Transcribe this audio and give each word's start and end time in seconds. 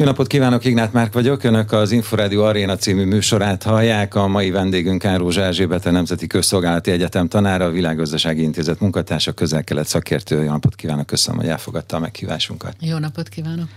Jó 0.00 0.04
napot 0.06 0.26
kívánok, 0.26 0.64
Ignát 0.64 0.92
Márk 0.92 1.12
vagyok. 1.12 1.44
Önök 1.44 1.72
az 1.72 1.92
Inforádió 1.92 2.44
Aréna 2.44 2.76
című 2.76 3.04
műsorát 3.04 3.62
hallják. 3.62 4.14
A 4.14 4.26
mai 4.26 4.50
vendégünk 4.50 5.02
Káros 5.02 5.36
Erzsébet, 5.36 5.86
a 5.86 5.90
Nemzeti 5.90 6.26
Közszolgálati 6.26 6.90
Egyetem 6.90 7.28
tanára, 7.28 7.64
a 7.64 7.70
Világgazdasági 7.70 8.42
Intézet 8.42 8.80
munkatársa, 8.80 9.32
közel-kelet 9.32 9.86
szakértő. 9.86 10.42
Jó 10.42 10.50
napot 10.50 10.74
kívánok, 10.74 11.06
köszönöm, 11.06 11.40
hogy 11.40 11.48
elfogadta 11.48 11.96
a 11.96 12.00
meghívásunkat. 12.00 12.76
Jó 12.80 12.98
napot 12.98 13.28
kívánok. 13.28 13.68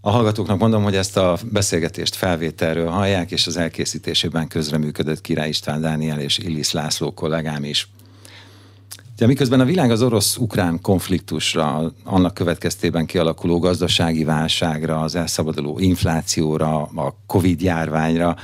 A 0.00 0.10
hallgatóknak 0.10 0.58
mondom, 0.58 0.82
hogy 0.82 0.96
ezt 0.96 1.16
a 1.16 1.38
beszélgetést 1.52 2.14
felvételről 2.14 2.88
hallják, 2.88 3.30
és 3.30 3.46
az 3.46 3.56
elkészítésében 3.56 4.48
közreműködött 4.48 5.20
Király 5.20 5.48
István 5.48 5.80
Dániel 5.80 6.20
és 6.20 6.38
Illis 6.38 6.72
László 6.72 7.14
kollégám 7.14 7.64
is. 7.64 7.88
De 9.16 9.26
miközben 9.26 9.60
a 9.60 9.64
világ 9.64 9.90
az 9.90 10.02
orosz-ukrán 10.02 10.80
konfliktusra, 10.80 11.92
annak 12.04 12.34
következtében 12.34 13.06
kialakuló 13.06 13.58
gazdasági 13.58 14.24
válságra, 14.24 15.00
az 15.00 15.14
elszabaduló 15.14 15.78
inflációra, 15.78 16.82
a 16.82 17.14
Covid 17.26 17.62
járványra, 17.62 18.36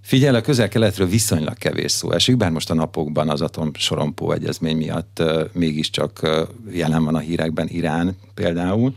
Figyel, 0.00 0.34
a 0.34 0.40
közel-keletről 0.40 1.06
viszonylag 1.06 1.58
kevés 1.58 1.92
szó 1.92 2.12
esik, 2.12 2.36
bár 2.36 2.50
most 2.50 2.70
a 2.70 2.74
napokban 2.74 3.28
az 3.28 3.40
atomsorompó 3.40 4.32
egyezmény 4.32 4.76
miatt 4.76 5.18
uh, 5.20 5.42
mégiscsak 5.52 6.20
uh, 6.22 6.38
jelen 6.70 7.04
van 7.04 7.14
a 7.14 7.18
hírekben 7.18 7.68
Irán 7.68 8.16
például. 8.34 8.94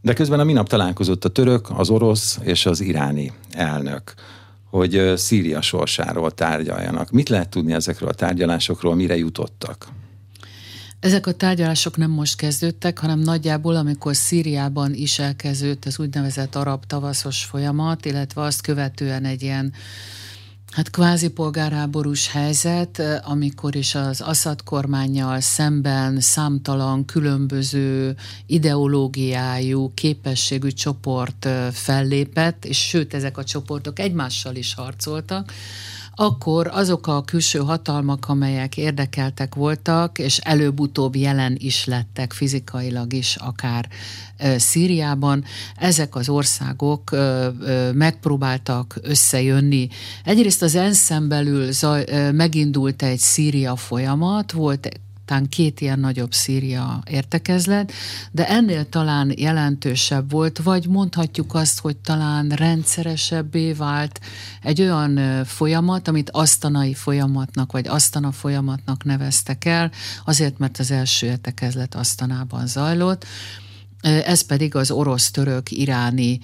De 0.00 0.12
közben 0.12 0.40
a 0.40 0.44
minap 0.44 0.68
találkozott 0.68 1.24
a 1.24 1.28
török, 1.28 1.68
az 1.76 1.90
orosz 1.90 2.38
és 2.42 2.66
az 2.66 2.80
iráni 2.80 3.32
elnök 3.50 4.14
hogy 4.70 4.96
uh, 4.96 5.14
Szíria 5.14 5.60
sorsáról 5.60 6.30
tárgyaljanak. 6.30 7.10
Mit 7.10 7.28
lehet 7.28 7.48
tudni 7.48 7.72
ezekről 7.72 8.08
a 8.08 8.14
tárgyalásokról, 8.14 8.94
mire 8.94 9.16
jutottak? 9.16 9.86
Ezek 11.06 11.26
a 11.26 11.32
tárgyalások 11.32 11.96
nem 11.96 12.10
most 12.10 12.36
kezdődtek, 12.36 12.98
hanem 12.98 13.18
nagyjából, 13.18 13.76
amikor 13.76 14.16
Szíriában 14.16 14.94
is 14.94 15.18
elkezdődött 15.18 15.84
az 15.84 15.98
úgynevezett 15.98 16.54
arab 16.54 16.84
tavaszos 16.86 17.44
folyamat, 17.44 18.04
illetve 18.04 18.42
azt 18.42 18.60
követően 18.60 19.24
egy 19.24 19.42
ilyen 19.42 19.72
Hát 20.70 20.90
kvázi 20.90 21.28
polgárháborús 21.28 22.30
helyzet, 22.30 23.02
amikor 23.24 23.76
is 23.76 23.94
az 23.94 24.20
Assad 24.20 24.62
kormányjal 24.62 25.40
szemben 25.40 26.20
számtalan 26.20 27.04
különböző 27.04 28.16
ideológiájú, 28.46 29.92
képességű 29.94 30.68
csoport 30.68 31.48
fellépett, 31.72 32.64
és 32.64 32.78
sőt, 32.88 33.14
ezek 33.14 33.38
a 33.38 33.44
csoportok 33.44 33.98
egymással 33.98 34.54
is 34.54 34.74
harcoltak, 34.74 35.52
akkor 36.18 36.70
azok 36.72 37.06
a 37.06 37.24
külső 37.24 37.58
hatalmak, 37.58 38.28
amelyek 38.28 38.76
érdekeltek 38.76 39.54
voltak, 39.54 40.18
és 40.18 40.38
előbb-utóbb 40.38 41.16
jelen 41.16 41.56
is 41.58 41.84
lettek 41.84 42.32
fizikailag 42.32 43.12
is, 43.12 43.36
akár 43.36 43.88
Szíriában, 44.56 45.44
ezek 45.76 46.14
az 46.14 46.28
országok 46.28 47.10
megpróbáltak 47.92 48.98
összejönni. 49.02 49.88
Egyrészt 50.24 50.62
az 50.62 50.74
ensz 50.74 51.10
belül 51.28 51.70
megindult 52.32 53.02
egy 53.02 53.18
Szíria 53.18 53.76
folyamat, 53.76 54.52
volt 54.52 54.88
talán 55.26 55.48
két 55.48 55.80
ilyen 55.80 55.98
nagyobb 55.98 56.32
Szíria 56.32 57.02
értekezlet, 57.10 57.92
de 58.32 58.48
ennél 58.48 58.88
talán 58.88 59.32
jelentősebb 59.36 60.30
volt, 60.30 60.58
vagy 60.58 60.86
mondhatjuk 60.88 61.54
azt, 61.54 61.80
hogy 61.80 61.96
talán 61.96 62.48
rendszeresebbé 62.48 63.72
vált 63.72 64.20
egy 64.62 64.80
olyan 64.80 65.44
folyamat, 65.44 66.08
amit 66.08 66.30
asztanai 66.30 66.94
folyamatnak, 66.94 67.72
vagy 67.72 67.88
asztana 67.88 68.32
folyamatnak 68.32 69.04
neveztek 69.04 69.64
el, 69.64 69.90
azért, 70.24 70.58
mert 70.58 70.78
az 70.78 70.90
első 70.90 71.26
értekezlet 71.26 71.94
asztanában 71.94 72.66
zajlott, 72.66 73.24
ez 74.00 74.40
pedig 74.42 74.74
az 74.74 74.90
orosz-török-iráni 74.90 76.40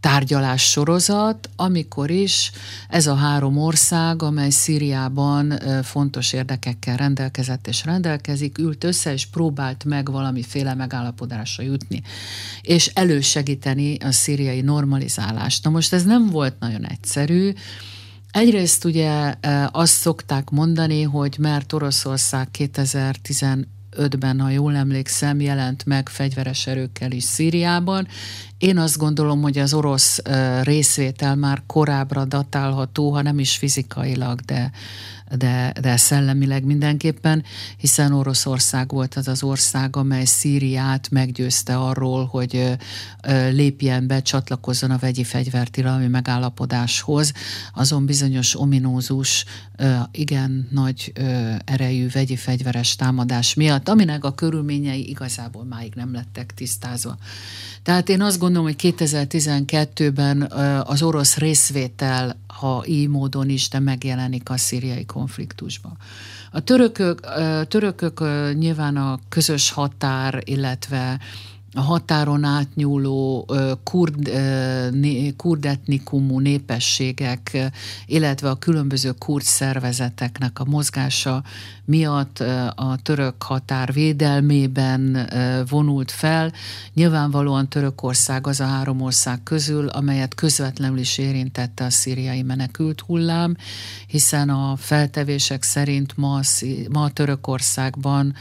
tárgyalás 0.00 0.70
sorozat, 0.70 1.50
amikor 1.56 2.10
is 2.10 2.50
ez 2.88 3.06
a 3.06 3.14
három 3.14 3.58
ország, 3.58 4.22
amely 4.22 4.50
Szíriában 4.50 5.58
fontos 5.82 6.32
érdekekkel 6.32 6.96
rendelkezett 6.96 7.66
és 7.66 7.84
rendelkezik, 7.84 8.58
ült 8.58 8.84
össze 8.84 9.12
és 9.12 9.26
próbált 9.26 9.84
meg 9.84 10.10
valamiféle 10.10 10.74
megállapodásra 10.74 11.62
jutni, 11.62 12.02
és 12.60 12.86
elősegíteni 12.86 13.96
a 13.96 14.12
szíriai 14.12 14.60
normalizálást. 14.60 15.64
Na 15.64 15.70
most 15.70 15.92
ez 15.92 16.04
nem 16.04 16.26
volt 16.26 16.58
nagyon 16.58 16.86
egyszerű, 16.86 17.52
Egyrészt 18.30 18.84
ugye 18.84 19.34
azt 19.70 19.92
szokták 19.92 20.50
mondani, 20.50 21.02
hogy 21.02 21.36
mert 21.38 21.72
Oroszország 21.72 22.50
2015 22.50 23.66
2005-ben, 23.96 24.40
ha 24.40 24.48
jól 24.48 24.76
emlékszem, 24.76 25.40
jelent 25.40 25.84
meg 25.86 26.08
fegyveres 26.08 26.66
erőkkel 26.66 27.10
is 27.10 27.24
Szíriában. 27.24 28.06
Én 28.58 28.78
azt 28.78 28.96
gondolom, 28.98 29.42
hogy 29.42 29.58
az 29.58 29.74
orosz 29.74 30.22
részvétel 30.62 31.36
már 31.36 31.62
korábbra 31.66 32.24
datálható, 32.24 33.12
ha 33.12 33.22
nem 33.22 33.38
is 33.38 33.56
fizikailag, 33.56 34.40
de 34.40 34.70
de, 35.36 35.72
de 35.80 35.96
szellemileg 35.96 36.64
mindenképpen, 36.64 37.44
hiszen 37.76 38.12
Oroszország 38.12 38.90
volt 38.90 39.14
az 39.14 39.28
az 39.28 39.42
ország, 39.42 39.96
amely 39.96 40.24
Szíriát 40.24 41.10
meggyőzte 41.10 41.76
arról, 41.76 42.24
hogy 42.24 42.76
lépjen 43.50 44.06
be, 44.06 44.22
csatlakozzon 44.22 44.90
a 44.90 44.98
vegyi 44.98 45.24
fegyvertilalmi 45.24 46.06
megállapodáshoz, 46.06 47.32
azon 47.74 48.06
bizonyos 48.06 48.60
ominózus, 48.60 49.44
igen 50.10 50.68
nagy 50.70 51.12
erejű 51.64 52.08
vegyi 52.12 52.36
fegyveres 52.36 52.96
támadás 52.96 53.54
miatt, 53.54 53.88
aminek 53.88 54.24
a 54.24 54.34
körülményei 54.34 55.08
igazából 55.08 55.64
máig 55.64 55.92
nem 55.94 56.12
lettek 56.12 56.54
tisztázva. 56.54 57.16
Tehát 57.82 58.08
én 58.08 58.22
azt 58.22 58.38
gondolom, 58.38 58.66
hogy 58.66 58.94
2012-ben 58.98 60.42
az 60.84 61.02
orosz 61.02 61.36
részvétel, 61.36 62.36
ha 62.46 62.84
így 62.86 63.08
módon 63.08 63.48
is, 63.48 63.68
de 63.68 63.78
megjelenik 63.78 64.50
a 64.50 64.56
szíriai 64.56 65.04
konfliktusban. 65.20 65.96
A 66.50 66.60
törökök, 66.60 67.20
törökök 67.68 68.20
nyilván 68.54 68.96
a 68.96 69.18
közös 69.28 69.70
határ, 69.70 70.42
illetve 70.44 71.20
a 71.72 71.80
határon 71.80 72.44
átnyúló 72.44 73.46
kurd, 73.84 74.30
kurd 75.36 75.64
etnikumú 75.64 76.38
népességek, 76.38 77.72
illetve 78.06 78.50
a 78.50 78.54
különböző 78.54 79.12
kurd 79.18 79.44
szervezeteknek 79.44 80.58
a 80.60 80.64
mozgása 80.64 81.42
miatt 81.84 82.38
a 82.74 82.98
török 83.02 83.42
határ 83.42 83.92
védelmében 83.92 85.28
vonult 85.68 86.10
fel. 86.10 86.52
Nyilvánvalóan 86.94 87.68
Törökország 87.68 88.46
az 88.46 88.60
a 88.60 88.66
három 88.66 89.00
ország 89.00 89.42
közül, 89.42 89.88
amelyet 89.88 90.34
közvetlenül 90.34 90.98
is 90.98 91.18
érintette 91.18 91.84
a 91.84 91.90
szíriai 91.90 92.42
menekült 92.42 93.00
hullám, 93.00 93.56
hiszen 94.06 94.48
a 94.48 94.76
feltevések 94.76 95.62
szerint 95.62 96.16
ma, 96.16 96.40
ma 96.90 97.10
Törökországban 97.10 98.34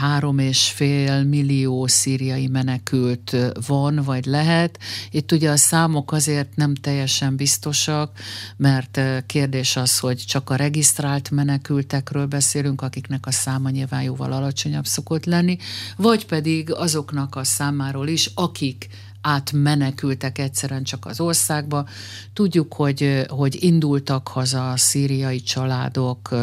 három 0.00 0.38
és 0.38 0.70
fél 0.70 1.22
millió 1.22 1.86
szíriai 1.86 2.46
menekült 2.46 3.36
van, 3.66 4.02
vagy 4.04 4.24
lehet. 4.24 4.78
Itt 5.10 5.32
ugye 5.32 5.50
a 5.50 5.56
számok 5.56 6.12
azért 6.12 6.56
nem 6.56 6.74
teljesen 6.74 7.36
biztosak, 7.36 8.18
mert 8.56 9.00
kérdés 9.26 9.76
az, 9.76 9.98
hogy 9.98 10.24
csak 10.26 10.50
a 10.50 10.56
regisztrált 10.56 11.30
menekültekről 11.30 12.26
beszélünk, 12.26 12.82
akiknek 12.82 13.26
a 13.26 13.30
száma 13.30 13.70
nyilván 13.70 14.02
jóval 14.02 14.32
alacsonyabb 14.32 14.86
szokott 14.86 15.24
lenni, 15.24 15.56
vagy 15.96 16.26
pedig 16.26 16.72
azoknak 16.72 17.36
a 17.36 17.44
számáról 17.44 18.08
is, 18.08 18.30
akik 18.34 18.88
átmenekültek 19.20 20.38
egyszerűen 20.38 20.82
csak 20.82 21.06
az 21.06 21.20
országba. 21.20 21.88
Tudjuk, 22.32 22.74
hogy, 22.74 23.24
hogy 23.28 23.62
indultak 23.62 24.28
haza 24.28 24.70
a 24.70 24.76
szíriai 24.76 25.40
családok, 25.40 26.34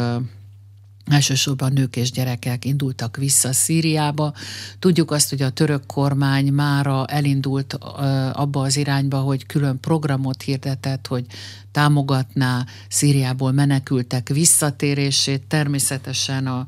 elsősorban 1.10 1.72
nők 1.72 1.96
és 1.96 2.10
gyerekek 2.10 2.64
indultak 2.64 3.16
vissza 3.16 3.52
Szíriába. 3.52 4.32
Tudjuk 4.78 5.10
azt, 5.10 5.30
hogy 5.30 5.42
a 5.42 5.50
török 5.50 5.86
kormány 5.86 6.52
mára 6.52 7.06
elindult 7.06 7.72
abba 8.32 8.60
az 8.60 8.76
irányba, 8.76 9.18
hogy 9.18 9.46
külön 9.46 9.80
programot 9.80 10.42
hirdetett, 10.42 11.06
hogy 11.06 11.26
támogatná 11.72 12.64
Szíriából 12.88 13.52
menekültek 13.52 14.28
visszatérését. 14.28 15.42
Természetesen 15.42 16.46
a 16.46 16.66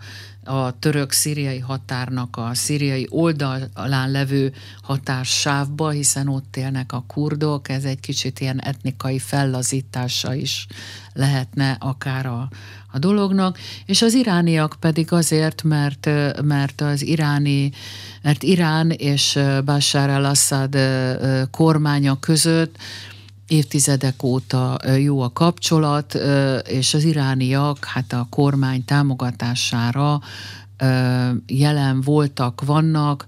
a 0.48 0.78
török-szíriai 0.78 1.58
határnak 1.58 2.36
a 2.36 2.50
szíriai 2.54 3.06
oldalán 3.10 4.10
levő 4.10 4.52
határsávba, 4.82 5.90
hiszen 5.90 6.28
ott 6.28 6.56
élnek 6.56 6.92
a 6.92 7.04
kurdok, 7.06 7.68
ez 7.68 7.84
egy 7.84 8.00
kicsit 8.00 8.40
ilyen 8.40 8.60
etnikai 8.60 9.18
fellazítása 9.18 10.34
is 10.34 10.66
lehetne 11.12 11.76
akár 11.80 12.26
a, 12.26 12.48
a 12.92 12.98
dolognak, 12.98 13.58
és 13.86 14.02
az 14.02 14.14
irániak 14.14 14.76
pedig 14.80 15.12
azért, 15.12 15.62
mert, 15.62 16.10
mert 16.42 16.80
az 16.80 17.02
iráni, 17.02 17.70
mert 18.22 18.42
Irán 18.42 18.90
és 18.90 19.38
Bashar 19.64 20.10
al-Assad 20.10 20.76
kormánya 21.50 22.18
között 22.20 22.76
évtizedek 23.48 24.22
óta 24.22 24.78
jó 24.98 25.20
a 25.20 25.32
kapcsolat, 25.32 26.14
és 26.66 26.94
az 26.94 27.04
irániak 27.04 27.84
hát 27.84 28.12
a 28.12 28.26
kormány 28.30 28.84
támogatására 28.84 30.20
jelen 31.46 32.00
voltak, 32.00 32.62
vannak. 32.64 33.24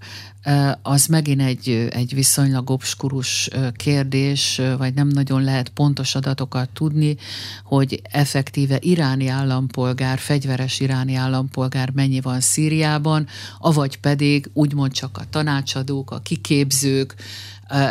az 0.81 1.05
megint 1.05 1.41
egy, 1.41 1.87
egy 1.91 2.13
viszonylag 2.13 2.69
obskurus 2.69 3.49
kérdés, 3.75 4.61
vagy 4.77 4.93
nem 4.93 5.07
nagyon 5.07 5.43
lehet 5.43 5.69
pontos 5.69 6.15
adatokat 6.15 6.69
tudni, 6.69 7.17
hogy 7.63 8.01
effektíve 8.11 8.77
iráni 8.79 9.27
állampolgár, 9.27 10.19
fegyveres 10.19 10.79
iráni 10.79 11.15
állampolgár 11.15 11.89
mennyi 11.89 12.21
van 12.21 12.39
Szíriában, 12.39 13.27
avagy 13.59 13.99
pedig 13.99 14.49
úgymond 14.53 14.91
csak 14.91 15.17
a 15.17 15.29
tanácsadók, 15.29 16.11
a 16.11 16.19
kiképzők, 16.19 17.15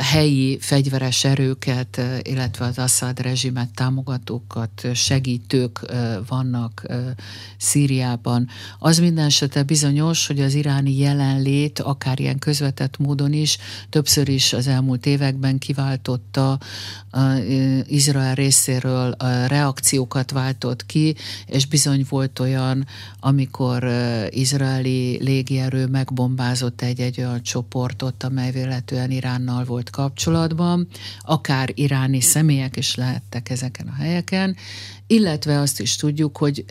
helyi 0.00 0.58
fegyveres 0.60 1.24
erőket, 1.24 2.00
illetve 2.22 2.64
az 2.64 2.78
Assad 2.78 3.20
rezsimet 3.20 3.68
támogatókat, 3.74 4.86
segítők 4.94 5.80
vannak 6.28 6.86
Szíriában. 7.56 8.48
Az 8.78 8.98
minden 8.98 9.24
esetre 9.24 9.62
bizonyos, 9.62 10.26
hogy 10.26 10.40
az 10.40 10.54
iráni 10.54 10.98
jelenlét, 10.98 11.78
akár 11.78 12.20
ilyen 12.20 12.38
közvetett 12.38 12.98
módon 12.98 13.32
is, 13.32 13.58
többször 13.90 14.28
is 14.28 14.52
az 14.52 14.66
elmúlt 14.66 15.06
években 15.06 15.58
kiváltotta 15.58 16.58
Izrael 17.86 18.34
részéről 18.34 19.14
reakciókat 19.46 20.30
váltott 20.30 20.86
ki, 20.86 21.14
és 21.46 21.66
bizony 21.66 22.06
volt 22.08 22.38
olyan, 22.38 22.86
amikor 23.20 23.90
izraeli 24.30 25.18
légierő 25.22 25.86
megbombázott 25.86 26.82
egy-egy 26.82 27.20
olyan 27.20 27.42
csoportot, 27.42 28.22
amely 28.22 28.50
véletlenül 28.50 29.10
Iránnal 29.10 29.64
volt 29.70 29.90
kapcsolatban, 29.90 30.88
akár 31.20 31.70
iráni 31.74 32.20
személyek 32.20 32.76
is 32.76 32.94
lehettek 32.94 33.50
ezeken 33.50 33.86
a 33.88 34.02
helyeken, 34.02 34.56
illetve 35.06 35.60
azt 35.60 35.80
is 35.80 35.96
tudjuk, 35.96 36.36
hogy 36.36 36.64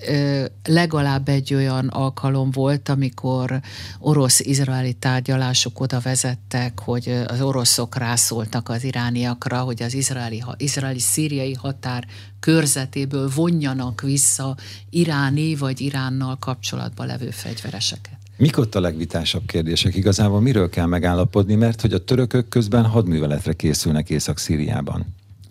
legalább 0.64 1.28
egy 1.28 1.54
olyan 1.54 1.88
alkalom 1.88 2.52
volt, 2.52 2.90
amikor 2.90 3.60
orosz-izraeli 4.00 4.94
tárgyalások 4.94 5.80
oda 5.80 6.00
vezettek, 6.00 6.80
hogy 6.80 7.24
az 7.28 7.42
oroszok 7.42 7.98
rászóltak 7.98 8.70
az 8.70 8.84
irániakra, 8.84 9.60
hogy 9.60 9.82
az 9.84 9.94
izraeli, 9.94 10.44
izraeli-szíriai 10.58 11.54
határ 11.54 12.08
körzetéből 12.40 13.30
vonjanak 13.36 14.02
vissza 14.02 14.56
iráni 14.90 15.56
vagy 15.56 15.82
Iránnal 15.82 16.38
kapcsolatban 16.40 17.08
levő 17.08 17.30
fegyvereseket. 17.30 18.19
Mik 18.40 18.58
ott 18.58 18.76
a 18.76 18.80
legvitásabb 18.80 19.46
kérdések? 19.46 19.96
Igazából 19.96 20.42
miről 20.42 20.70
kell 20.70 20.86
megállapodni, 20.86 21.56
mert 21.56 21.82
hogy 21.82 21.94
a 21.94 22.04
törökök 22.04 22.50
közben 22.50 22.86
hadműveletre 22.86 23.54
készülnek 23.54 24.10
Észak-Szíriában? 24.10 25.06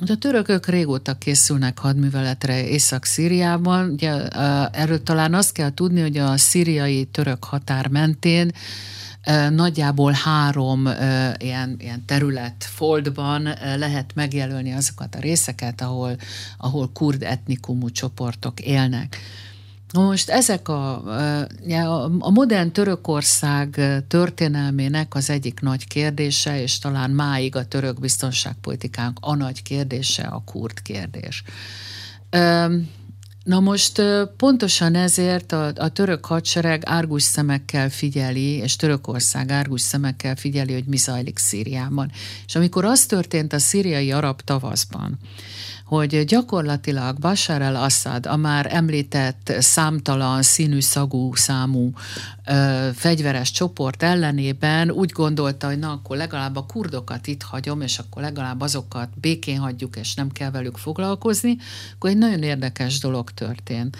A 0.06 0.17
törökök 0.19 0.67
régóta 0.67 1.14
készülnek 1.14 1.79
hadműveletre 1.79 2.69
Észak-Szíriában. 2.69 3.90
Ugye, 3.90 4.29
erről 4.69 5.02
talán 5.02 5.35
azt 5.35 5.52
kell 5.52 5.75
tudni, 5.75 6.00
hogy 6.00 6.17
a 6.17 6.37
szíriai 6.37 7.05
török 7.05 7.44
határ 7.44 7.88
mentén 7.88 8.52
nagyjából 9.50 10.12
három 10.12 10.88
ilyen, 11.38 11.76
ilyen 11.79 12.05
terület 12.06 12.64
foldban 12.64 13.43
lehet 13.76 14.11
megjelölni 14.14 14.73
azokat 14.73 15.14
a 15.14 15.20
részeket, 15.20 15.81
ahol, 15.81 16.17
ahol 16.58 16.90
kurd 16.93 17.23
etnikumú 17.23 17.90
csoportok 17.90 18.61
élnek. 18.61 19.19
Most 19.94 20.29
ezek 20.29 20.69
a, 20.69 21.02
a 22.19 22.31
modern 22.31 22.73
Törökország 22.73 23.81
történelmének 24.08 25.14
az 25.14 25.31
egyik 25.31 25.61
nagy 25.61 25.87
kérdése, 25.87 26.62
és 26.62 26.79
talán 26.79 27.11
máig 27.11 27.56
a 27.56 27.64
török 27.64 28.00
biztonságpolitikánk 28.00 29.19
a 29.20 29.35
nagy 29.35 29.62
kérdése 29.62 30.23
a 30.23 30.43
kurd 30.44 30.82
kérdés. 30.82 31.43
Na 33.44 33.61
most 33.61 34.02
pontosan 34.37 34.94
ezért 34.94 35.52
a, 35.52 35.73
a 35.76 35.88
török 35.88 36.25
hadsereg 36.25 36.82
árgus 36.85 37.23
szemekkel 37.23 37.90
figyeli, 37.90 38.56
és 38.56 38.76
Törökország 38.76 39.50
árgus 39.50 39.81
szemekkel 39.81 40.37
figyeli, 40.37 40.73
hogy 40.73 40.85
mi 40.85 40.96
zajlik 40.96 41.38
Szíriában. 41.38 42.11
És 42.46 42.55
amikor 42.55 42.85
az 42.85 43.06
történt 43.06 43.52
a 43.52 43.58
szíriai 43.58 44.12
arab 44.12 44.40
tavaszban, 44.40 45.19
hogy 45.88 46.25
gyakorlatilag 46.25 47.19
Bashar 47.19 47.62
al-Assad, 47.62 48.26
a 48.26 48.37
már 48.37 48.67
említett 48.70 49.52
számtalan 49.58 50.43
színű 50.43 50.81
szagú 50.81 51.35
számú 51.35 51.90
ö, 52.46 52.88
fegyveres 52.94 53.50
csoport 53.50 54.02
ellenében 54.02 54.90
úgy 54.90 55.11
gondolta, 55.11 55.67
hogy 55.67 55.79
na 55.79 55.90
akkor 55.90 56.17
legalább 56.17 56.56
a 56.56 56.67
kurdokat 56.67 57.26
itt 57.26 57.43
hagyom, 57.43 57.81
és 57.81 57.99
akkor 57.99 58.23
legalább 58.23 58.61
azokat 58.61 59.08
békén 59.20 59.58
hagyjuk, 59.58 59.96
és 59.96 60.14
nem 60.14 60.31
kell 60.31 60.50
velük 60.50 60.76
foglalkozni, 60.76 61.56
akkor 61.94 62.11
egy 62.11 62.19
nagyon 62.19 62.43
érdekes 62.43 62.99
dolog 62.99 63.31
történt 63.31 63.96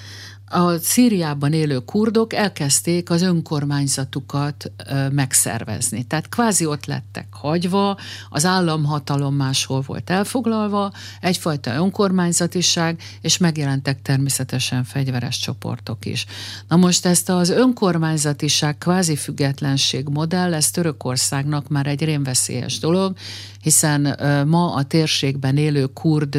a 0.49 0.79
Szíriában 0.79 1.53
élő 1.53 1.79
kurdok 1.79 2.33
elkezdték 2.33 3.11
az 3.11 3.23
önkormányzatukat 3.23 4.73
megszervezni. 5.11 6.03
Tehát 6.03 6.29
kvázi 6.29 6.67
ott 6.67 6.87
lettek 6.87 7.27
hagyva, 7.31 7.97
az 8.31 8.45
államhatalom 8.45 9.35
máshol 9.35 9.81
volt 9.87 10.11
elfoglalva, 10.11 10.93
egyfajta 11.21 11.75
önkormányzatiság, 11.75 13.03
és 13.21 13.39
megjelentek 13.39 14.03
természetesen 14.03 14.85
fegyveres 14.85 15.39
csoportok 15.39 16.07
is. 16.07 16.27
Na 16.69 16.77
most 16.77 17.07
ezt 17.07 17.29
az 17.29 17.51
önkormányzatiság 17.51 18.79
kvázi 18.79 19.17
függetlenség 19.17 20.09
modell, 20.09 20.55
ez 20.55 20.71
Törökországnak 20.71 21.69
már 21.69 21.87
egy 21.87 22.05
rémveszélyes 22.05 22.79
dolog, 22.79 23.17
hiszen 23.63 24.19
ma 24.47 24.75
a 24.75 24.83
térségben 24.83 25.57
élő 25.57 25.87
kurd 25.87 26.39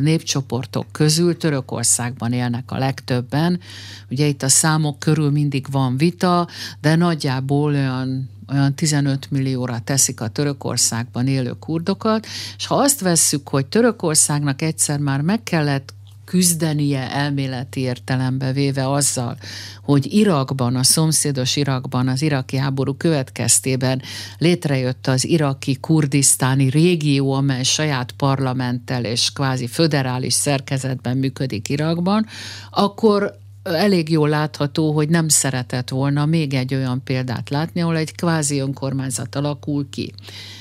népcsoportok 0.00 0.86
közül 0.92 1.36
Törökországban 1.36 2.32
élnek 2.32 2.70
a 2.70 2.78
legtöbben. 3.30 3.60
Ugye 4.10 4.26
itt 4.26 4.42
a 4.42 4.48
számok 4.48 4.98
körül 4.98 5.30
mindig 5.30 5.66
van 5.70 5.96
vita, 5.96 6.48
de 6.80 6.96
nagyjából 6.96 7.72
olyan 7.72 8.30
olyan 8.50 8.74
15 8.74 9.30
millióra 9.30 9.78
teszik 9.84 10.20
a 10.20 10.28
Törökországban 10.28 11.26
élő 11.26 11.52
kurdokat, 11.58 12.26
és 12.56 12.66
ha 12.66 12.74
azt 12.74 13.00
vesszük, 13.00 13.48
hogy 13.48 13.66
Törökországnak 13.66 14.62
egyszer 14.62 14.98
már 14.98 15.20
meg 15.20 15.42
kellett 15.42 15.94
küzdenie 16.28 17.12
elméleti 17.12 17.80
értelembe 17.80 18.52
véve 18.52 18.90
azzal, 18.90 19.36
hogy 19.82 20.14
Irakban, 20.14 20.76
a 20.76 20.82
szomszédos 20.82 21.56
Irakban, 21.56 22.08
az 22.08 22.22
iraki 22.22 22.56
háború 22.56 22.94
következtében 22.94 24.02
létrejött 24.38 25.06
az 25.06 25.24
iraki 25.24 25.76
kurdisztáni 25.80 26.68
régió, 26.68 27.32
amely 27.32 27.62
saját 27.62 28.12
parlamenttel 28.12 29.04
és 29.04 29.32
kvázi 29.32 29.66
föderális 29.66 30.32
szerkezetben 30.32 31.16
működik 31.16 31.68
Irakban, 31.68 32.26
akkor 32.70 33.38
elég 33.62 34.10
jól 34.10 34.28
látható, 34.28 34.92
hogy 34.92 35.08
nem 35.08 35.28
szeretett 35.28 35.88
volna 35.88 36.26
még 36.26 36.54
egy 36.54 36.74
olyan 36.74 37.02
példát 37.04 37.50
látni, 37.50 37.80
ahol 37.80 37.96
egy 37.96 38.14
kvázi 38.14 38.58
önkormányzat 38.58 39.34
alakul 39.34 39.88
ki. 39.90 40.12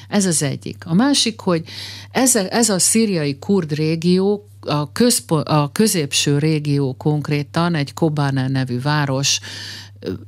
Ez 0.10 0.25
az 0.25 0.44
egyik. 0.44 0.84
A 0.86 0.94
másik, 0.94 1.40
hogy 1.40 1.64
ez 2.12 2.36
a, 2.36 2.54
ez 2.54 2.69
a 2.69 2.80
szíriai 2.80 3.40
kurd 3.40 3.74
régió, 3.74 4.47
a, 4.68 4.92
közpo, 4.92 5.36
a 5.36 5.69
középső 5.71 6.38
régió 6.38 6.94
konkrétan 6.94 7.76
egy 7.76 7.94
Kobane 7.94 8.47
nevű 8.47 8.81
város 8.81 9.40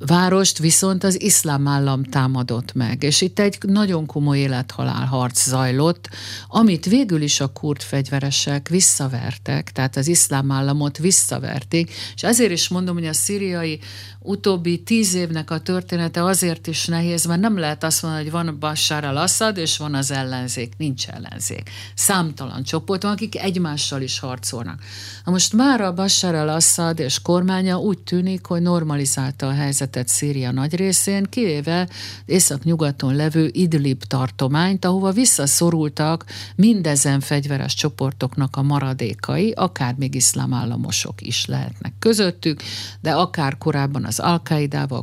várost 0.06 0.58
viszont 0.58 1.04
az 1.04 1.22
iszlám 1.22 1.68
állam 1.68 2.04
támadott 2.04 2.74
meg, 2.74 3.04
és 3.04 3.22
itt 3.22 3.40
egy 3.40 3.58
nagyon 3.62 4.06
komoly 4.06 4.38
élethalál 4.38 5.06
harc 5.06 5.48
zajlott, 5.48 6.10
amit 6.48 6.86
végül 6.86 7.22
is 7.22 7.40
a 7.40 7.48
kurd 7.48 7.82
fegyveresek 7.82 8.68
visszavertek, 8.68 9.72
tehát 9.72 9.98
az 9.98 10.08
iszlám 10.08 10.52
államot 10.52 10.98
visszaverték, 10.98 11.92
és 12.16 12.24
ezért 12.24 12.52
is 12.52 12.68
mondom, 12.68 12.96
hogy 12.96 13.08
a 13.08 13.14
szíriai 13.14 13.80
utóbbi 14.20 14.84
tíz 14.84 15.14
évnek 15.14 15.52
a 15.52 15.60
története 15.60 16.24
azért 16.24 16.68
is 16.68 16.86
nehéz, 16.86 17.26
mert 17.26 17.42
nem 17.42 17.58
lehet 17.58 17.84
azt 17.84 18.02
mondani, 18.02 18.24
hogy 18.24 18.32
van 18.32 18.60
Bashar 18.60 19.04
al-Assad, 19.04 19.58
és 19.58 19.78
van 19.78 19.94
az 19.94 20.12
ellenzék. 20.12 20.74
Nincs 20.78 21.08
ellenzék. 21.08 21.70
Számtalan 21.96 22.64
csoport 22.64 23.04
van, 23.04 23.12
akik 23.12 23.40
egymással 23.40 24.02
is 24.02 24.20
harcolnak. 24.20 24.82
Na 25.26 25.32
most 25.32 25.54
már 25.54 25.82
a 25.82 25.94
Bashar 25.94 26.36
al-Assad 26.36 27.00
és 27.00 27.22
kormánya 27.22 27.78
úgy 27.78 28.00
tűnik, 28.00 28.46
hogy 28.46 28.62
normalizálta 28.62 29.48
a 29.48 29.52
helyzetet 29.60 30.08
Szíria 30.08 30.52
nagy 30.52 30.76
részén, 30.76 31.24
kivéve 31.24 31.90
észak-nyugaton 32.26 33.16
levő 33.16 33.50
Idlib 33.54 34.04
tartományt, 34.04 34.86
ahova 34.86 35.12
visszaszorultak 35.12 36.26
mindezen 36.56 37.20
fegyveres 37.20 37.74
csoportoknak 37.74 38.56
a 38.56 38.62
maradékai, 38.62 39.52
akár 39.52 39.96
még 39.98 40.16
iszlám 40.16 40.54
államosok 40.54 41.22
is 41.22 41.46
lehetnek 41.46 41.94
közöttük, 42.00 42.62
de 43.02 43.12
akár 43.12 43.58
korábban 43.58 44.06
az 44.06 44.20
al 44.20 44.42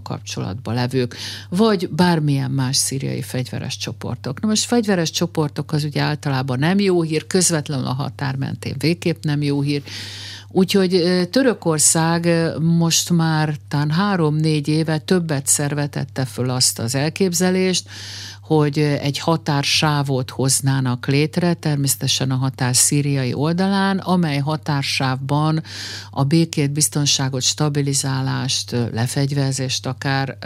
kapcsolatban 0.03 0.75
levők, 0.75 1.17
vagy 1.49 1.89
bármilyen 1.91 2.51
más 2.51 2.77
szíriai 2.77 3.23
fegyveres 3.23 3.77
csoportok. 3.77 4.41
Na 4.41 4.49
most 4.49 4.65
fegyveres 4.65 5.11
csoportok 5.11 5.73
az 5.73 5.85
ugye 5.85 6.03
általában 6.03 6.59
nem 6.59 6.79
jó 6.79 7.03
hír, 7.03 7.27
közvetlenül 7.27 7.87
a 7.87 7.93
határ 7.93 8.37
mentén 8.37 8.75
végképp 8.79 9.23
nem 9.23 9.43
jó 9.43 9.61
hír, 9.61 9.83
Úgyhogy 10.49 11.03
Törökország 11.31 12.29
most 12.61 13.11
már 13.11 13.57
talán 13.69 13.91
három-négy 13.91 14.69
éve 14.69 14.99
többet 14.99 15.47
szervetette 15.47 16.25
föl 16.25 16.51
azt 16.51 16.79
az 16.79 16.95
elképzelést, 16.95 17.89
hogy 18.41 18.79
egy 18.79 19.19
határsávot 19.19 20.31
hoznának 20.31 21.07
létre, 21.07 21.55
természetesen 21.55 22.31
a 22.31 22.37
határ 22.37 22.77
szíriai 22.77 23.35
oldalán, 23.35 23.99
amely 23.99 24.39
határsávban 24.39 25.63
a 26.11 26.25
békét, 26.25 26.71
biztonságot, 26.71 27.43
stabilizálást, 27.43 28.77
lefegyverzést 28.93 29.87
akár 29.87 30.39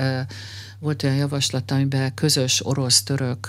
volt 0.80 1.02
olyan 1.02 1.16
javaslat, 1.16 1.70
amiben 1.70 2.14
közös 2.14 2.66
orosz-török 2.66 3.48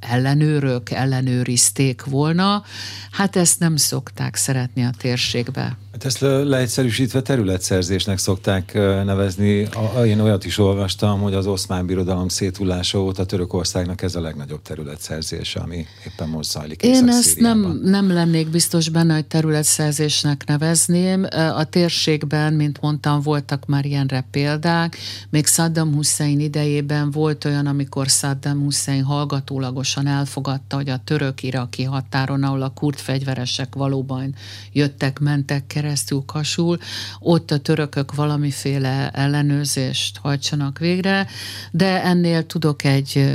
ellenőrök 0.00 0.90
ellenőrizték 0.90 2.04
volna. 2.04 2.64
Hát 3.10 3.36
ezt 3.36 3.58
nem 3.58 3.76
szokták 3.76 4.36
szeretni 4.36 4.84
a 4.84 4.90
térségbe. 4.98 5.76
Hát 5.94 6.04
ezt 6.04 6.20
leegyszerűsítve 6.20 7.22
területszerzésnek 7.22 8.18
szokták 8.18 8.72
nevezni. 9.04 9.68
Én 10.06 10.20
olyat 10.20 10.44
is 10.44 10.58
olvastam, 10.58 11.20
hogy 11.20 11.34
az 11.34 11.46
oszmán 11.46 11.86
birodalom 11.86 12.28
szétullása 12.28 13.02
óta 13.02 13.24
Törökországnak 13.26 14.02
ez 14.02 14.14
a 14.14 14.20
legnagyobb 14.20 14.62
területszerzés, 14.62 15.56
ami 15.56 15.86
éppen 16.06 16.28
most 16.28 16.50
zajlik 16.50 16.82
Én 16.82 17.08
ezt 17.08 17.38
nem, 17.38 17.80
nem 17.82 18.12
lennék 18.12 18.48
biztos 18.48 18.88
benne, 18.88 19.14
hogy 19.14 19.24
területszerzésnek 19.24 20.46
nevezném. 20.46 21.26
A 21.56 21.64
térségben, 21.64 22.52
mint 22.52 22.80
mondtam, 22.80 23.20
voltak 23.20 23.66
már 23.66 23.84
ilyenre 23.84 24.26
példák. 24.30 24.96
Még 25.30 25.46
Saddam 25.46 25.94
Hussein 25.94 26.40
idejében 26.40 27.10
volt 27.10 27.44
olyan, 27.44 27.66
amikor 27.66 28.06
Saddam 28.06 28.62
Hussein 28.62 29.02
hallgatólagosan 29.02 30.06
elfogadta, 30.06 30.76
hogy 30.76 30.88
a 30.88 31.00
török-iraki 31.04 31.82
határon, 31.82 32.42
ahol 32.42 32.62
a 32.62 32.72
kurd 32.74 32.98
fegyveresek 32.98 33.74
valóban 33.74 34.34
jöttek, 34.72 35.18
mentek 35.18 35.66
keresztül 35.84 36.22
kasul, 36.26 36.78
ott 37.18 37.50
a 37.50 37.58
törökök 37.58 38.14
valamiféle 38.14 39.10
ellenőrzést 39.10 40.18
hajtsanak 40.18 40.78
végre, 40.78 41.26
de 41.70 42.02
ennél 42.02 42.46
tudok 42.46 42.84
egy 42.84 43.34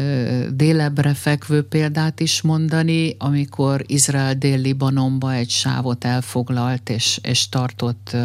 délebbre 0.54 1.14
fekvő 1.14 1.64
példát 1.64 2.20
is 2.20 2.42
mondani, 2.42 3.16
amikor 3.18 3.84
Izrael 3.88 4.34
dél-Libanonba 4.34 5.34
egy 5.34 5.50
sávot 5.50 6.06
elfoglalt 6.06 6.90
és, 6.90 7.20
és 7.22 7.50
tartott 7.50 8.16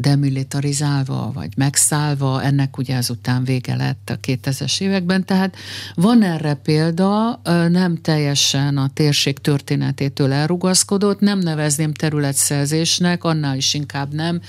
demilitarizálva, 0.00 1.30
vagy 1.34 1.48
megszállva, 1.56 2.42
ennek 2.42 2.78
ugye 2.78 2.96
azután 2.96 3.44
vége 3.44 3.76
lett 3.76 4.10
a 4.10 4.18
2000-es 4.26 4.80
években, 4.80 5.24
tehát 5.24 5.56
van 5.94 6.22
erre 6.22 6.54
példa, 6.54 7.40
nem 7.68 8.00
teljesen 8.02 8.76
a 8.76 8.90
térség 8.94 9.38
történetétől 9.38 10.32
elrugaszkodott, 10.32 11.20
nem 11.20 11.38
nevezném 11.38 11.92
területszerzésnek, 11.92 13.24
annál 13.24 13.56
is 13.56 13.74
inkább 13.74 14.14
nem, 14.14 14.40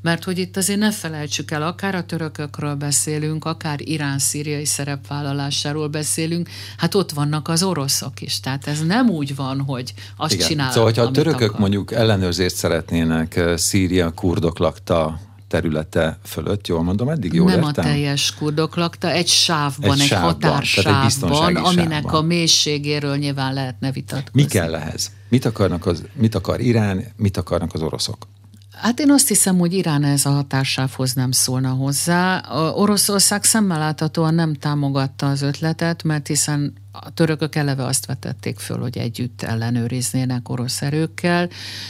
mert 0.00 0.24
hogy 0.24 0.38
itt 0.38 0.56
azért 0.56 0.78
ne 0.78 0.92
felejtsük 0.92 1.50
el, 1.50 1.62
akár 1.62 1.94
a 1.94 2.04
törökökről 2.04 2.74
beszélünk, 2.74 3.44
akár 3.44 3.80
Irán-szíriai 3.80 4.64
szerepvállalásáról 4.64 5.88
beszélünk, 5.88 6.48
hát 6.76 6.94
ott 6.94 7.10
vannak 7.12 7.48
az 7.48 7.62
oroszok 7.62 8.20
is, 8.20 8.40
tehát 8.40 8.66
ez 8.66 8.80
nem 8.86 9.10
úgy 9.10 9.36
van, 9.36 9.60
hogy 9.60 9.94
azt 10.16 10.32
Igen. 10.32 10.46
csinálnak, 10.46 10.74
Szóval, 10.74 10.88
hogyha 10.88 11.06
a 11.06 11.10
törökök 11.10 11.48
akar. 11.48 11.60
mondjuk 11.60 11.92
ellenőrzést 11.92 12.54
szeretnének 12.56 13.40
Szíria 13.56 14.10
kurdok 14.10 14.58
lakta 14.58 14.99
területe 15.48 16.18
fölött, 16.24 16.66
jól 16.66 16.82
mondom, 16.82 17.08
eddig 17.08 17.32
jól 17.32 17.50
Nem 17.50 17.62
értem? 17.62 17.84
a 17.84 17.88
teljes 17.88 18.34
kurdok 18.34 18.76
lakta, 18.76 19.10
egy 19.10 19.28
sávban, 19.28 19.92
egy, 19.92 20.00
egy 20.00 20.06
sávban, 20.06 20.32
határsávban, 20.32 21.56
aminek 21.56 21.92
sávban. 21.92 22.14
a 22.14 22.20
mélységéről 22.22 23.16
nyilván 23.16 23.54
lehetne 23.54 23.92
vitatkozni. 23.92 24.42
Mi 24.42 24.48
kell 24.48 24.74
ehhez? 24.74 25.10
Mit, 25.28 25.44
akarnak 25.44 25.86
az, 25.86 26.02
mit 26.12 26.34
akar 26.34 26.60
Irán, 26.60 27.04
mit 27.16 27.36
akarnak 27.36 27.74
az 27.74 27.82
oroszok? 27.82 28.26
Hát 28.72 29.00
én 29.00 29.10
azt 29.10 29.28
hiszem, 29.28 29.58
hogy 29.58 29.72
Irán 29.72 30.04
ez 30.04 30.26
a 30.26 30.30
határsávhoz 30.30 31.12
nem 31.12 31.30
szólna 31.30 31.68
hozzá. 31.68 32.38
A 32.38 32.72
Oroszország 32.72 33.44
szemmel 33.44 33.78
láthatóan 33.78 34.34
nem 34.34 34.54
támogatta 34.54 35.28
az 35.28 35.42
ötletet, 35.42 36.02
mert 36.02 36.26
hiszen 36.26 36.72
a 36.92 37.10
törökök 37.10 37.54
eleve 37.54 37.84
azt 37.84 38.06
vetették 38.06 38.58
föl, 38.58 38.78
hogy 38.78 38.98
együtt 38.98 39.42
ellenőriznének 39.42 40.48
orosz 40.48 40.82
erőkkel. 40.82 41.48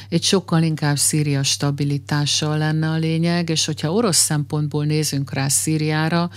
Egy 0.08 0.22
sokkal 0.22 0.62
inkább 0.62 0.96
Szíria 0.96 1.42
stabilitással 1.42 2.58
lenne 2.58 2.88
a 2.88 2.96
lényeg, 2.96 3.48
és 3.48 3.64
hogyha 3.64 3.92
orosz 3.92 4.16
szempontból 4.16 4.84
nézünk 4.84 5.32
rá 5.32 5.48
Szíriára, 5.48 6.30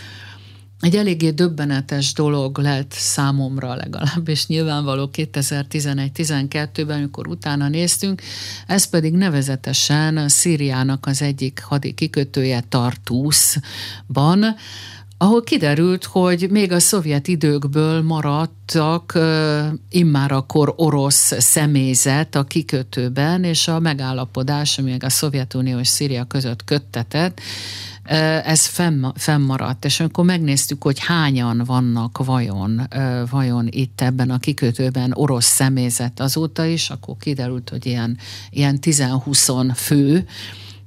egy 0.84 0.96
eléggé 0.96 1.30
döbbenetes 1.30 2.14
dolog 2.14 2.58
lett 2.58 2.92
számomra 2.92 3.76
legalábbis 3.76 4.48
nyilvánvaló 4.48 5.10
2011-12-ben, 5.14 6.98
amikor 6.98 7.28
utána 7.28 7.68
néztünk, 7.68 8.22
ez 8.68 8.86
pedig 8.86 9.14
nevezetesen 9.14 10.30
Szíriának 10.30 11.06
az 11.06 11.22
egyik 11.22 11.62
hadi 11.64 11.94
kikötője 11.94 12.64
Tartuszban, 12.70 14.56
ahol 15.24 15.44
kiderült, 15.44 16.04
hogy 16.04 16.48
még 16.50 16.72
a 16.72 16.80
szovjet 16.80 17.28
időkből 17.28 18.02
maradtak 18.02 19.20
immár 19.90 20.32
akkor 20.32 20.74
orosz 20.76 21.34
személyzet 21.38 22.36
a 22.36 22.44
kikötőben, 22.44 23.44
és 23.44 23.68
a 23.68 23.80
megállapodás, 23.80 24.78
ami 24.78 24.96
a 25.00 25.10
Szovjetunió 25.10 25.80
és 25.80 25.88
Szíria 25.88 26.24
között 26.24 26.64
köttetett, 26.64 27.42
ez 28.44 28.66
fennmaradt, 29.16 29.86
és 29.86 30.00
amikor 30.00 30.26
megnéztük, 30.26 30.84
hogy 30.84 31.00
hányan 31.00 31.62
vannak 31.66 32.26
vajon, 32.26 32.88
vajon 33.30 33.68
itt 33.70 34.02
ebben 34.02 34.30
a 34.30 34.40
kikötőben 34.40 35.12
orosz 35.14 35.46
személyzet 35.46 36.20
azóta 36.20 36.66
is, 36.66 36.90
akkor 36.90 37.16
kiderült, 37.20 37.70
hogy 37.70 37.86
ilyen, 37.86 38.18
ilyen 38.50 38.78
10-20 38.82 39.72
fő, 39.76 40.26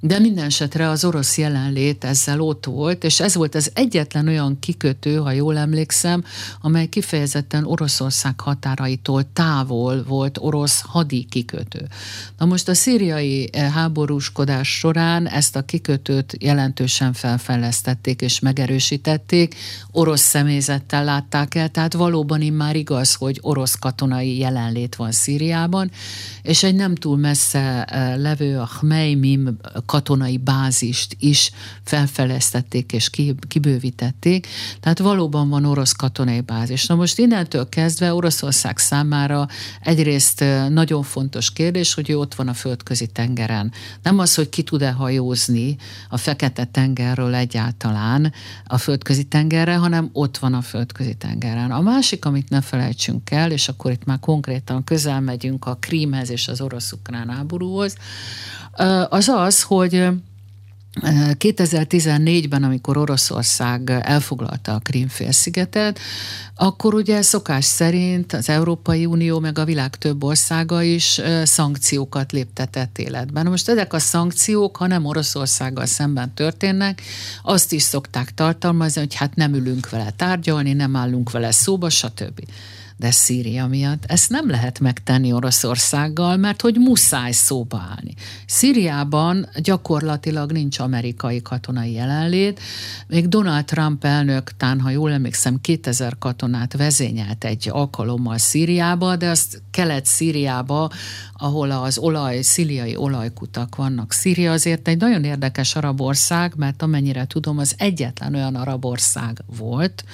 de 0.01 0.19
minden 0.19 0.45
esetre 0.45 0.89
az 0.89 1.05
orosz 1.05 1.39
jelenlét 1.39 2.05
ezzel 2.05 2.41
ott 2.41 2.65
volt, 2.65 3.05
és 3.05 3.21
ez 3.21 3.35
volt 3.35 3.55
az 3.55 3.71
egyetlen 3.75 4.29
olyan 4.29 4.59
kikötő, 4.59 5.17
ha 5.17 5.31
jól 5.31 5.57
emlékszem, 5.57 6.25
amely 6.61 6.87
kifejezetten 6.87 7.65
Oroszország 7.65 8.41
határaitól 8.41 9.33
távol 9.33 10.05
volt 10.05 10.39
orosz 10.41 10.81
hadi 10.81 11.25
kikötő. 11.25 11.87
Na 12.39 12.47
most 12.47 12.69
a 12.69 12.75
szíriai 12.75 13.49
eh, 13.53 13.73
háborúskodás 13.73 14.79
során 14.79 15.29
ezt 15.29 15.57
a 15.57 15.63
kikötőt 15.63 16.37
jelentősen 16.41 17.13
felfejlesztették 17.13 18.21
és 18.21 18.41
megerősítették, 18.41 19.55
orosz 19.91 20.21
személyzettel 20.21 21.05
látták 21.05 21.55
el, 21.55 21.69
tehát 21.69 21.93
valóban 21.93 22.41
immár 22.41 22.77
igaz, 22.77 23.15
hogy 23.15 23.39
orosz 23.43 23.75
katonai 23.75 24.39
jelenlét 24.39 24.95
van 24.95 25.13
Szíriában, 25.13 25.91
és 26.43 26.63
egy 26.63 26.75
nem 26.75 26.95
túl 26.95 27.17
messze 27.17 27.85
eh, 27.85 28.17
levő 28.17 28.59
a 28.59 28.69
Hmeimim 28.81 29.57
katonai 29.87 30.37
bázist 30.37 31.17
is 31.19 31.51
felfeleztették 31.85 32.93
és 32.93 33.11
kibővítették, 33.49 34.47
tehát 34.81 34.99
valóban 34.99 35.49
van 35.49 35.65
orosz 35.65 35.93
katonai 35.93 36.41
bázis. 36.41 36.87
Na 36.87 36.95
most 36.95 37.19
innentől 37.19 37.69
kezdve 37.69 38.15
Oroszország 38.15 38.79
számára 38.79 39.49
egyrészt 39.81 40.45
nagyon 40.69 41.03
fontos 41.03 41.53
kérdés, 41.53 41.95
hogy 41.95 42.11
ő 42.11 42.19
ott 42.19 42.35
van 42.35 42.49
a 42.49 42.55
földközi 42.55 43.07
tengeren. 43.07 43.73
Nem 44.03 44.19
az, 44.19 44.35
hogy 44.35 44.49
ki 44.49 44.63
tud-e 44.63 44.91
hajózni 44.91 45.77
a 46.09 46.17
fekete 46.17 46.65
tengerről 46.65 47.35
egyáltalán 47.35 48.33
a 48.65 48.79
földközi 48.79 49.25
tengerre, 49.25 49.77
hanem 49.77 50.11
ott 50.13 50.39
van 50.39 50.55
a 50.55 50.61
földközi 50.61 51.15
tengeren. 51.15 51.71
A 51.71 51.81
másik, 51.81 52.25
amit 52.25 52.49
ne 52.49 52.61
felejtsünk 52.61 53.31
el, 53.31 53.51
és 53.51 53.69
akkor 53.69 53.91
itt 53.91 54.05
már 54.05 54.21
konkrétan 54.21 54.85
közel 54.85 55.21
megyünk 55.21 55.67
a 55.67 55.77
Krímhez 55.81 56.31
és 56.31 56.49
az 56.49 56.61
orosz-ukrán 56.61 57.29
háborúhoz, 57.29 57.97
az 59.09 59.29
az, 59.29 59.63
hogy 59.63 60.09
2014-ben, 61.39 62.63
amikor 62.63 62.97
Oroszország 62.97 63.91
elfoglalta 63.91 64.75
a 64.75 64.79
Krímfélszigetet, 64.79 65.99
akkor 66.55 66.95
ugye 66.95 67.23
szokás 67.23 67.65
szerint 67.65 68.33
az 68.33 68.49
Európai 68.49 69.07
Unió 69.07 69.39
meg 69.39 69.59
a 69.59 69.65
világ 69.65 69.97
több 69.97 70.25
országa 70.25 70.83
is 70.83 71.21
szankciókat 71.45 72.33
léptetett 72.33 72.99
életben. 72.99 73.47
Most 73.47 73.69
ezek 73.69 73.93
a 73.93 73.99
szankciók, 73.99 74.77
ha 74.77 74.87
nem 74.87 75.05
Oroszországgal 75.05 75.87
szemben 75.87 76.35
történnek, 76.35 77.03
azt 77.43 77.73
is 77.73 77.83
szokták 77.83 78.35
tartalmazni, 78.35 79.01
hogy 79.01 79.15
hát 79.15 79.35
nem 79.35 79.55
ülünk 79.55 79.91
vele 79.91 80.11
tárgyalni, 80.17 80.73
nem 80.73 80.97
állunk 80.97 81.31
vele 81.31 81.51
szóba, 81.51 81.91
stb 81.91 82.41
de 82.97 83.11
Szíria 83.11 83.67
miatt 83.67 84.05
ezt 84.05 84.31
nem 84.31 84.51
lehet 84.51 84.81
megtenni 84.81 85.33
Oroszországgal, 85.33 86.37
mert 86.37 86.61
hogy 86.61 86.75
muszáj 86.75 87.33
szóba 87.33 87.87
állni. 87.91 88.15
Szíriában 88.47 89.49
gyakorlatilag 89.63 90.53
nincs 90.53 90.79
amerikai 90.79 91.43
katonai 91.43 91.93
jelenlét, 91.93 92.61
még 93.07 93.29
Donald 93.29 93.65
Trump 93.65 94.05
elnök, 94.05 94.57
tán, 94.57 94.81
ha 94.81 94.91
jól 94.91 95.13
emlékszem, 95.13 95.61
2000 95.61 96.19
katonát 96.19 96.77
vezényelt 96.77 97.45
egy 97.45 97.69
alkalommal 97.73 98.39
Szíriába, 98.39 99.17
de 99.17 99.29
azt 99.29 99.63
kelet-Szíriába, 99.71 100.91
ahol 101.33 101.71
az 101.71 101.99
olaj, 101.99 102.41
szíriai 102.43 102.97
olajkutak 102.97 103.77
vannak. 103.77 104.13
Szíria 104.13 104.53
azért 104.53 104.89
egy 104.89 104.99
nagyon 104.99 105.25
érdekes 105.25 105.75
arab 105.77 106.01
ország, 106.01 106.53
mert 106.57 106.83
amennyire 106.83 107.27
tudom, 107.27 107.59
az 107.59 107.75
egyetlen 107.79 108.35
olyan 108.35 108.55
arab 108.55 108.85
ország 108.85 109.43
volt, 109.57 110.05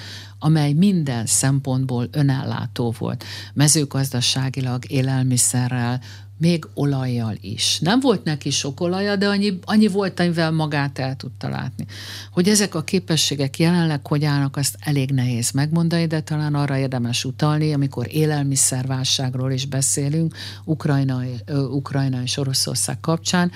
amely 0.42 0.72
minden 0.72 1.26
szempontból 1.26 2.08
önellátó 2.10 2.94
volt. 2.98 3.24
Mezőgazdaságilag, 3.54 4.90
élelmiszerrel, 4.90 6.00
még 6.42 6.66
olajjal 6.74 7.36
is. 7.40 7.78
Nem 7.80 8.00
volt 8.00 8.24
neki 8.24 8.50
sok 8.50 8.80
olaja, 8.80 9.16
de 9.16 9.28
annyi, 9.28 9.58
annyi 9.64 9.86
volt, 9.86 10.20
amivel 10.20 10.50
magát 10.50 10.98
el 10.98 11.16
tudta 11.16 11.48
látni. 11.48 11.86
Hogy 12.30 12.48
ezek 12.48 12.74
a 12.74 12.82
képességek 12.82 13.58
jelenleg 13.58 14.06
hogy 14.06 14.24
állnak, 14.24 14.56
azt 14.56 14.76
elég 14.80 15.10
nehéz 15.10 15.50
megmondani, 15.50 16.06
de 16.06 16.20
talán 16.20 16.54
arra 16.54 16.76
érdemes 16.76 17.24
utalni, 17.24 17.72
amikor 17.72 18.06
élelmiszerválságról 18.10 19.52
is 19.52 19.66
beszélünk, 19.66 20.36
Ukrajna, 20.64 21.22
Ukrajna 21.70 22.22
és 22.22 22.36
Oroszország 22.36 23.00
kapcsán, 23.00 23.50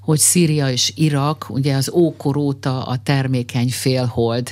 hogy 0.00 0.18
Szíria 0.18 0.70
és 0.70 0.92
Irak 0.96 1.46
ugye 1.48 1.74
az 1.74 1.90
ókor 1.90 2.36
óta 2.36 2.86
a 2.86 2.96
termékeny 2.96 3.70
félhold 3.70 4.50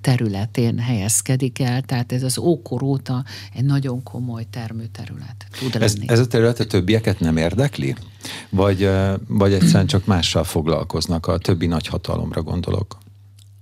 területén 0.00 0.78
helyezkedik 0.78 1.60
el, 1.60 1.82
tehát 1.82 2.12
ez 2.12 2.22
az 2.22 2.38
ókor 2.38 2.82
óta 2.82 3.24
egy 3.54 3.64
nagyon 3.64 4.02
komoly 4.02 4.46
termőterület 4.50 5.46
tud 5.58 5.82
ez, 5.82 5.94
lenni. 5.94 6.08
Ez 6.08 6.18
a 6.18 6.26
terület 6.26 6.60
a 6.60 6.66
többieket 6.66 7.20
nem 7.20 7.29
nem 7.32 7.44
érdekli? 7.44 7.96
Vagy, 8.48 8.90
vagy 9.28 9.52
egyszerűen 9.52 9.86
csak 9.86 10.06
mással 10.06 10.44
foglalkoznak, 10.44 11.26
a 11.26 11.38
többi 11.38 11.66
nagyhatalomra 11.66 12.42
gondolok? 12.42 12.98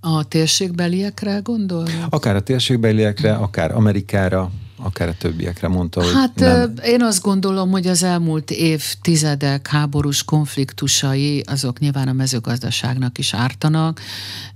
A 0.01 0.23
térségbeliekre 0.23 1.39
gondol? 1.43 1.87
Akár 2.09 2.35
a 2.35 2.41
térségbeliekre, 2.41 3.33
akár 3.33 3.75
Amerikára, 3.75 4.51
akár 4.77 5.07
a 5.07 5.13
többiekre 5.17 5.67
mondta, 5.67 6.03
hogy 6.03 6.13
Hát 6.13 6.35
nem. 6.35 6.73
én 6.83 7.03
azt 7.03 7.21
gondolom, 7.21 7.71
hogy 7.71 7.87
az 7.87 8.03
elmúlt 8.03 8.51
évtizedek 8.51 9.67
háborús 9.67 10.23
konfliktusai, 10.23 11.43
azok 11.47 11.79
nyilván 11.79 12.07
a 12.07 12.13
mezőgazdaságnak 12.13 13.17
is 13.17 13.33
ártanak, 13.33 14.01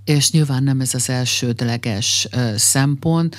és 0.05 0.31
nyilván 0.31 0.63
nem 0.63 0.79
ez 0.79 0.93
az 0.93 1.09
elsődleges 1.09 2.27
szempont. 2.55 3.35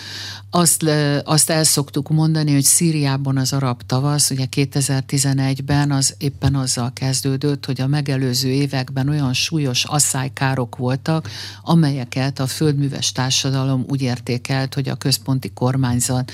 Azt, 0.50 0.85
azt 1.25 1.50
el 1.50 1.64
szoktuk 1.64 2.09
mondani, 2.09 2.52
hogy 2.52 2.62
Szíriában 2.62 3.37
az 3.37 3.52
arab 3.52 3.83
tavasz, 3.83 4.30
ugye 4.30 4.47
2011-ben 4.56 5.90
az 5.90 6.14
éppen 6.18 6.54
azzal 6.54 6.92
kezdődött, 6.92 7.66
hogy 7.66 7.80
a 7.80 7.87
megelőző 7.87 8.49
években 8.49 9.09
olyan 9.09 9.33
súlyos 9.33 9.85
asszálykárok 9.85 10.76
voltak, 10.76 11.28
amelyeket 11.62 12.38
a 12.38 12.47
földműves 12.47 13.12
társadalom 13.12 13.85
úgy 13.88 14.02
értékelt, 14.02 14.75
hogy 14.75 14.88
a 14.88 14.94
központi 14.94 15.52
kormányzat 15.52 16.33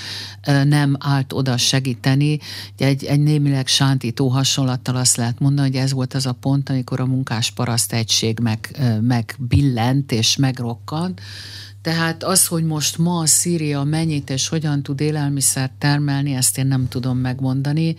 nem 0.65 0.97
állt 0.99 1.33
oda 1.33 1.57
segíteni. 1.57 2.39
Egy, 2.77 3.05
egy 3.05 3.21
némileg 3.21 3.67
sántító 3.67 4.29
hasonlattal 4.29 4.97
azt 4.97 5.17
lehet 5.17 5.39
mondani, 5.39 5.69
hogy 5.69 5.77
ez 5.77 5.93
volt 5.93 6.15
az 6.15 6.27
a 6.27 6.33
pont, 6.33 6.69
amikor 6.69 7.01
a 7.01 7.07
munkás 7.07 7.51
paraszt 7.51 7.93
egység 7.93 8.39
meg, 8.39 8.79
megbillent 9.01 10.13
és 10.21 10.37
megrokkant. 10.37 11.21
Tehát 11.83 12.25
az, 12.25 12.47
hogy 12.47 12.65
most 12.65 12.99
ma 12.99 13.19
a 13.19 13.27
Szíria 13.27 13.83
mennyit 13.83 14.31
és 14.31 14.49
hogyan 14.49 14.83
tud 14.83 15.01
élelmiszert 15.01 15.73
termelni, 15.79 16.35
ezt 16.35 16.59
én 16.59 16.67
nem 16.67 16.89
tudom 16.89 17.19
megmondani. 17.19 17.97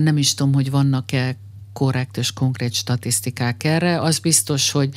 Nem 0.00 0.16
is 0.16 0.34
tudom, 0.34 0.52
hogy 0.52 0.70
vannak-e 0.70 1.36
korrekt 1.72 2.16
és 2.16 2.32
konkrét 2.32 2.72
statisztikák 2.72 3.64
erre. 3.64 4.00
Az 4.00 4.18
biztos, 4.18 4.70
hogy, 4.70 4.88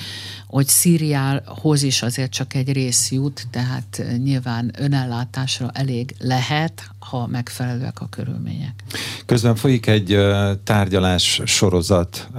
hogy 0.47 0.67
Szíriához 0.67 1.83
is 1.83 2.01
azért 2.01 2.31
csak 2.31 2.53
egy 2.53 2.73
rész 2.73 3.11
jut, 3.11 3.47
tehát 3.51 4.03
nyilván 4.23 4.71
önellátásra 4.77 5.69
elég 5.73 6.15
lehet, 6.19 6.89
ha 6.99 7.27
megfelelőek 7.27 8.01
a 8.01 8.07
körülmények. 8.09 8.83
Közben 9.25 9.55
folyik 9.55 9.87
egy 9.87 10.17
tárgyalás 10.63 11.41
sorozat 11.45 12.29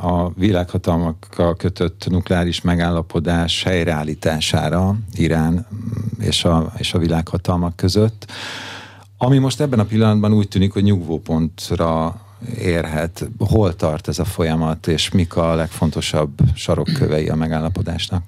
a 0.00 0.32
világhatalmakkal 0.34 1.56
kötött 1.56 2.06
nukleáris 2.08 2.60
megállapodás 2.60 3.62
helyreállítására 3.62 4.96
Irán 5.12 5.66
és 6.18 6.44
a, 6.44 6.72
és 6.76 6.94
a 6.94 6.98
világhatalmak 6.98 7.76
között, 7.76 8.26
ami 9.18 9.38
most 9.38 9.60
ebben 9.60 9.78
a 9.78 9.84
pillanatban 9.84 10.32
úgy 10.32 10.48
tűnik, 10.48 10.72
hogy 10.72 10.82
nyugvópontra 10.82 12.20
érhet? 12.58 13.28
Hol 13.38 13.76
tart 13.76 14.08
ez 14.08 14.18
a 14.18 14.24
folyamat, 14.24 14.86
és 14.86 15.10
mik 15.10 15.36
a 15.36 15.54
legfontosabb 15.54 16.38
sarokkövei 16.54 17.28
a 17.28 17.34
megállapodásnak? 17.34 18.22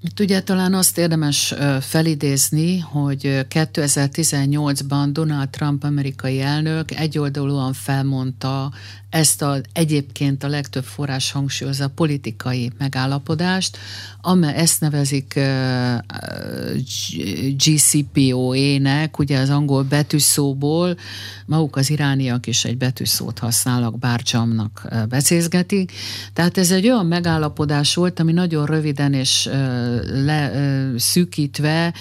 Itt 0.00 0.20
ugye 0.20 0.42
talán 0.42 0.74
azt 0.74 0.98
érdemes 0.98 1.54
felidézni, 1.80 2.78
hogy 2.78 3.20
2018-ban 3.48 5.08
Donald 5.12 5.48
Trump 5.48 5.84
amerikai 5.84 6.40
elnök 6.40 6.90
egyoldalúan 6.90 7.72
felmondta 7.72 8.72
ezt 9.10 9.42
a, 9.42 9.60
egyébként 9.72 10.44
a 10.44 10.48
legtöbb 10.48 10.84
forrás 10.84 11.30
hangsúlyozza 11.30 11.88
politikai 11.88 12.72
megállapodást, 12.78 13.78
amely 14.20 14.54
ezt 14.54 14.80
nevezik 14.80 15.40
GCPOE-nek, 17.56 19.18
ugye 19.18 19.38
az 19.38 19.50
angol 19.50 19.82
betűszóból, 19.82 20.96
maguk 21.46 21.76
az 21.76 21.90
irániak 21.90 22.46
is 22.46 22.64
egy 22.64 22.76
betűszót 22.76 23.38
használnak, 23.38 23.98
bárcsamnak 23.98 24.88
becézgetik. 25.08 25.92
Tehát 26.32 26.58
ez 26.58 26.70
egy 26.70 26.88
olyan 26.88 27.06
megállapodás 27.06 27.94
volt, 27.94 28.20
ami 28.20 28.32
nagyon 28.32 28.66
röviden 28.66 29.12
és 29.12 29.48
leszűkítve 30.24 31.94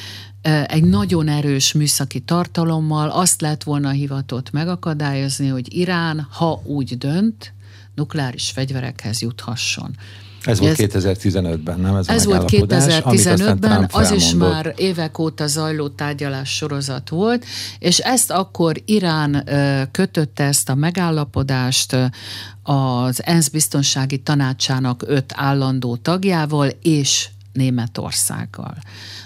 egy 0.65 0.83
nagyon 0.83 1.27
erős 1.27 1.73
műszaki 1.73 2.19
tartalommal 2.19 3.09
azt 3.09 3.41
lett 3.41 3.63
volna 3.63 3.89
hivatott 3.89 4.51
megakadályozni, 4.51 5.47
hogy 5.47 5.75
Irán, 5.75 6.27
ha 6.31 6.61
úgy 6.63 6.97
dönt, 6.97 7.53
nukleáris 7.95 8.49
fegyverekhez 8.49 9.21
juthasson. 9.21 9.95
Ez 10.43 10.59
volt 10.59 10.75
2015-ben, 10.77 11.79
nem? 11.79 11.95
Ez, 11.95 12.07
ez 12.07 12.25
volt 12.25 12.49
2015-ben, 12.51 13.89
az 13.91 14.11
is 14.11 14.33
már 14.33 14.73
évek 14.75 15.19
óta 15.19 15.47
zajló 15.47 15.87
tárgyalás 15.87 16.55
sorozat 16.55 17.09
volt, 17.09 17.45
és 17.79 17.97
ezt 17.97 18.31
akkor 18.31 18.81
Irán 18.85 19.49
kötötte 19.91 20.43
ezt 20.43 20.69
a 20.69 20.75
megállapodást 20.75 21.95
az 22.63 23.25
ENSZ 23.25 23.47
biztonsági 23.47 24.17
tanácsának 24.17 25.03
öt 25.07 25.33
állandó 25.35 25.95
tagjával 25.95 26.69
és 26.81 27.29
Németországgal. 27.57 28.77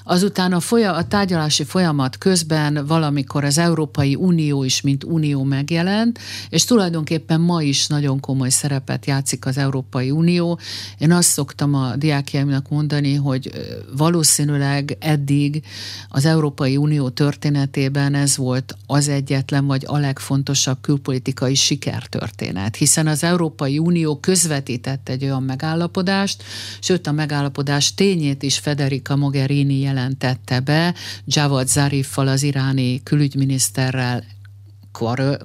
Azután 0.03 0.53
a, 0.53 0.59
folya, 0.59 0.93
a 0.93 1.07
tárgyalási 1.07 1.63
folyamat 1.63 2.17
közben 2.17 2.85
valamikor 2.87 3.43
az 3.43 3.57
Európai 3.57 4.15
Unió 4.15 4.63
is, 4.63 4.81
mint 4.81 5.03
unió 5.03 5.43
megjelent, 5.43 6.19
és 6.49 6.65
tulajdonképpen 6.65 7.41
ma 7.41 7.61
is 7.61 7.87
nagyon 7.87 8.19
komoly 8.19 8.49
szerepet 8.49 9.05
játszik 9.05 9.45
az 9.45 9.57
Európai 9.57 10.11
Unió. 10.11 10.59
Én 10.97 11.11
azt 11.11 11.29
szoktam 11.29 11.73
a 11.73 11.95
diákjaimnak 11.95 12.69
mondani, 12.69 13.15
hogy 13.15 13.51
valószínűleg 13.97 14.97
eddig 14.99 15.63
az 16.09 16.25
Európai 16.25 16.77
Unió 16.77 17.09
történetében 17.09 18.13
ez 18.13 18.37
volt 18.37 18.75
az 18.85 19.07
egyetlen, 19.07 19.65
vagy 19.65 19.83
a 19.87 19.97
legfontosabb 19.97 20.77
külpolitikai 20.81 21.55
sikertörténet, 21.55 22.75
hiszen 22.75 23.07
az 23.07 23.23
Európai 23.23 23.77
Unió 23.77 24.19
közvetített 24.19 25.09
egy 25.09 25.23
olyan 25.23 25.43
megállapodást, 25.43 26.43
sőt 26.79 27.07
a 27.07 27.11
megállapodás 27.11 27.93
tényét 28.21 28.43
is 28.43 28.57
Federica 28.57 29.15
Mogherini 29.15 29.79
jelent 29.79 29.99
jelentette 30.23 30.59
be 30.59 30.93
Javad 31.25 31.67
Zariffal, 31.67 32.27
az 32.27 32.43
iráni 32.43 33.03
külügyminiszterrel 33.03 34.23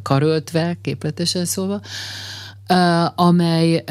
karöltve, 0.02 0.76
képletesen 0.82 1.44
szólva, 1.44 1.80
amely 3.14 3.84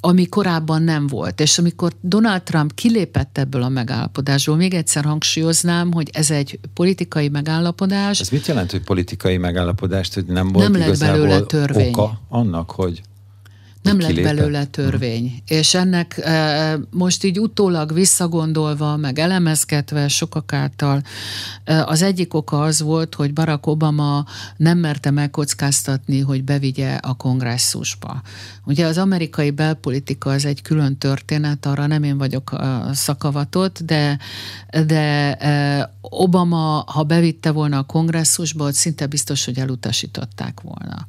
ami 0.00 0.26
korábban 0.26 0.82
nem 0.82 1.06
volt. 1.06 1.40
És 1.40 1.58
amikor 1.58 1.92
Donald 2.00 2.42
Trump 2.42 2.74
kilépett 2.74 3.38
ebből 3.38 3.62
a 3.62 3.68
megállapodásból, 3.68 4.56
még 4.56 4.74
egyszer 4.74 5.04
hangsúlyoznám, 5.04 5.92
hogy 5.92 6.10
ez 6.12 6.30
egy 6.30 6.58
politikai 6.74 7.28
megállapodás. 7.28 8.20
Ez 8.20 8.28
mit 8.28 8.46
jelent, 8.46 8.70
hogy 8.70 8.80
politikai 8.82 9.36
megállapodást, 9.36 10.14
hogy 10.14 10.24
nem 10.24 10.48
volt 10.52 10.68
nem 10.68 10.80
lett 10.80 10.98
belőle 10.98 11.40
törvény. 11.40 11.88
oka 11.88 12.20
annak, 12.28 12.70
hogy 12.70 13.02
nem 13.88 14.00
lett 14.00 14.22
belőle 14.22 14.64
törvény. 14.64 15.42
És 15.46 15.74
ennek 15.74 16.18
e, 16.18 16.78
most 16.90 17.24
így 17.24 17.40
utólag 17.40 17.92
visszagondolva, 17.92 18.96
meg 18.96 19.18
elemezgetve 19.18 20.08
sokak 20.08 20.52
által, 20.52 21.02
e, 21.64 21.84
az 21.84 22.02
egyik 22.02 22.34
oka 22.34 22.62
az 22.62 22.80
volt, 22.80 23.14
hogy 23.14 23.32
Barack 23.32 23.66
Obama 23.66 24.24
nem 24.56 24.78
merte 24.78 25.10
megkockáztatni, 25.10 26.20
hogy 26.20 26.44
bevigye 26.44 26.94
a 26.94 27.14
kongresszusba. 27.14 28.22
Ugye 28.64 28.86
az 28.86 28.98
amerikai 28.98 29.50
belpolitika 29.50 30.30
az 30.30 30.44
egy 30.44 30.62
külön 30.62 30.98
történet, 30.98 31.66
arra 31.66 31.86
nem 31.86 32.02
én 32.02 32.18
vagyok 32.18 32.52
a 32.52 32.90
szakavatott, 32.92 33.78
de, 33.80 34.18
de 34.86 35.34
e, 35.36 35.92
Obama, 36.00 36.84
ha 36.86 37.02
bevitte 37.02 37.50
volna 37.50 37.78
a 37.78 37.82
kongresszusba, 37.82 38.64
ott 38.64 38.74
szinte 38.74 39.06
biztos, 39.06 39.44
hogy 39.44 39.58
elutasították 39.58 40.60
volna. 40.60 41.06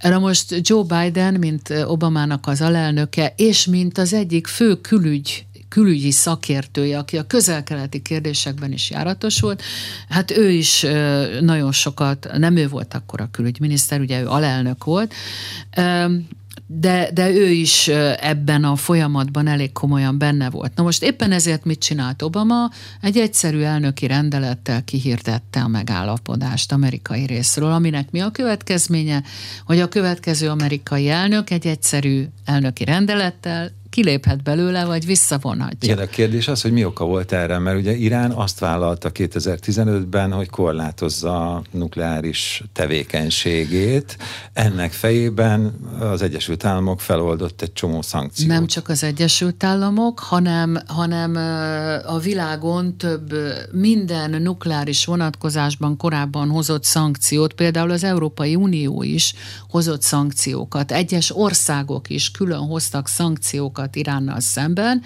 Erre 0.00 0.18
most 0.18 0.54
Joe 0.60 0.82
Biden, 0.82 1.34
mint 1.34 1.70
Obamának 1.86 2.46
az 2.46 2.60
alelnöke, 2.60 3.32
és 3.36 3.66
mint 3.66 3.98
az 3.98 4.12
egyik 4.12 4.46
fő 4.46 4.80
külügy 4.80 5.44
külügyi 5.68 6.10
szakértője, 6.10 6.98
aki 6.98 7.18
a 7.18 7.26
közel-keleti 7.26 8.02
kérdésekben 8.02 8.72
is 8.72 8.90
járatos 8.90 9.40
volt, 9.40 9.62
hát 10.08 10.30
ő 10.30 10.50
is 10.50 10.86
nagyon 11.40 11.72
sokat, 11.72 12.28
nem 12.36 12.56
ő 12.56 12.68
volt 12.68 12.94
akkor 12.94 13.20
a 13.20 13.28
külügyminiszter, 13.30 14.00
ugye 14.00 14.20
ő 14.20 14.26
alelnök 14.26 14.84
volt, 14.84 15.14
de, 16.72 17.10
de 17.12 17.30
ő 17.30 17.48
is 17.48 17.88
ebben 18.20 18.64
a 18.64 18.76
folyamatban 18.76 19.46
elég 19.46 19.72
komolyan 19.72 20.18
benne 20.18 20.50
volt. 20.50 20.74
Na 20.74 20.82
most 20.82 21.02
éppen 21.02 21.32
ezért 21.32 21.64
mit 21.64 21.78
csinált 21.78 22.22
Obama? 22.22 22.70
Egy 23.00 23.16
egyszerű 23.18 23.60
elnöki 23.60 24.06
rendelettel 24.06 24.84
kihirdette 24.84 25.60
a 25.60 25.68
megállapodást 25.68 26.72
amerikai 26.72 27.26
részről, 27.26 27.72
aminek 27.72 28.10
mi 28.10 28.20
a 28.20 28.30
következménye, 28.30 29.22
hogy 29.64 29.80
a 29.80 29.88
következő 29.88 30.48
amerikai 30.48 31.08
elnök 31.08 31.50
egy 31.50 31.66
egyszerű 31.66 32.24
elnöki 32.44 32.84
rendelettel 32.84 33.70
kiléphet 33.90 34.42
belőle, 34.42 34.84
vagy 34.84 35.06
visszavonhatja. 35.06 35.92
Igen, 35.92 36.04
a 36.04 36.06
kérdés 36.06 36.48
az, 36.48 36.62
hogy 36.62 36.72
mi 36.72 36.84
oka 36.84 37.04
volt 37.04 37.32
erre, 37.32 37.58
mert 37.58 37.78
ugye 37.78 37.96
Irán 37.96 38.30
azt 38.30 38.58
vállalta 38.58 39.10
2015-ben, 39.14 40.32
hogy 40.32 40.48
korlátozza 40.50 41.54
a 41.54 41.62
nukleáris 41.70 42.62
tevékenységét. 42.72 44.16
Ennek 44.52 44.92
fejében 44.92 45.74
az 46.00 46.22
Egyesült 46.22 46.64
Államok 46.64 47.00
feloldott 47.00 47.62
egy 47.62 47.72
csomó 47.72 48.02
szankciót. 48.02 48.48
Nem 48.48 48.66
csak 48.66 48.88
az 48.88 49.02
Egyesült 49.02 49.64
Államok, 49.64 50.18
hanem, 50.18 50.78
hanem 50.86 51.36
a 52.06 52.18
világon 52.18 52.96
több 52.96 53.34
minden 53.72 54.42
nukleáris 54.42 55.04
vonatkozásban 55.04 55.96
korábban 55.96 56.48
hozott 56.48 56.84
szankciót, 56.84 57.52
például 57.52 57.90
az 57.90 58.04
Európai 58.04 58.54
Unió 58.54 59.02
is 59.02 59.34
hozott 59.68 60.02
szankciókat, 60.02 60.92
egyes 60.92 61.36
országok 61.36 62.10
is 62.10 62.30
külön 62.30 62.58
hoztak 62.66 63.08
szankciókat, 63.08 63.79
szankciókat 63.80 63.96
Iránnal 63.96 64.40
szemben, 64.40 65.02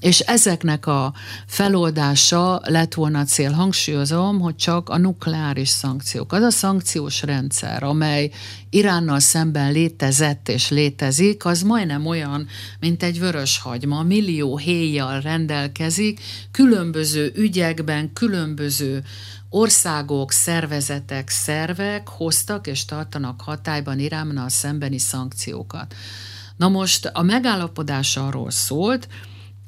és 0.00 0.20
ezeknek 0.20 0.86
a 0.86 1.12
feloldása 1.46 2.60
lett 2.64 2.94
volna 2.94 3.24
cél. 3.24 3.50
Hangsúlyozom, 3.50 4.40
hogy 4.40 4.56
csak 4.56 4.88
a 4.88 4.98
nukleáris 4.98 5.68
szankciók. 5.68 6.32
Az 6.32 6.42
a 6.42 6.50
szankciós 6.50 7.22
rendszer, 7.22 7.82
amely 7.82 8.30
Iránnal 8.70 9.20
szemben 9.20 9.72
létezett 9.72 10.48
és 10.48 10.70
létezik, 10.70 11.44
az 11.44 11.62
majdnem 11.62 12.06
olyan, 12.06 12.46
mint 12.80 13.02
egy 13.02 13.18
vörös 13.18 13.58
hagyma, 13.58 14.02
millió 14.02 14.56
héjjal 14.56 15.20
rendelkezik, 15.20 16.20
különböző 16.50 17.32
ügyekben, 17.36 18.12
különböző 18.12 19.02
országok, 19.50 20.32
szervezetek, 20.32 21.28
szervek 21.28 22.08
hoztak 22.08 22.66
és 22.66 22.84
tartanak 22.84 23.40
hatályban 23.40 23.98
Iránnal 23.98 24.48
szembeni 24.48 24.98
szankciókat. 24.98 25.94
Na 26.56 26.68
most 26.68 27.10
a 27.12 27.22
megállapodás 27.22 28.16
arról 28.16 28.50
szólt, 28.50 29.08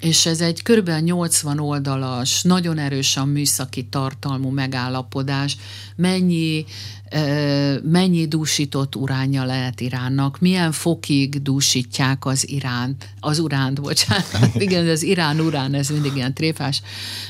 és 0.01 0.27
ez 0.27 0.41
egy 0.41 0.63
kb. 0.63 0.91
80 0.91 1.59
oldalas, 1.59 2.43
nagyon 2.43 2.79
erősen 2.79 3.29
műszaki 3.29 3.85
tartalmú 3.89 4.51
megállapodás, 4.51 5.57
mennyi 5.97 6.65
mennyi 7.83 8.27
dúsított 8.27 8.97
uránja 8.97 9.45
lehet 9.45 9.81
Iránnak, 9.81 10.41
milyen 10.41 10.73
fokig 10.73 11.43
dúsítják 11.43 12.27
az 12.27 12.49
Irán, 12.49 12.97
az 13.21 13.39
uránt, 13.39 13.81
bocsánat, 13.81 14.51
igen, 14.65 14.89
az 14.89 15.03
Irán 15.03 15.41
urán, 15.41 15.75
ez 15.75 15.89
mindig 15.89 16.13
ilyen 16.15 16.35
tréfás, 16.35 16.83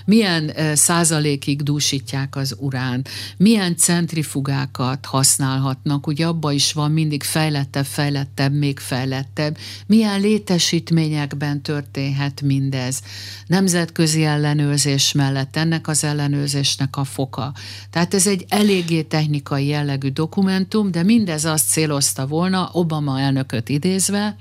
milyen 0.04 0.52
százalékig 0.74 1.62
dúsítják 1.62 2.36
az 2.36 2.56
urán, 2.58 3.04
milyen 3.36 3.76
centrifugákat 3.76 5.06
használhatnak, 5.06 6.06
ugye 6.06 6.26
abba 6.26 6.52
is 6.52 6.72
van 6.72 6.90
mindig 6.90 7.22
fejlettebb, 7.22 7.86
fejlettebb, 7.86 8.52
még 8.52 8.78
fejlettebb, 8.78 9.56
milyen 9.86 10.20
létesítményekben 10.20 11.62
történhet 11.62 12.42
mindez, 12.42 13.02
nemzetközi 13.46 14.24
ellenőrzés 14.24 15.12
mellett 15.12 15.56
ennek 15.56 15.88
az 15.88 16.04
ellenőrzésnek 16.04 16.96
a 16.96 17.04
foka. 17.04 17.52
Tehát 17.90 18.14
ez 18.14 18.26
egy 18.26 18.44
eléggé 18.48 19.02
technikai 19.02 19.65
jellegű 19.66 20.08
dokumentum, 20.08 20.90
de 20.90 21.02
mindez 21.02 21.44
azt 21.44 21.68
célozta 21.68 22.26
volna, 22.26 22.70
Obama 22.72 23.20
elnököt 23.20 23.68
idézve, 23.68 24.36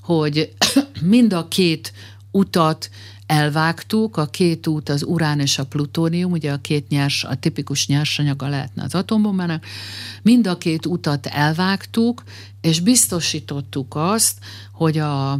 hogy 0.00 0.52
mind 1.00 1.32
a 1.32 1.48
két 1.48 1.92
utat 2.30 2.90
elvágtuk, 3.26 4.16
a 4.16 4.26
két 4.26 4.66
út 4.66 4.88
az 4.88 5.02
urán 5.02 5.40
és 5.40 5.58
a 5.58 5.66
plutónium, 5.66 6.32
ugye 6.32 6.52
a 6.52 6.60
két 6.60 6.88
nyers, 6.88 7.24
a 7.24 7.34
tipikus 7.34 7.86
nyersanyaga 7.86 8.48
lehetne 8.48 8.82
az 8.82 8.94
atombombának, 8.94 9.64
mind 10.22 10.46
a 10.46 10.58
két 10.58 10.86
utat 10.86 11.26
elvágtuk, 11.26 12.22
és 12.60 12.80
biztosítottuk 12.80 13.94
azt, 13.96 14.38
hogy 14.72 14.98
a, 14.98 15.32
a 15.32 15.38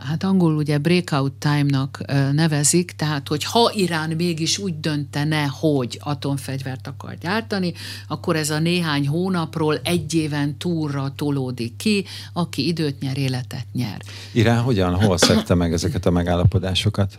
hát 0.00 0.24
angol 0.24 0.54
ugye 0.54 0.78
breakout 0.78 1.32
time-nak 1.32 2.02
nevezik, 2.32 2.92
tehát 2.92 3.28
hogy 3.28 3.44
ha 3.44 3.72
Irán 3.74 4.10
mégis 4.10 4.58
úgy 4.58 4.80
döntene, 4.80 5.44
hogy 5.60 6.00
atomfegyvert 6.02 6.86
akar 6.86 7.14
gyártani, 7.20 7.72
akkor 8.08 8.36
ez 8.36 8.50
a 8.50 8.58
néhány 8.58 9.08
hónapról 9.08 9.80
egy 9.84 10.14
éven 10.14 10.56
túlra 10.58 11.12
tolódik 11.16 11.76
ki, 11.76 12.04
aki 12.32 12.66
időt 12.66 13.00
nyer, 13.00 13.18
életet 13.18 13.66
nyer. 13.72 14.00
Irán 14.32 14.62
hogyan, 14.62 14.94
hol 14.94 15.18
szedte 15.28 15.54
meg 15.54 15.72
ezeket 15.72 16.06
a 16.06 16.10
megállapodásokat? 16.10 17.18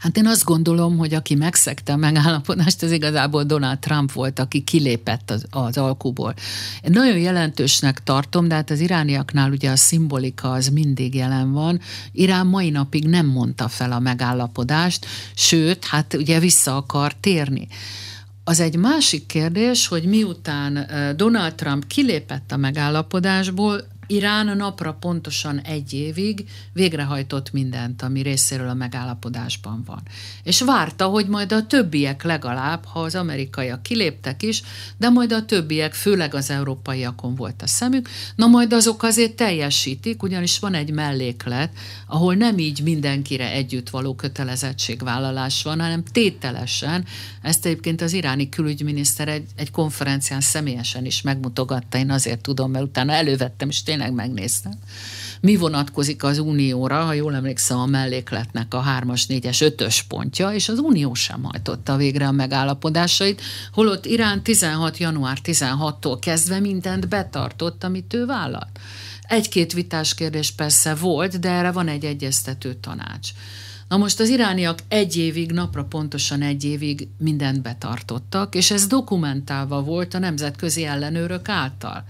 Hát 0.00 0.16
én 0.16 0.26
azt 0.26 0.44
gondolom, 0.44 0.98
hogy 0.98 1.14
aki 1.14 1.34
megszegte 1.34 1.92
a 1.92 1.96
megállapodást, 1.96 2.82
az 2.82 2.92
igazából 2.92 3.44
Donald 3.44 3.78
Trump 3.78 4.12
volt, 4.12 4.38
aki 4.38 4.60
kilépett 4.60 5.30
az, 5.30 5.44
az 5.50 5.76
alkuból. 5.76 6.34
Én 6.82 6.90
nagyon 6.90 7.18
jelentősnek 7.18 8.02
tartom, 8.02 8.48
de 8.48 8.54
hát 8.54 8.70
az 8.70 8.80
irániaknál 8.80 9.50
ugye 9.50 9.70
a 9.70 9.76
szimbolika 9.76 10.50
az 10.50 10.68
mindig 10.68 11.14
jelen 11.14 11.52
van. 11.52 11.80
Irán 12.12 12.46
mai 12.46 12.70
napig 12.70 13.08
nem 13.08 13.26
mondta 13.26 13.68
fel 13.68 13.92
a 13.92 13.98
megállapodást, 13.98 15.06
sőt, 15.34 15.84
hát 15.84 16.14
ugye 16.14 16.38
vissza 16.38 16.76
akar 16.76 17.14
térni. 17.14 17.68
Az 18.44 18.60
egy 18.60 18.76
másik 18.76 19.26
kérdés, 19.26 19.86
hogy 19.86 20.04
miután 20.04 20.86
Donald 21.16 21.54
Trump 21.54 21.86
kilépett 21.86 22.52
a 22.52 22.56
megállapodásból, 22.56 23.84
Irán 24.10 24.56
napra 24.56 24.92
pontosan 24.92 25.60
egy 25.60 25.92
évig 25.92 26.44
végrehajtott 26.72 27.52
mindent, 27.52 28.02
ami 28.02 28.20
részéről 28.22 28.68
a 28.68 28.74
megállapodásban 28.74 29.82
van. 29.86 30.02
És 30.42 30.60
várta, 30.60 31.06
hogy 31.06 31.26
majd 31.26 31.52
a 31.52 31.66
többiek 31.66 32.22
legalább, 32.22 32.84
ha 32.84 33.00
az 33.00 33.14
amerikaiak 33.14 33.82
kiléptek 33.82 34.42
is, 34.42 34.62
de 34.96 35.08
majd 35.08 35.32
a 35.32 35.44
többiek, 35.44 35.94
főleg 35.94 36.34
az 36.34 36.50
európaiakon 36.50 37.34
volt 37.34 37.62
a 37.62 37.66
szemük, 37.66 38.08
na 38.36 38.46
majd 38.46 38.72
azok 38.72 39.02
azért 39.02 39.34
teljesítik, 39.34 40.22
ugyanis 40.22 40.58
van 40.58 40.74
egy 40.74 40.90
melléklet, 40.90 41.72
ahol 42.06 42.34
nem 42.34 42.58
így 42.58 42.82
mindenkire 42.82 43.50
együtt 43.50 43.90
való 43.90 44.14
kötelezettségvállalás 44.14 45.62
van, 45.62 45.80
hanem 45.80 46.04
tételesen, 46.04 47.04
ezt 47.42 47.66
egyébként 47.66 48.00
az 48.00 48.12
iráni 48.12 48.48
külügyminiszter 48.48 49.28
egy, 49.28 49.46
egy 49.56 49.70
konferencián 49.70 50.40
személyesen 50.40 51.04
is 51.04 51.22
megmutogatta, 51.22 51.98
én 51.98 52.10
azért 52.10 52.40
tudom, 52.40 52.70
mert 52.70 52.84
utána 52.84 53.12
elővettem, 53.12 53.68
és 53.68 53.82
tényleg 53.82 53.98
tényleg 54.00 54.16
megnéztem. 54.26 54.72
Mi 55.40 55.56
vonatkozik 55.56 56.24
az 56.24 56.38
Unióra, 56.38 57.04
ha 57.04 57.12
jól 57.12 57.34
emlékszem 57.34 57.78
a 57.78 57.86
mellékletnek 57.86 58.74
a 58.74 58.84
3-as, 59.00 59.22
4-es, 59.28 59.72
5-ös 59.76 60.00
pontja, 60.08 60.52
és 60.52 60.68
az 60.68 60.78
Unió 60.78 61.14
sem 61.14 61.42
hajtotta 61.42 61.96
végre 61.96 62.26
a 62.26 62.32
megállapodásait, 62.32 63.40
holott 63.72 64.06
Irán 64.06 64.42
16. 64.42 64.98
január 64.98 65.38
16-tól 65.44 66.16
kezdve 66.20 66.60
mindent 66.60 67.08
betartott, 67.08 67.84
amit 67.84 68.14
ő 68.14 68.26
vállalt. 68.26 68.78
Egy-két 69.22 69.72
vitás 69.72 70.14
kérdés 70.14 70.50
persze 70.50 70.94
volt, 70.94 71.40
de 71.40 71.50
erre 71.50 71.70
van 71.70 71.88
egy 71.88 72.04
egyeztető 72.04 72.74
tanács. 72.74 73.28
Na 73.88 73.96
most 73.96 74.20
az 74.20 74.28
irániak 74.28 74.78
egy 74.88 75.16
évig, 75.16 75.52
napra 75.52 75.84
pontosan 75.84 76.42
egy 76.42 76.64
évig 76.64 77.08
mindent 77.18 77.62
betartottak, 77.62 78.54
és 78.54 78.70
ez 78.70 78.86
dokumentálva 78.86 79.82
volt 79.82 80.14
a 80.14 80.18
nemzetközi 80.18 80.84
ellenőrök 80.84 81.48
által 81.48 82.04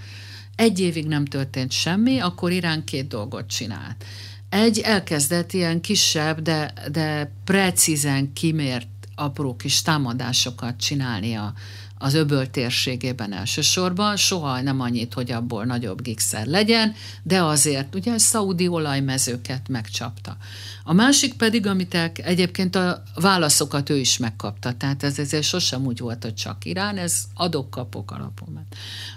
egy 0.61 0.81
évig 0.81 1.07
nem 1.07 1.25
történt 1.25 1.73
semmi, 1.73 2.19
akkor 2.19 2.53
Irán 2.53 2.85
két 2.85 3.09
dolgot 3.09 3.47
csinált. 3.47 4.05
Egy 4.49 4.79
elkezdett 4.79 5.53
ilyen 5.53 5.81
kisebb, 5.81 6.41
de, 6.41 6.73
de 6.93 7.33
precízen 7.45 8.33
kimért 8.33 8.89
apró 9.15 9.57
kis 9.57 9.83
támadásokat 9.83 10.77
csinálni 10.77 11.35
a, 11.35 11.53
az 12.03 12.15
öböl 12.15 12.51
térségében 12.51 13.33
elsősorban, 13.33 14.17
soha 14.17 14.61
nem 14.61 14.81
annyit, 14.81 15.15
hogy 15.15 15.33
abból 15.33 15.65
nagyobb 15.65 16.03
gigszer 16.03 16.47
legyen, 16.47 16.95
de 17.23 17.43
azért 17.43 17.95
ugye 17.95 18.19
szaudi 18.19 18.69
olajmezőket 18.69 19.69
megcsapta. 19.69 20.37
A 20.85 20.93
másik 20.93 21.35
pedig, 21.35 21.67
amit 21.67 21.95
el, 21.95 22.11
egyébként 22.15 22.77
a 22.77 23.03
válaszokat 23.15 23.91
ő 23.91 23.97
is 23.97 24.19
megkapta, 24.19 24.73
tehát 24.73 25.03
ez 25.03 25.19
ezért 25.19 25.43
sosem 25.43 25.87
úgy 25.87 25.99
volt, 25.99 26.23
hogy 26.23 26.35
csak 26.35 26.65
Irán, 26.65 26.97
ez 26.97 27.25
adok-kapok 27.35 28.11
alapon. 28.11 28.67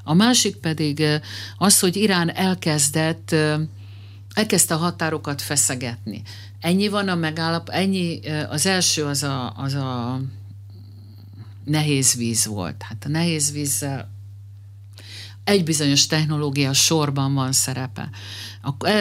A 0.04 0.14
másik 0.14 0.56
pedig 0.56 1.04
az, 1.58 1.80
hogy 1.80 1.96
Irán 1.96 2.36
elkezdett 2.36 3.36
elkezdte 4.34 4.74
a 4.74 4.78
határokat 4.78 5.42
feszegetni. 5.42 6.22
Ennyi 6.60 6.88
van 6.88 7.08
a 7.08 7.16
megállap, 7.16 7.70
ennyi, 7.70 8.20
az 8.50 8.66
első 8.66 9.06
az 9.06 9.24
a, 9.24 9.54
az 9.58 9.74
a 9.74 10.22
nehéz 11.66 12.16
víz 12.16 12.46
volt. 12.46 12.82
Hát 12.82 13.06
a 13.06 13.10
nehéz 13.10 13.52
vízzel 13.52 14.12
egy 15.44 15.64
bizonyos 15.64 16.08
technológia 16.08 16.74
sorban 16.74 17.34
van 17.34 17.52
szerepe. 17.52 18.10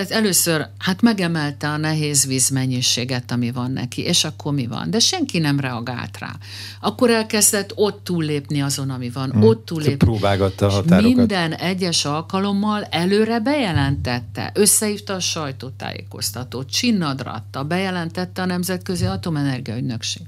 Először 0.09 0.69
hát 0.79 1.03
megemelte 1.03 1.69
a 1.69 1.77
nehéz 1.77 2.27
víz 2.27 2.49
mennyiséget, 2.49 3.31
ami 3.31 3.51
van 3.51 3.71
neki, 3.71 4.03
és 4.03 4.25
akkor 4.25 4.53
mi 4.53 4.67
van? 4.67 4.91
De 4.91 4.99
senki 4.99 5.39
nem 5.39 5.61
reagált 5.61 6.19
rá. 6.19 6.37
Akkor 6.81 7.11
elkezdett 7.11 7.73
ott 7.75 8.05
túllépni 8.05 8.63
azon, 8.63 8.91
ami 8.91 9.11
van, 9.11 9.31
hmm. 9.31 9.43
ott 9.43 9.65
túllépni. 9.65 9.97
Próbálgatta 9.97 10.67
a 10.67 10.71
határokat. 10.71 11.15
Minden 11.15 11.53
egyes 11.53 12.05
alkalommal 12.05 12.83
előre 12.83 13.41
bejelentette, 13.41 14.51
összehívta 14.55 15.15
a 15.15 15.21
sajtótájékoztatót, 15.21 16.71
csinnadratta, 16.71 17.65
bejelentette 17.65 18.43
a 18.43 18.47
Nemzetközi 18.47 19.05
Atomenergia 19.05 19.77
Ügynökség 19.77 20.27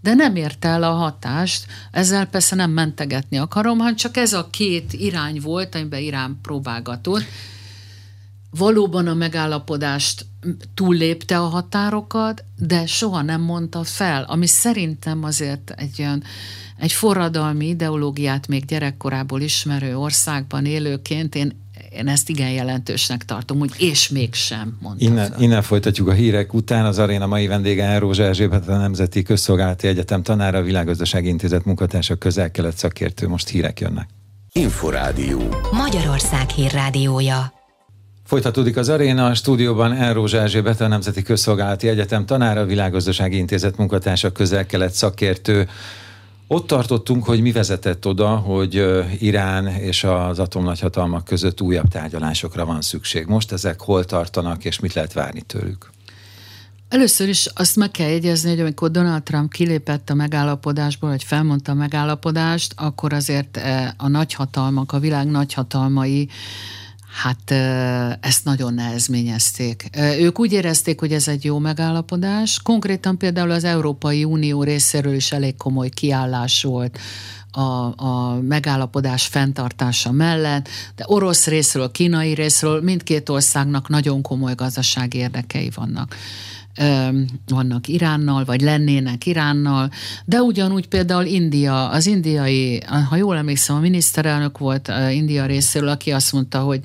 de 0.00 0.14
nem 0.14 0.36
ért 0.36 0.64
el 0.64 0.82
a 0.82 0.92
hatást, 0.92 1.66
ezzel 1.90 2.26
persze 2.26 2.56
nem 2.56 2.70
mentegetni 2.70 3.38
akarom, 3.38 3.78
hanem 3.78 3.96
csak 3.96 4.16
ez 4.16 4.32
a 4.32 4.48
két 4.50 4.92
irány 4.92 5.40
volt, 5.40 5.74
amiben 5.74 6.00
Irán 6.00 6.38
próbálgatott. 6.42 7.24
Valóban 8.50 9.06
a 9.06 9.14
megállapodást 9.14 10.26
túllépte 10.74 11.38
a 11.38 11.46
határokat, 11.46 12.44
de 12.56 12.86
soha 12.86 13.22
nem 13.22 13.40
mondta 13.40 13.84
fel, 13.84 14.22
ami 14.22 14.46
szerintem 14.46 15.24
azért 15.24 15.70
egy 15.70 15.96
olyan 15.98 16.22
egy 16.78 16.92
forradalmi 16.92 17.68
ideológiát 17.68 18.46
még 18.46 18.64
gyerekkorából 18.64 19.40
ismerő 19.40 19.96
országban 19.96 20.64
élőként 20.64 21.34
én 21.34 21.52
én 21.98 22.08
ezt 22.08 22.28
igen 22.28 22.50
jelentősnek 22.50 23.24
tartom, 23.24 23.58
hogy 23.58 23.70
és 23.78 24.08
mégsem 24.08 24.76
mondta 24.80 25.04
innen, 25.04 25.34
innen 25.38 25.62
folytatjuk 25.62 26.08
a 26.08 26.12
hírek 26.12 26.54
után. 26.54 26.84
Az 26.84 26.98
aréna 26.98 27.26
mai 27.26 27.46
vendége 27.46 27.84
Elrózsa 27.84 28.22
Erzsébet, 28.22 28.68
a 28.68 28.76
Nemzeti 28.76 29.22
Közszolgálati 29.22 29.86
Egyetem 29.86 30.22
tanára, 30.22 30.58
a 30.58 30.62
Világgazdasági 30.62 31.28
Intézet 31.28 31.64
munkatársa, 31.64 32.14
közel-kelet 32.14 32.76
szakértő. 32.76 33.28
Most 33.28 33.48
hírek 33.48 33.80
jönnek. 33.80 34.08
Inforádió. 34.52 35.40
Magyarország 35.72 36.48
hírrádiója. 36.48 37.52
Folytatódik 38.24 38.76
az 38.76 38.88
aréna, 38.88 39.26
a 39.26 39.34
stúdióban 39.34 39.92
Elrózsa 39.92 40.38
Erzsébet, 40.38 40.80
a 40.80 40.86
Nemzeti 40.86 41.22
Közszolgálati 41.22 41.88
Egyetem 41.88 42.26
tanára, 42.26 42.60
a 42.60 42.64
Világgazdasági 42.64 43.36
Intézet 43.36 43.76
munkatársa, 43.76 44.32
közel-kelet 44.32 44.92
szakértő. 44.92 45.68
Ott 46.50 46.66
tartottunk, 46.66 47.24
hogy 47.24 47.40
mi 47.40 47.52
vezetett 47.52 48.06
oda, 48.06 48.28
hogy 48.28 48.84
Irán 49.18 49.66
és 49.66 50.04
az 50.04 50.38
atomnagyhatalmak 50.38 51.24
között 51.24 51.60
újabb 51.60 51.88
tárgyalásokra 51.88 52.64
van 52.64 52.80
szükség. 52.80 53.26
Most 53.26 53.52
ezek 53.52 53.80
hol 53.80 54.04
tartanak, 54.04 54.64
és 54.64 54.80
mit 54.80 54.94
lehet 54.94 55.12
várni 55.12 55.40
tőlük? 55.40 55.90
Először 56.88 57.28
is 57.28 57.46
azt 57.54 57.76
meg 57.76 57.90
kell 57.90 58.08
jegyezni, 58.08 58.50
hogy 58.50 58.60
amikor 58.60 58.90
Donald 58.90 59.22
Trump 59.22 59.52
kilépett 59.52 60.10
a 60.10 60.14
megállapodásból, 60.14 61.08
vagy 61.10 61.24
felmondta 61.24 61.72
a 61.72 61.74
megállapodást, 61.74 62.74
akkor 62.76 63.12
azért 63.12 63.60
a 63.96 64.08
nagyhatalmak, 64.08 64.92
a 64.92 64.98
világ 64.98 65.26
nagyhatalmai 65.26 66.28
Hát 67.12 67.50
ezt 68.20 68.44
nagyon 68.44 68.74
nehezményezték. 68.74 69.90
Ők 70.18 70.38
úgy 70.38 70.52
érezték, 70.52 71.00
hogy 71.00 71.12
ez 71.12 71.28
egy 71.28 71.44
jó 71.44 71.58
megállapodás. 71.58 72.62
Konkrétan 72.62 73.18
például 73.18 73.50
az 73.50 73.64
Európai 73.64 74.24
Unió 74.24 74.62
részéről 74.62 75.14
is 75.14 75.32
elég 75.32 75.56
komoly 75.56 75.88
kiállás 75.88 76.62
volt 76.62 76.98
a, 77.50 77.92
a 78.04 78.40
megállapodás 78.40 79.26
fenntartása 79.26 80.12
mellett, 80.12 80.68
de 80.96 81.04
orosz 81.06 81.46
részről, 81.46 81.90
kínai 81.90 82.34
részről 82.34 82.80
mindkét 82.80 83.28
országnak 83.28 83.88
nagyon 83.88 84.22
komoly 84.22 84.54
gazdasági 84.54 85.18
érdekei 85.18 85.70
vannak 85.74 86.16
vannak 87.46 87.88
Iránnal, 87.88 88.44
vagy 88.44 88.60
lennének 88.60 89.26
Iránnal, 89.26 89.90
de 90.24 90.40
ugyanúgy 90.40 90.88
például 90.88 91.24
India, 91.24 91.88
az 91.88 92.06
indiai, 92.06 92.82
ha 93.08 93.16
jól 93.16 93.36
emlékszem, 93.36 93.76
a 93.76 93.80
miniszterelnök 93.80 94.58
volt 94.58 94.92
India 95.10 95.46
részéről, 95.46 95.88
aki 95.88 96.10
azt 96.10 96.32
mondta, 96.32 96.60
hogy 96.60 96.80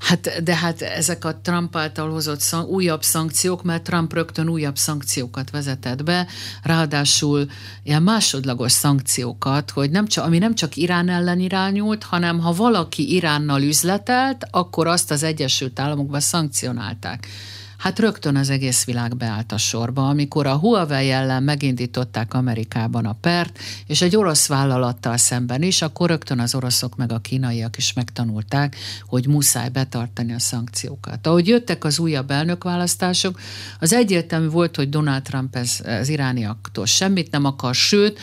hát, 0.00 0.42
de 0.44 0.56
hát 0.56 0.82
ezek 0.82 1.24
a 1.24 1.40
Trump 1.42 1.76
által 1.76 2.10
hozott 2.10 2.40
szan- 2.40 2.68
újabb 2.68 3.02
szankciók, 3.02 3.62
mert 3.62 3.82
Trump 3.82 4.12
rögtön 4.12 4.48
újabb 4.48 4.76
szankciókat 4.76 5.50
vezetett 5.50 6.04
be, 6.04 6.26
ráadásul 6.62 7.46
ilyen 7.82 8.02
másodlagos 8.02 8.72
szankciókat, 8.72 9.70
hogy 9.70 9.90
nem 9.90 10.06
csak, 10.06 10.24
ami 10.24 10.38
nem 10.38 10.54
csak 10.54 10.76
Irán 10.76 11.08
ellen 11.08 11.40
irányult, 11.40 12.02
hanem 12.02 12.40
ha 12.40 12.52
valaki 12.52 13.14
Iránnal 13.14 13.62
üzletelt, 13.62 14.46
akkor 14.50 14.86
azt 14.86 15.10
az 15.10 15.22
Egyesült 15.22 15.78
Államokban 15.78 16.20
szankcionálták 16.20 17.28
hát 17.78 17.98
rögtön 17.98 18.36
az 18.36 18.50
egész 18.50 18.84
világ 18.84 19.16
beállt 19.16 19.52
a 19.52 19.58
sorba, 19.58 20.08
amikor 20.08 20.46
a 20.46 20.56
Huawei 20.56 21.10
ellen 21.10 21.42
megindították 21.42 22.34
Amerikában 22.34 23.06
a 23.06 23.16
pert, 23.20 23.58
és 23.86 24.02
egy 24.02 24.16
orosz 24.16 24.46
vállalattal 24.46 25.16
szemben 25.16 25.62
is, 25.62 25.82
akkor 25.82 26.08
rögtön 26.08 26.38
az 26.38 26.54
oroszok 26.54 26.96
meg 26.96 27.12
a 27.12 27.18
kínaiak 27.18 27.76
is 27.76 27.92
megtanulták, 27.92 28.76
hogy 29.06 29.26
muszáj 29.26 29.68
betartani 29.68 30.32
a 30.32 30.38
szankciókat. 30.38 31.26
Ahogy 31.26 31.48
jöttek 31.48 31.84
az 31.84 31.98
újabb 31.98 32.30
elnökválasztások, 32.30 33.40
az 33.80 33.92
egyértelmű 33.92 34.48
volt, 34.48 34.76
hogy 34.76 34.88
Donald 34.88 35.22
Trump 35.22 35.56
ez, 35.56 35.80
az 36.00 36.08
irániaktól 36.08 36.86
semmit 36.86 37.30
nem 37.30 37.44
akar, 37.44 37.74
sőt, 37.74 38.18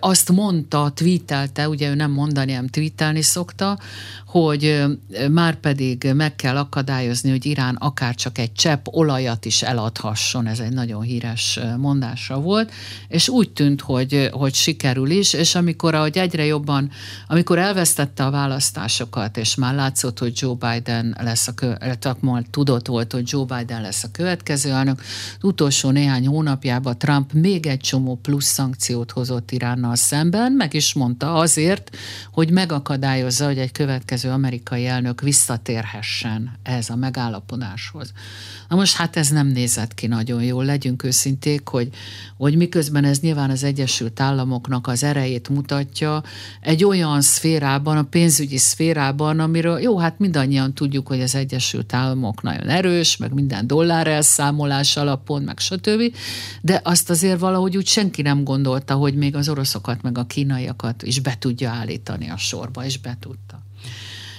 azt 0.00 0.32
mondta, 0.32 0.92
tweetelte, 0.94 1.68
ugye 1.68 1.90
ő 1.90 1.94
nem 1.94 2.10
mondani, 2.10 2.52
nem 2.52 2.66
tweetelni 2.66 3.22
szokta, 3.22 3.78
hogy 4.26 4.84
már 5.30 5.54
pedig 5.54 6.12
meg 6.14 6.36
kell 6.36 6.56
akadályozni, 6.56 7.30
hogy 7.30 7.46
Irán 7.46 7.74
akár 7.74 8.14
csak 8.14 8.38
egy 8.38 8.52
csepp 8.52 8.86
olajat 8.90 9.44
is 9.44 9.62
eladhasson, 9.62 10.46
ez 10.46 10.58
egy 10.58 10.72
nagyon 10.72 11.02
híres 11.02 11.60
mondása 11.76 12.40
volt, 12.40 12.72
és 13.08 13.28
úgy 13.28 13.50
tűnt, 13.50 13.80
hogy, 13.80 14.28
hogy 14.32 14.54
sikerül 14.54 15.10
is, 15.10 15.32
és 15.32 15.54
amikor 15.54 15.94
ahogy 15.94 16.18
egyre 16.18 16.44
jobban, 16.44 16.90
amikor 17.26 17.58
elvesztette 17.58 18.24
a 18.24 18.30
választásokat, 18.30 19.36
és 19.36 19.54
már 19.54 19.74
látszott, 19.74 20.18
hogy 20.18 20.32
Joe 20.36 20.54
Biden 20.54 21.16
lesz 21.20 21.46
a 21.46 21.52
következő, 21.54 22.46
tudott 22.50 22.86
volt, 22.86 23.12
hogy 23.12 23.24
Joe 23.26 23.44
Biden 23.44 23.82
lesz 23.82 24.04
a 24.04 24.10
következő 24.12 24.70
elnök, 24.70 25.02
utolsó 25.42 25.90
néhány 25.90 26.26
hónapjában 26.26 26.98
Trump 26.98 27.32
még 27.32 27.66
egy 27.66 27.80
csomó 27.80 28.18
plusz 28.22 28.46
szankciót 28.46 29.10
hozott 29.10 29.50
Iránnal 29.64 29.96
szemben, 29.96 30.52
meg 30.52 30.74
is 30.74 30.94
mondta 30.94 31.34
azért, 31.34 31.96
hogy 32.32 32.50
megakadályozza, 32.50 33.46
hogy 33.46 33.58
egy 33.58 33.72
következő 33.72 34.30
amerikai 34.30 34.86
elnök 34.86 35.20
visszatérhessen 35.20 36.58
ez 36.62 36.90
a 36.90 36.96
megállapodáshoz. 36.96 38.12
Na 38.68 38.76
most 38.76 38.96
hát 38.96 39.16
ez 39.16 39.28
nem 39.28 39.46
nézett 39.46 39.94
ki 39.94 40.06
nagyon 40.06 40.42
jól, 40.42 40.64
legyünk 40.64 41.02
őszinték, 41.04 41.68
hogy, 41.68 41.88
hogy 42.36 42.56
miközben 42.56 43.04
ez 43.04 43.20
nyilván 43.20 43.50
az 43.50 43.64
Egyesült 43.64 44.20
Államoknak 44.20 44.86
az 44.86 45.02
erejét 45.02 45.48
mutatja, 45.48 46.22
egy 46.60 46.84
olyan 46.84 47.20
szférában, 47.20 47.96
a 47.96 48.02
pénzügyi 48.02 48.58
szférában, 48.58 49.40
amiről 49.40 49.80
jó, 49.80 49.98
hát 49.98 50.18
mindannyian 50.18 50.74
tudjuk, 50.74 51.06
hogy 51.06 51.20
az 51.20 51.34
Egyesült 51.34 51.94
Államok 51.94 52.42
nagyon 52.42 52.68
erős, 52.68 53.16
meg 53.16 53.32
minden 53.32 53.66
dollár 53.66 54.06
elszámolás 54.06 54.96
alapon, 54.96 55.42
meg 55.42 55.58
stb., 55.58 56.14
de 56.60 56.80
azt 56.84 57.10
azért 57.10 57.38
valahogy 57.38 57.76
úgy 57.76 57.86
senki 57.86 58.22
nem 58.22 58.44
gondolta, 58.44 58.94
hogy 58.94 59.14
még 59.14 59.36
az 59.36 59.48
oroszokat, 59.54 60.02
meg 60.02 60.18
a 60.18 60.26
kínaiakat 60.26 61.02
is 61.02 61.20
be 61.20 61.36
tudja 61.38 61.70
állítani 61.70 62.30
a 62.30 62.36
sorba, 62.36 62.84
és 62.84 62.98
be 62.98 63.16
tudta. 63.20 63.62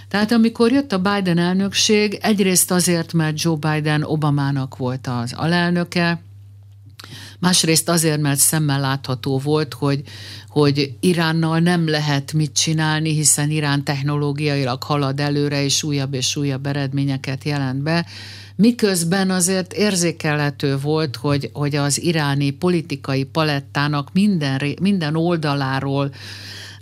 Tehát 0.07 0.31
amikor 0.31 0.71
jött 0.71 0.91
a 0.91 1.01
Biden 1.01 1.37
elnökség, 1.37 2.17
egyrészt 2.21 2.71
azért, 2.71 3.13
mert 3.13 3.41
Joe 3.41 3.55
Biden 3.55 4.03
Obamának 4.03 4.77
volt 4.77 5.07
az 5.07 5.33
alelnöke, 5.33 6.21
másrészt 7.45 7.89
azért, 7.89 8.21
mert 8.21 8.39
szemmel 8.39 8.79
látható 8.79 9.37
volt, 9.37 9.73
hogy, 9.73 10.01
hogy 10.47 10.93
Iránnal 10.99 11.59
nem 11.59 11.87
lehet 11.87 12.33
mit 12.33 12.53
csinálni, 12.53 13.13
hiszen 13.13 13.49
Irán 13.49 13.83
technológiailag 13.83 14.83
halad 14.83 15.19
előre, 15.19 15.63
és 15.63 15.83
újabb 15.83 16.13
és 16.13 16.35
újabb 16.35 16.65
eredményeket 16.65 17.43
jelent 17.43 17.81
be, 17.83 18.05
miközben 18.55 19.31
azért 19.31 19.73
érzékelhető 19.73 20.77
volt, 20.77 21.15
hogy, 21.15 21.49
hogy 21.53 21.75
az 21.75 22.01
iráni 22.01 22.49
politikai 22.49 23.23
palettának 23.23 24.09
minden, 24.13 24.61
minden 24.81 25.15
oldaláról 25.15 26.11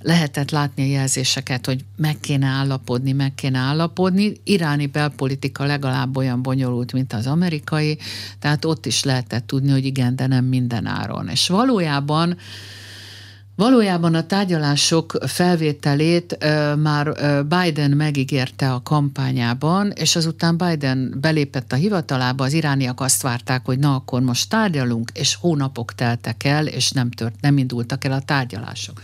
lehetett 0.04 0.52
látni 0.52 0.84
a 0.84 0.92
jelzéseket, 0.92 1.66
hogy 1.66 1.86
meg 1.96 2.20
kéne 2.20 2.48
állapodni, 2.48 3.12
meg 3.12 3.36
kéne 3.36 3.60
állapodni. 3.60 4.34
Iráni 4.44 4.86
belpolitika 4.86 5.66
legalább 5.66 6.18
olyan 6.18 6.42
bonyolult, 6.42 6.94
mint 6.94 7.14
az 7.14 7.28
amerikai, 7.28 7.98
tehát 8.40 8.66
ott 8.66 8.86
is 8.86 9.04
lehetett 9.04 9.48
tudni, 9.48 9.72
hogy 9.72 9.86
igen, 9.86 10.16
de 10.16 10.28
nem 10.28 10.46
minden 10.46 10.86
áron. 10.86 11.28
És 11.28 11.48
valójában 11.48 12.38
Valójában 13.56 14.16
a 14.16 14.26
tárgyalások 14.26 15.18
felvételét 15.26 16.38
már 16.78 17.14
Biden 17.46 17.92
megígérte 17.92 18.74
a 18.74 18.82
kampányában, 18.82 19.92
és 19.92 20.16
azután 20.16 20.58
Biden 20.58 21.18
belépett 21.22 21.72
a 21.72 21.76
hivatalába, 21.76 22.44
az 22.44 22.54
irániak 22.54 23.02
azt 23.02 23.22
várták, 23.22 23.66
hogy 23.66 23.80
na 23.80 23.96
akkor 23.96 24.22
most 24.22 24.50
tárgyalunk, 24.50 25.12
és 25.14 25.36
hónapok 25.36 25.96
teltek 25.96 26.44
el, 26.44 26.68
és 26.68 26.92
nem, 26.92 27.12
tört, 27.12 27.42
nem 27.42 27.58
indultak 27.58 28.06
el 28.06 28.12
a 28.12 28.22
tárgyalások. 28.22 29.02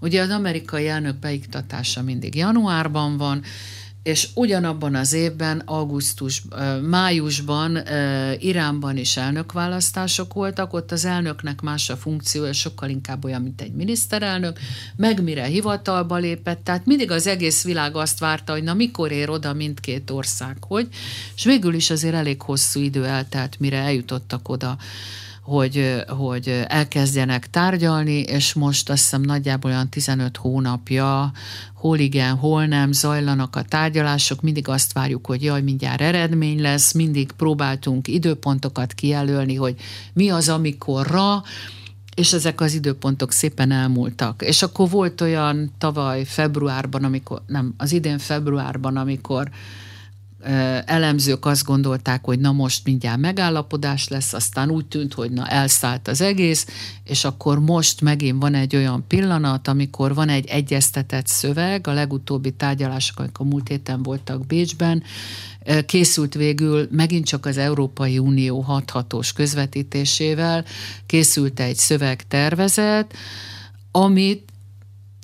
Ugye 0.00 0.22
az 0.22 0.30
amerikai 0.30 0.88
elnök 0.88 1.16
beiktatása 1.16 2.02
mindig 2.02 2.34
januárban 2.34 3.16
van, 3.16 3.42
és 4.02 4.28
ugyanabban 4.34 4.94
az 4.94 5.12
évben, 5.12 5.62
augusztus, 5.64 6.42
májusban 6.88 7.78
Iránban 8.38 8.96
is 8.96 9.16
elnökválasztások 9.16 10.32
voltak, 10.32 10.72
ott 10.72 10.92
az 10.92 11.04
elnöknek 11.04 11.60
más 11.60 11.90
a 11.90 11.96
funkciója, 11.96 12.52
sokkal 12.52 12.88
inkább 12.88 13.24
olyan, 13.24 13.42
mint 13.42 13.60
egy 13.60 13.72
miniszterelnök, 13.72 14.58
meg 14.96 15.22
mire 15.22 15.44
hivatalba 15.44 16.16
lépett, 16.16 16.64
tehát 16.64 16.86
mindig 16.86 17.10
az 17.10 17.26
egész 17.26 17.64
világ 17.64 17.96
azt 17.96 18.18
várta, 18.18 18.52
hogy 18.52 18.62
na 18.62 18.74
mikor 18.74 19.12
ér 19.12 19.30
oda 19.30 19.52
mindkét 19.52 20.10
ország, 20.10 20.56
hogy, 20.60 20.88
és 21.36 21.44
végül 21.44 21.74
is 21.74 21.90
azért 21.90 22.14
elég 22.14 22.42
hosszú 22.42 22.80
idő 22.80 23.04
eltelt, 23.04 23.58
mire 23.58 23.78
eljutottak 23.78 24.48
oda 24.48 24.78
hogy, 25.50 26.04
hogy 26.08 26.64
elkezdjenek 26.66 27.50
tárgyalni, 27.50 28.20
és 28.20 28.54
most 28.54 28.90
azt 28.90 29.02
hiszem 29.02 29.20
nagyjából 29.20 29.70
olyan 29.70 29.88
15 29.88 30.36
hónapja, 30.36 31.32
hol 31.74 31.98
igen, 31.98 32.36
hol 32.36 32.66
nem, 32.66 32.92
zajlanak 32.92 33.56
a 33.56 33.62
tárgyalások, 33.62 34.40
mindig 34.40 34.68
azt 34.68 34.92
várjuk, 34.92 35.26
hogy 35.26 35.42
jaj, 35.42 35.62
mindjárt 35.62 36.00
eredmény 36.00 36.60
lesz, 36.60 36.92
mindig 36.92 37.32
próbáltunk 37.32 38.08
időpontokat 38.08 38.92
kijelölni, 38.92 39.54
hogy 39.54 39.74
mi 40.12 40.30
az, 40.30 40.48
amikorra, 40.48 41.42
és 42.14 42.32
ezek 42.32 42.60
az 42.60 42.74
időpontok 42.74 43.32
szépen 43.32 43.70
elmúltak. 43.70 44.42
És 44.42 44.62
akkor 44.62 44.90
volt 44.90 45.20
olyan 45.20 45.72
tavaly 45.78 46.24
februárban, 46.24 47.04
amikor, 47.04 47.42
nem, 47.46 47.74
az 47.76 47.92
idén 47.92 48.18
februárban, 48.18 48.96
amikor 48.96 49.50
elemzők 50.84 51.46
azt 51.46 51.64
gondolták, 51.64 52.24
hogy 52.24 52.38
na 52.38 52.52
most 52.52 52.84
mindjárt 52.84 53.20
megállapodás 53.20 54.08
lesz, 54.08 54.32
aztán 54.32 54.70
úgy 54.70 54.86
tűnt, 54.86 55.14
hogy 55.14 55.30
na 55.30 55.46
elszállt 55.46 56.08
az 56.08 56.20
egész, 56.20 56.66
és 57.04 57.24
akkor 57.24 57.60
most 57.60 58.00
megint 58.00 58.40
van 58.40 58.54
egy 58.54 58.76
olyan 58.76 59.04
pillanat, 59.08 59.68
amikor 59.68 60.14
van 60.14 60.28
egy 60.28 60.46
egyeztetett 60.46 61.26
szöveg, 61.26 61.86
a 61.86 61.92
legutóbbi 61.92 62.50
tárgyalások, 62.50 63.18
amik 63.18 63.38
a 63.38 63.44
múlt 63.44 63.68
héten 63.68 64.02
voltak 64.02 64.46
Bécsben, 64.46 65.02
készült 65.86 66.34
végül 66.34 66.88
megint 66.90 67.26
csak 67.26 67.46
az 67.46 67.56
Európai 67.56 68.18
Unió 68.18 68.60
hathatós 68.60 69.32
közvetítésével, 69.32 70.64
készült 71.06 71.60
egy 71.60 71.76
szövegtervezet, 71.76 73.14
amit 73.90 74.49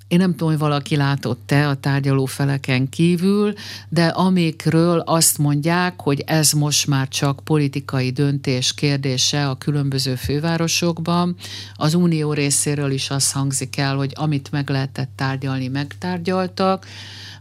én 0.09 0.19
nem 0.19 0.31
tudom, 0.31 0.49
hogy 0.49 0.59
valaki 0.59 0.97
látott-e 0.97 1.69
a 1.69 1.75
tárgyaló 1.75 2.25
feleken 2.25 2.88
kívül, 2.88 3.53
de 3.88 4.07
amikről 4.07 4.99
azt 4.99 5.38
mondják, 5.38 6.01
hogy 6.01 6.23
ez 6.27 6.53
most 6.53 6.87
már 6.87 7.09
csak 7.09 7.40
politikai 7.45 8.11
döntés 8.11 8.75
kérdése 8.75 9.49
a 9.49 9.59
különböző 9.59 10.14
fővárosokban. 10.14 11.37
Az 11.75 11.95
unió 11.95 12.33
részéről 12.33 12.90
is 12.90 13.11
azt 13.11 13.33
hangzik 13.33 13.77
el, 13.77 13.97
hogy 13.97 14.12
amit 14.14 14.51
meg 14.51 14.69
lehetett 14.69 15.11
tárgyalni, 15.16 15.69
megtárgyaltak. 15.69 16.87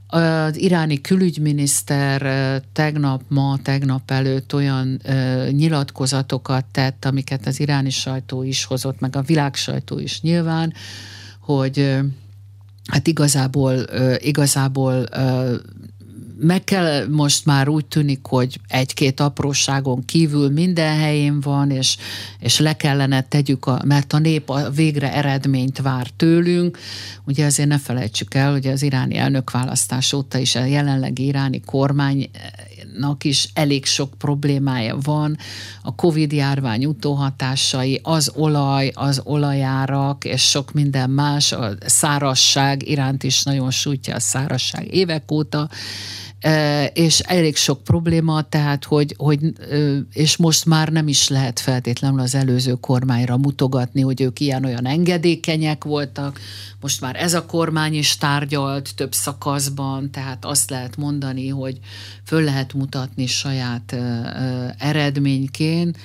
Az 0.08 0.58
iráni 0.58 1.02
külügyminiszter 1.02 2.62
tegnap, 2.74 3.22
ma, 3.28 3.60
tegnap 3.62 4.12
előtt 4.12 4.54
olyan 4.54 5.02
nyilatkozatokat 5.52 6.66
tett, 6.66 7.06
amiket 7.06 7.48
az 7.48 7.60
iráni 7.60 7.90
sajtó 7.90 8.44
is 8.44 8.64
hozott, 8.64 9.00
meg 9.00 9.16
a 9.16 9.22
világ 9.22 9.56
sajtó 9.56 10.00
is 10.00 10.22
nyilván, 10.22 10.74
hogy 11.40 11.98
hát 12.92 13.08
igazából, 13.08 13.86
igazából 14.18 15.06
meg 16.40 16.64
kell 16.64 17.08
most 17.08 17.46
már 17.46 17.68
úgy 17.68 17.86
tűnik, 17.86 18.20
hogy 18.26 18.60
egy-két 18.68 19.20
apróságon 19.20 20.06
kívül 20.06 20.50
minden 20.50 20.98
helyén 20.98 21.40
van, 21.40 21.72
és, 21.72 21.98
és 22.40 22.60
le 22.60 22.76
kellene 22.76 23.22
tegyük, 23.22 23.66
a, 23.66 23.82
mert 23.86 24.14
a 24.14 24.20
nép 24.20 24.50
a 24.50 24.70
végre 24.70 25.14
eredményt 25.14 25.82
vár 25.82 26.08
tőlünk. 26.16 26.78
Ugye 27.26 27.46
azért 27.46 27.70
ne 27.70 27.78
felejtsük 27.78 28.34
el, 28.34 28.52
hogy 28.52 28.68
az 28.68 28.82
iráni 28.82 29.18
elnökválasztás 29.18 30.14
óta 30.14 30.38
is 30.38 30.56
a 30.56 30.64
jelenlegi 30.64 31.26
iráni 31.26 31.62
kormány 31.66 32.30
nak 32.98 33.24
is 33.24 33.50
elég 33.54 33.86
sok 33.86 34.14
problémája 34.18 34.98
van, 35.02 35.38
a 35.82 35.96
Covid 35.96 36.32
járvány 36.32 36.86
utóhatásai, 36.86 38.00
az 38.04 38.32
olaj, 38.36 38.92
az 38.94 39.22
olajárak, 39.24 40.26
és 40.26 40.50
sok 40.50 40.74
minden 40.74 41.10
más, 41.10 41.52
a 41.52 41.72
szárasság 41.86 42.88
iránt 42.88 43.24
is 43.24 43.44
nagyon 43.44 43.72
sújtja 43.72 44.16
a 44.16 44.20
szárasság 44.20 44.94
évek 44.94 45.32
óta, 45.32 45.70
és 46.94 47.20
elég 47.20 47.56
sok 47.56 47.84
probléma, 47.84 48.42
tehát 48.42 48.84
hogy, 48.84 49.16
hogy, 49.18 49.40
és 50.14 50.38
most 50.38 50.66
már 50.66 50.90
nem 50.90 51.08
is 51.08 51.28
lehet 51.28 51.60
feltétlenül 51.60 52.20
az 52.20 52.36
előző 52.36 52.74
kormányra 52.74 53.38
mutogatni, 53.38 54.02
hogy 54.02 54.22
ők 54.22 54.40
ilyen-olyan 54.40 54.86
engedékenyek 54.86 55.84
voltak, 55.84 56.40
most 56.82 57.02
már 57.02 57.16
ez 57.16 57.34
a 57.34 57.46
kormány 57.46 57.94
is 57.94 58.18
tárgyalt 58.18 58.96
több 58.96 59.14
szakaszban, 59.14 60.12
tehát 60.12 60.46
azt 60.46 60.70
lehet 60.70 60.98
mondani, 60.98 61.48
hogy 61.48 61.80
föl 62.24 62.44
lehet 62.44 62.74
mutatni 62.74 63.26
saját 63.26 63.96
eredményként, 64.78 65.98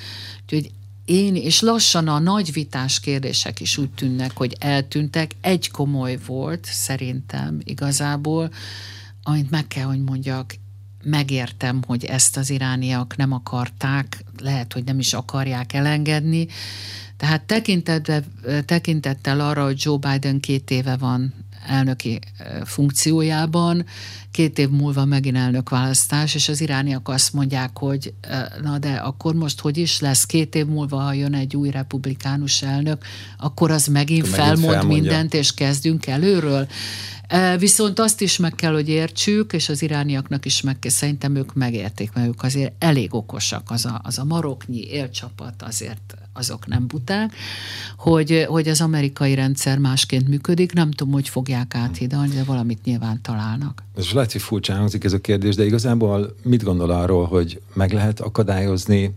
úgyhogy 0.42 0.70
én, 1.04 1.36
és 1.36 1.60
lassan 1.60 2.08
a 2.08 2.18
nagy 2.18 2.52
vitás 2.52 3.00
kérdések 3.00 3.60
is 3.60 3.76
úgy 3.76 3.90
tűnnek, 3.90 4.30
hogy 4.34 4.56
eltűntek. 4.58 5.36
Egy 5.40 5.70
komoly 5.70 6.18
volt, 6.26 6.64
szerintem 6.64 7.60
igazából, 7.64 8.50
amit 9.30 9.50
meg 9.50 9.66
kell, 9.66 9.84
hogy 9.84 10.02
mondjak, 10.02 10.54
megértem, 11.02 11.82
hogy 11.86 12.04
ezt 12.04 12.36
az 12.36 12.50
irániak 12.50 13.16
nem 13.16 13.32
akarták, 13.32 14.24
lehet, 14.38 14.72
hogy 14.72 14.84
nem 14.84 14.98
is 14.98 15.12
akarják 15.12 15.72
elengedni. 15.72 16.46
Tehát 17.16 17.42
tekintettel, 18.66 19.40
arra, 19.40 19.64
hogy 19.64 19.80
Joe 19.84 19.98
Biden 19.98 20.40
két 20.40 20.70
éve 20.70 20.96
van 20.96 21.34
elnöki 21.66 22.18
funkciójában, 22.64 23.84
két 24.30 24.58
év 24.58 24.68
múlva 24.68 25.04
megint 25.04 25.36
elnökválasztás, 25.36 26.34
és 26.34 26.48
az 26.48 26.60
irániak 26.60 27.08
azt 27.08 27.32
mondják, 27.32 27.78
hogy 27.78 28.14
na 28.62 28.78
de 28.78 28.92
akkor 28.92 29.34
most 29.34 29.60
hogy 29.60 29.76
is 29.76 30.00
lesz, 30.00 30.24
két 30.24 30.54
év 30.54 30.66
múlva, 30.66 31.00
ha 31.00 31.12
jön 31.12 31.34
egy 31.34 31.56
új 31.56 31.70
republikánus 31.70 32.62
elnök, 32.62 33.04
akkor 33.38 33.70
az 33.70 33.86
megint, 33.86 34.20
megint 34.20 34.36
felmond 34.36 34.72
felmondja. 34.72 35.00
mindent, 35.00 35.34
és 35.34 35.54
kezdünk 35.54 36.06
előről. 36.06 36.68
Viszont 37.58 37.98
azt 37.98 38.20
is 38.20 38.36
meg 38.36 38.54
kell, 38.54 38.72
hogy 38.72 38.88
értsük, 38.88 39.52
és 39.52 39.68
az 39.68 39.82
irániaknak 39.82 40.44
is 40.44 40.60
meg 40.60 40.78
kell, 40.78 40.90
szerintem 40.90 41.34
ők 41.34 41.54
megérték, 41.54 42.12
mert 42.14 42.28
ők 42.28 42.42
azért 42.42 42.72
elég 42.78 43.14
okosak, 43.14 43.70
az 43.70 43.84
a, 43.84 44.00
az 44.04 44.18
a 44.18 44.24
maroknyi 44.24 44.84
élcsapat 44.84 45.62
azért 45.62 46.14
azok 46.32 46.66
nem 46.66 46.86
buták, 46.86 47.34
hogy, 47.96 48.44
hogy 48.48 48.68
az 48.68 48.80
amerikai 48.80 49.34
rendszer 49.34 49.78
másként 49.78 50.28
működik, 50.28 50.72
nem 50.72 50.90
tudom, 50.90 51.12
hogy 51.12 51.28
fogják 51.28 51.74
áthidalni, 51.74 52.34
de 52.34 52.44
valamit 52.44 52.84
nyilván 52.84 53.22
találnak. 53.22 53.82
Ez 53.96 54.10
lehet, 54.12 54.32
hogy 54.32 54.42
furcsán 54.42 54.78
hangzik 54.78 55.04
ez 55.04 55.12
a 55.12 55.20
kérdés, 55.20 55.54
de 55.54 55.64
igazából 55.64 56.34
mit 56.42 56.62
gondol 56.62 56.90
arról, 56.90 57.26
hogy 57.26 57.60
meg 57.74 57.92
lehet 57.92 58.20
akadályozni 58.20 59.14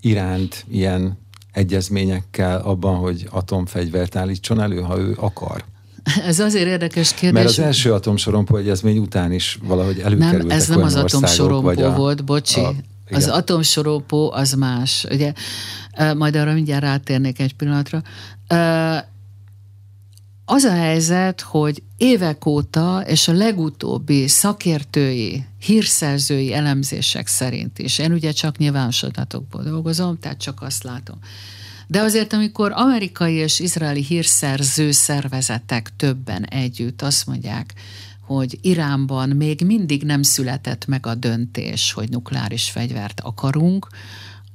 Iránt 0.00 0.64
ilyen 0.68 1.18
egyezményekkel 1.52 2.60
abban, 2.60 2.96
hogy 2.96 3.26
atomfegyvert 3.30 4.16
állítson 4.16 4.60
elő, 4.60 4.80
ha 4.80 4.98
ő 4.98 5.16
akar? 5.18 5.64
Ez 6.26 6.38
azért 6.38 6.66
érdekes 6.66 7.14
kérdés. 7.14 7.32
Mert 7.32 7.48
az 7.48 7.58
első 7.58 7.92
atomsorompó 7.92 8.56
egyezmény 8.56 8.98
után 8.98 9.32
is 9.32 9.58
valahogy 9.62 9.98
előkerültek 9.98 10.46
Nem, 10.46 10.56
ez 10.56 10.68
nem 10.68 10.82
az 10.82 10.94
atomsorompó 10.94 11.90
volt, 11.90 12.24
bocsi. 12.24 12.60
A, 12.60 12.74
az 13.10 13.28
atomsorompó 13.28 14.32
az 14.32 14.52
más. 14.52 15.06
Ugye, 15.10 15.32
majd 16.16 16.36
arra 16.36 16.52
mindjárt 16.52 16.82
rátérnék 16.82 17.40
egy 17.40 17.54
pillanatra. 17.54 18.02
Az 20.44 20.62
a 20.62 20.72
helyzet, 20.72 21.40
hogy 21.40 21.82
évek 21.96 22.46
óta, 22.46 23.02
és 23.06 23.28
a 23.28 23.32
legutóbbi 23.32 24.28
szakértői, 24.28 25.44
hírszerzői 25.58 26.54
elemzések 26.54 27.26
szerint 27.26 27.78
is, 27.78 27.98
én 27.98 28.12
ugye 28.12 28.32
csak 28.32 28.58
nyilvános 28.58 29.02
adatokból 29.02 29.62
dolgozom, 29.62 30.18
tehát 30.18 30.38
csak 30.38 30.62
azt 30.62 30.82
látom, 30.82 31.18
de 31.86 32.00
azért, 32.00 32.32
amikor 32.32 32.72
amerikai 32.74 33.34
és 33.34 33.60
izraeli 33.60 34.02
hírszerző 34.02 34.90
szervezetek 34.90 35.90
többen 35.96 36.44
együtt 36.44 37.02
azt 37.02 37.26
mondják, 37.26 37.74
hogy 38.20 38.58
Iránban 38.62 39.28
még 39.28 39.60
mindig 39.66 40.02
nem 40.02 40.22
született 40.22 40.86
meg 40.86 41.06
a 41.06 41.14
döntés, 41.14 41.92
hogy 41.92 42.08
nukleáris 42.08 42.70
fegyvert 42.70 43.20
akarunk, 43.20 43.88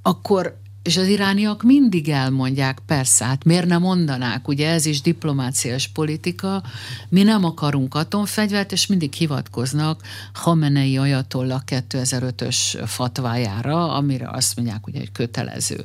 akkor 0.01 0.59
és 0.83 0.97
az 0.97 1.07
irániak 1.07 1.63
mindig 1.63 2.09
elmondják, 2.09 2.79
persze, 2.85 3.25
hát 3.25 3.43
miért 3.43 3.65
nem 3.65 3.81
mondanák, 3.81 4.47
ugye 4.47 4.69
ez 4.69 4.85
is 4.85 5.01
diplomáciás 5.01 5.87
politika, 5.87 6.63
mi 7.09 7.23
nem 7.23 7.43
akarunk 7.43 7.95
atomfegyvert, 7.95 8.71
és 8.71 8.87
mindig 8.87 9.13
hivatkoznak 9.13 10.01
Hamenei 10.33 10.97
Ajatolla 10.97 11.63
2005-ös 11.65 12.83
fatvájára, 12.85 13.93
amire 13.93 14.29
azt 14.29 14.55
mondják, 14.55 14.87
ugye, 14.87 14.99
hogy 14.99 15.11
kötelező. 15.11 15.83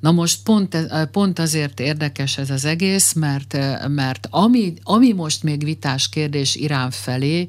Na 0.00 0.12
most 0.12 0.42
pont, 0.42 0.76
pont 1.10 1.38
azért 1.38 1.80
érdekes 1.80 2.38
ez 2.38 2.50
az 2.50 2.64
egész, 2.64 3.12
mert, 3.12 3.56
mert 3.88 4.28
ami, 4.30 4.74
ami 4.82 5.12
most 5.12 5.42
még 5.42 5.64
vitás 5.64 6.08
kérdés 6.08 6.54
Irán 6.54 6.90
felé, 6.90 7.46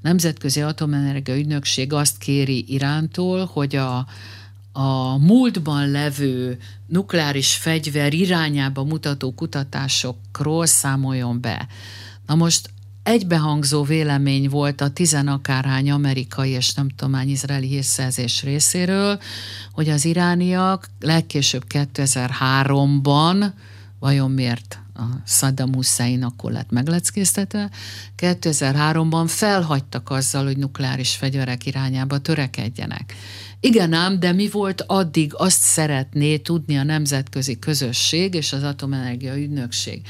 Nemzetközi 0.00 0.60
Atomenergia 0.60 1.36
Ügynökség 1.36 1.92
azt 1.92 2.18
kéri 2.18 2.64
Irántól, 2.68 3.44
hogy 3.52 3.76
a, 3.76 4.06
a 4.72 5.16
múltban 5.18 5.90
levő 5.90 6.58
nukleáris 6.86 7.54
fegyver 7.54 8.12
irányába 8.12 8.84
mutató 8.84 9.32
kutatásokról 9.34 10.66
számoljon 10.66 11.40
be. 11.40 11.66
Na 12.26 12.34
most 12.34 12.70
egybehangzó 13.02 13.82
vélemény 13.82 14.48
volt 14.48 14.80
a 14.80 14.90
tizenakárhány 14.90 15.90
amerikai 15.90 16.50
és 16.50 16.74
nem 16.74 16.88
tudom 16.88 17.14
hány 17.14 17.28
izraeli 17.28 17.66
hírszerzés 17.66 18.42
részéről, 18.42 19.20
hogy 19.72 19.88
az 19.88 20.04
irániak 20.04 20.88
legkésőbb 21.00 21.64
2003-ban, 21.68 23.52
vajon 23.98 24.30
miért 24.30 24.81
a 25.02 25.22
Saddam 25.26 25.74
Hussein 25.74 26.22
akkor 26.22 26.52
lett 26.52 26.70
megleckéztetve, 26.70 27.70
2003-ban 28.16 29.24
felhagytak 29.26 30.10
azzal, 30.10 30.44
hogy 30.44 30.56
nukleáris 30.56 31.14
fegyverek 31.14 31.66
irányába 31.66 32.18
törekedjenek. 32.18 33.14
Igen 33.60 33.92
ám, 33.92 34.18
de 34.20 34.32
mi 34.32 34.48
volt 34.48 34.84
addig, 34.86 35.32
azt 35.34 35.60
szeretné 35.60 36.36
tudni 36.36 36.78
a 36.78 36.82
nemzetközi 36.82 37.58
közösség 37.58 38.34
és 38.34 38.52
az 38.52 38.62
atomenergia 38.62 39.36
ügynökség. 39.36 40.02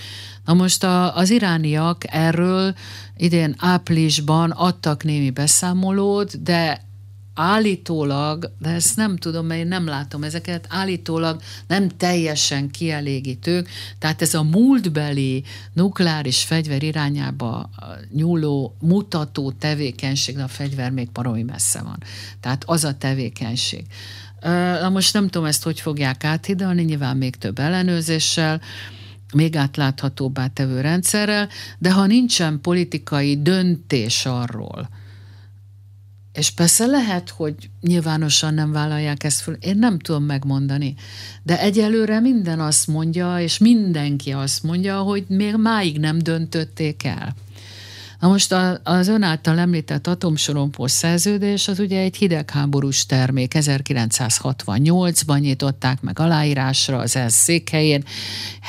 Na 0.45 0.55
most 0.55 0.84
a, 0.84 1.16
az 1.16 1.30
irániak 1.30 2.03
erről 2.07 2.74
idén 3.16 3.55
áprilisban 3.59 4.51
adtak 4.51 5.05
némi 5.05 5.30
beszámolót, 5.30 6.43
de 6.43 6.90
állítólag, 7.35 8.53
de 8.59 8.68
ezt 8.68 8.97
nem 8.97 9.16
tudom, 9.16 9.47
mert 9.47 9.61
én 9.61 9.66
nem 9.66 9.87
látom 9.87 10.22
ezeket, 10.22 10.66
állítólag 10.68 11.41
nem 11.66 11.89
teljesen 11.89 12.70
kielégítők, 12.70 13.68
tehát 13.99 14.22
ez 14.22 14.35
a 14.35 14.43
múltbeli 14.43 15.45
nukleáris 15.72 16.43
fegyver 16.43 16.83
irányába 16.83 17.70
nyúló 18.12 18.76
mutató 18.80 19.53
tevékenység, 19.53 20.39
a 20.39 20.49
fegyver 20.49 20.91
még 20.91 21.11
paromi 21.11 21.43
messze 21.43 21.83
van. 21.83 21.99
Tehát 22.41 22.64
az 22.66 22.85
a 22.85 22.95
tevékenység. 22.95 23.85
Na 24.80 24.89
most 24.89 25.12
nem 25.12 25.28
tudom 25.28 25.47
ezt, 25.47 25.62
hogy 25.62 25.80
fogják 25.80 26.24
áthidalni, 26.24 26.83
nyilván 26.83 27.16
még 27.16 27.37
több 27.37 27.59
ellenőrzéssel, 27.59 28.61
még 29.35 29.57
átláthatóbbá 29.57 30.47
tevő 30.47 30.80
rendszerrel, 30.80 31.49
de 31.78 31.93
ha 31.93 32.07
nincsen 32.07 32.61
politikai 32.61 33.43
döntés 33.43 34.26
arról, 34.26 34.89
és 36.33 36.51
persze 36.51 36.87
lehet, 36.87 37.30
hogy 37.30 37.55
nyilvánosan 37.80 38.55
nem 38.55 38.72
vállalják 38.72 39.24
ezt 39.24 39.41
föl, 39.41 39.57
én 39.61 39.78
nem 39.78 39.99
tudom 39.99 40.24
megmondani. 40.24 40.95
De 41.43 41.61
egyelőre 41.61 42.20
minden 42.20 42.61
azt 42.61 42.87
mondja, 42.87 43.41
és 43.41 43.59
mindenki 43.59 44.30
azt 44.33 44.62
mondja, 44.62 44.99
hogy 44.99 45.24
még 45.28 45.57
máig 45.57 45.99
nem 45.99 46.18
döntötték 46.18 47.05
el. 47.05 47.35
Na 48.20 48.28
most 48.28 48.55
az 48.83 49.09
ön 49.09 49.22
által 49.22 49.59
említett 49.59 50.07
atomsorompó 50.07 50.87
szerződés 50.87 51.68
az 51.68 51.78
ugye 51.78 52.01
egy 52.01 52.16
hidegháborús 52.16 53.07
termék. 53.07 53.53
1968-ban 53.59 55.41
nyitották 55.41 56.01
meg 56.01 56.18
aláírásra 56.18 56.99
az 56.99 57.16
ENSZ 57.16 57.35
székhelyén, 57.35 58.05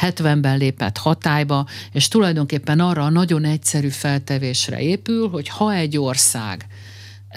70-ben 0.02 0.58
lépett 0.58 0.98
hatályba, 0.98 1.68
és 1.92 2.08
tulajdonképpen 2.08 2.80
arra 2.80 3.04
a 3.04 3.10
nagyon 3.10 3.46
egyszerű 3.46 3.90
feltevésre 3.90 4.82
épül, 4.82 5.30
hogy 5.30 5.48
ha 5.48 5.74
egy 5.74 5.98
ország 5.98 6.66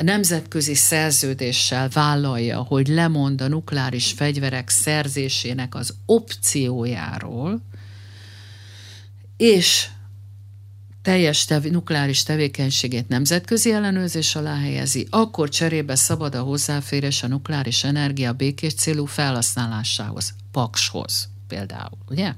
nemzetközi 0.02 0.74
szerződéssel 0.74 1.88
vállalja, 1.88 2.62
hogy 2.62 2.88
lemond 2.88 3.40
a 3.40 3.48
nukleáris 3.48 4.12
fegyverek 4.12 4.68
szerzésének 4.68 5.74
az 5.74 5.94
opciójáról, 6.06 7.62
és 9.36 9.88
teljes 11.02 11.44
tev, 11.44 11.64
nukleáris 11.64 12.22
tevékenységét 12.22 13.08
nemzetközi 13.08 13.72
ellenőrzés 13.72 14.34
alá 14.36 14.58
helyezi, 14.60 15.06
akkor 15.10 15.48
cserébe 15.48 15.94
szabad 15.94 16.34
a 16.34 16.42
hozzáférés 16.42 17.22
a 17.22 17.26
nukleáris 17.26 17.84
energia 17.84 18.32
békés 18.32 18.74
célú 18.74 19.04
felhasználásához, 19.04 20.34
pakshoz 20.50 21.28
például, 21.48 21.98
ugye? 22.08 22.34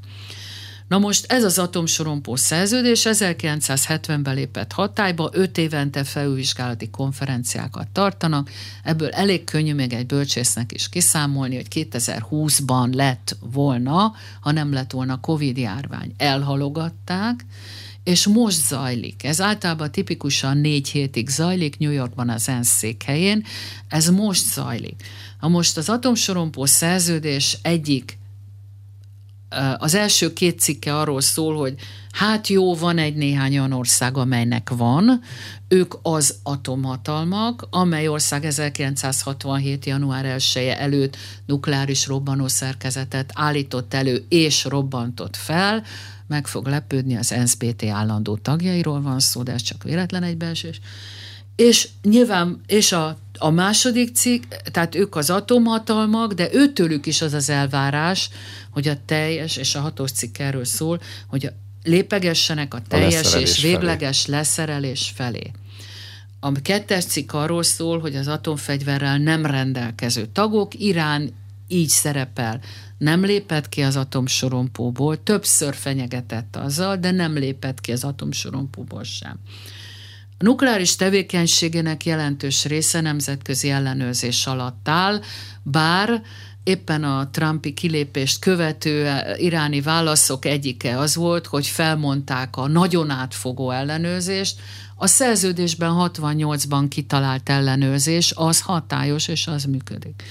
Na 0.89 0.99
most 0.99 1.33
ez 1.33 1.45
az 1.45 1.59
atomsorompó 1.59 2.37
szerződés 2.37 3.03
1970-ben 3.05 4.35
lépett 4.35 4.73
hatályba, 4.73 5.31
öt 5.33 5.59
évente 5.59 6.05
felülvizsgálati 6.05 6.91
konferenciákat 6.91 7.89
tartanak, 7.89 8.51
ebből 8.83 9.09
elég 9.09 9.45
könnyű 9.45 9.75
még 9.75 9.93
egy 9.93 10.07
bölcsésznek 10.07 10.73
is 10.73 10.89
kiszámolni, 10.89 11.55
hogy 11.55 11.89
2020-ban 11.91 12.95
lett 12.95 13.37
volna, 13.41 14.15
ha 14.41 14.53
nem 14.53 14.73
lett 14.73 14.91
volna 14.91 15.21
Covid 15.21 15.57
járvány. 15.57 16.15
Elhalogatták, 16.17 17.45
és 18.05 18.27
most 18.27 18.67
zajlik. 18.67 19.25
Ez 19.25 19.41
általában 19.41 19.93
tipikusan 19.93 20.59
négy 20.59 20.89
hétig 20.89 21.29
zajlik, 21.29 21.79
New 21.79 21.91
Yorkban 21.91 22.29
az 22.29 22.49
ENSZ 22.49 22.69
székhelyén, 22.69 23.45
ez 23.89 24.11
most 24.11 24.53
zajlik. 24.53 25.03
Ha 25.39 25.49
most 25.49 25.77
az 25.77 25.89
atomsorompó 25.89 26.65
szerződés 26.65 27.59
egyik 27.63 28.18
az 29.79 29.95
első 29.95 30.33
két 30.33 30.61
cikke 30.61 30.97
arról 30.97 31.21
szól, 31.21 31.57
hogy 31.57 31.75
hát 32.13 32.49
jó, 32.49 32.75
van 32.75 32.99
egy 32.99 33.15
néhány 33.15 33.59
olyan 33.59 33.73
ország, 33.73 34.17
amelynek 34.17 34.71
van, 34.77 35.21
ők 35.69 35.95
az 36.03 36.35
atomhatalmak, 36.43 37.67
amely 37.71 38.09
ország 38.09 38.45
1967. 38.45 39.87
január 39.87 40.25
1 40.25 40.53
-e 40.55 40.83
előtt 40.83 41.17
nukleáris 41.47 42.07
robbanószerkezetet 42.07 43.31
állított 43.35 43.95
elő 43.95 44.25
és 44.29 44.65
robbantott 44.65 45.37
fel, 45.37 45.83
meg 46.27 46.47
fog 46.47 46.67
lepődni, 46.67 47.17
az 47.17 47.35
NSBT 47.43 47.85
állandó 47.85 48.37
tagjairól 48.37 49.03
van 49.03 49.21
szó, 49.21 49.43
de 49.43 49.53
ez 49.53 49.63
csak 49.63 49.83
véletlen 49.83 50.23
egybeesés. 50.23 50.81
És 51.57 51.89
nyilván, 52.03 52.61
és 52.67 52.93
a, 52.93 53.19
a 53.39 53.51
második 53.51 54.15
cikk, 54.15 54.53
tehát 54.53 54.95
ők 54.95 55.17
az 55.17 55.31
atomhatalmak, 55.31 56.33
de 56.33 56.49
őtőlük 56.53 57.07
is 57.07 57.23
az 57.23 57.33
az 57.33 57.51
elvárás, 57.51 58.31
hogy 58.71 58.89
a 58.89 59.05
teljes, 59.05 59.57
és 59.57 59.75
a 59.75 59.81
hatos 59.81 60.11
cikk 60.11 60.39
erről 60.39 60.65
szól, 60.65 61.01
hogy 61.29 61.47
a, 61.47 61.51
lépegessenek 61.83 62.75
a 62.75 62.83
teljes 62.89 63.35
a 63.35 63.39
és 63.39 63.63
végleges 63.63 64.23
felé. 64.23 64.37
leszerelés 64.37 65.13
felé. 65.15 65.51
A 66.41 66.53
kettes 66.53 67.05
cikk 67.05 67.33
arról 67.33 67.63
szól, 67.63 68.01
hogy 68.01 68.17
az 68.17 68.29
atomfegyverrel 68.29 69.19
nem 69.19 69.47
rendelkező 69.47 70.27
tagok, 70.27 70.75
Irán 70.75 71.33
így 71.69 71.89
szerepel, 71.89 72.61
nem 72.99 73.25
lépett 73.25 73.69
ki 73.69 73.83
az 73.83 73.97
atomsorompóból, 73.97 75.23
többször 75.23 75.75
fenyegetett 75.75 76.57
azzal, 76.57 76.97
de 76.97 77.11
nem 77.11 77.35
lépett 77.35 77.81
ki 77.81 77.93
az 77.93 78.05
atomsorompóból 78.05 79.05
sem. 79.05 79.39
A 80.41 80.45
nukleáris 80.45 80.97
tevékenységének 80.97 82.05
jelentős 82.05 82.65
része 82.65 83.01
nemzetközi 83.01 83.71
ellenőrzés 83.71 84.47
alatt 84.47 84.89
áll, 84.89 85.21
bár 85.63 86.23
éppen 86.63 87.05
a 87.05 87.31
Trumpi 87.31 87.73
kilépést 87.75 88.39
követő 88.39 89.11
iráni 89.37 89.81
válaszok 89.81 90.45
egyike 90.45 90.99
az 90.99 91.15
volt, 91.15 91.47
hogy 91.47 91.67
felmondták 91.67 92.57
a 92.57 92.69
nagyon 92.69 93.11
átfogó 93.11 93.71
ellenőrzést, 93.71 94.61
a 94.97 95.07
szerződésben 95.07 95.93
68-ban 95.97 96.87
kitalált 96.89 97.49
ellenőrzés 97.49 98.33
az 98.37 98.61
hatályos 98.61 99.29
és 99.29 99.47
az 99.47 99.65
működik. 99.65 100.23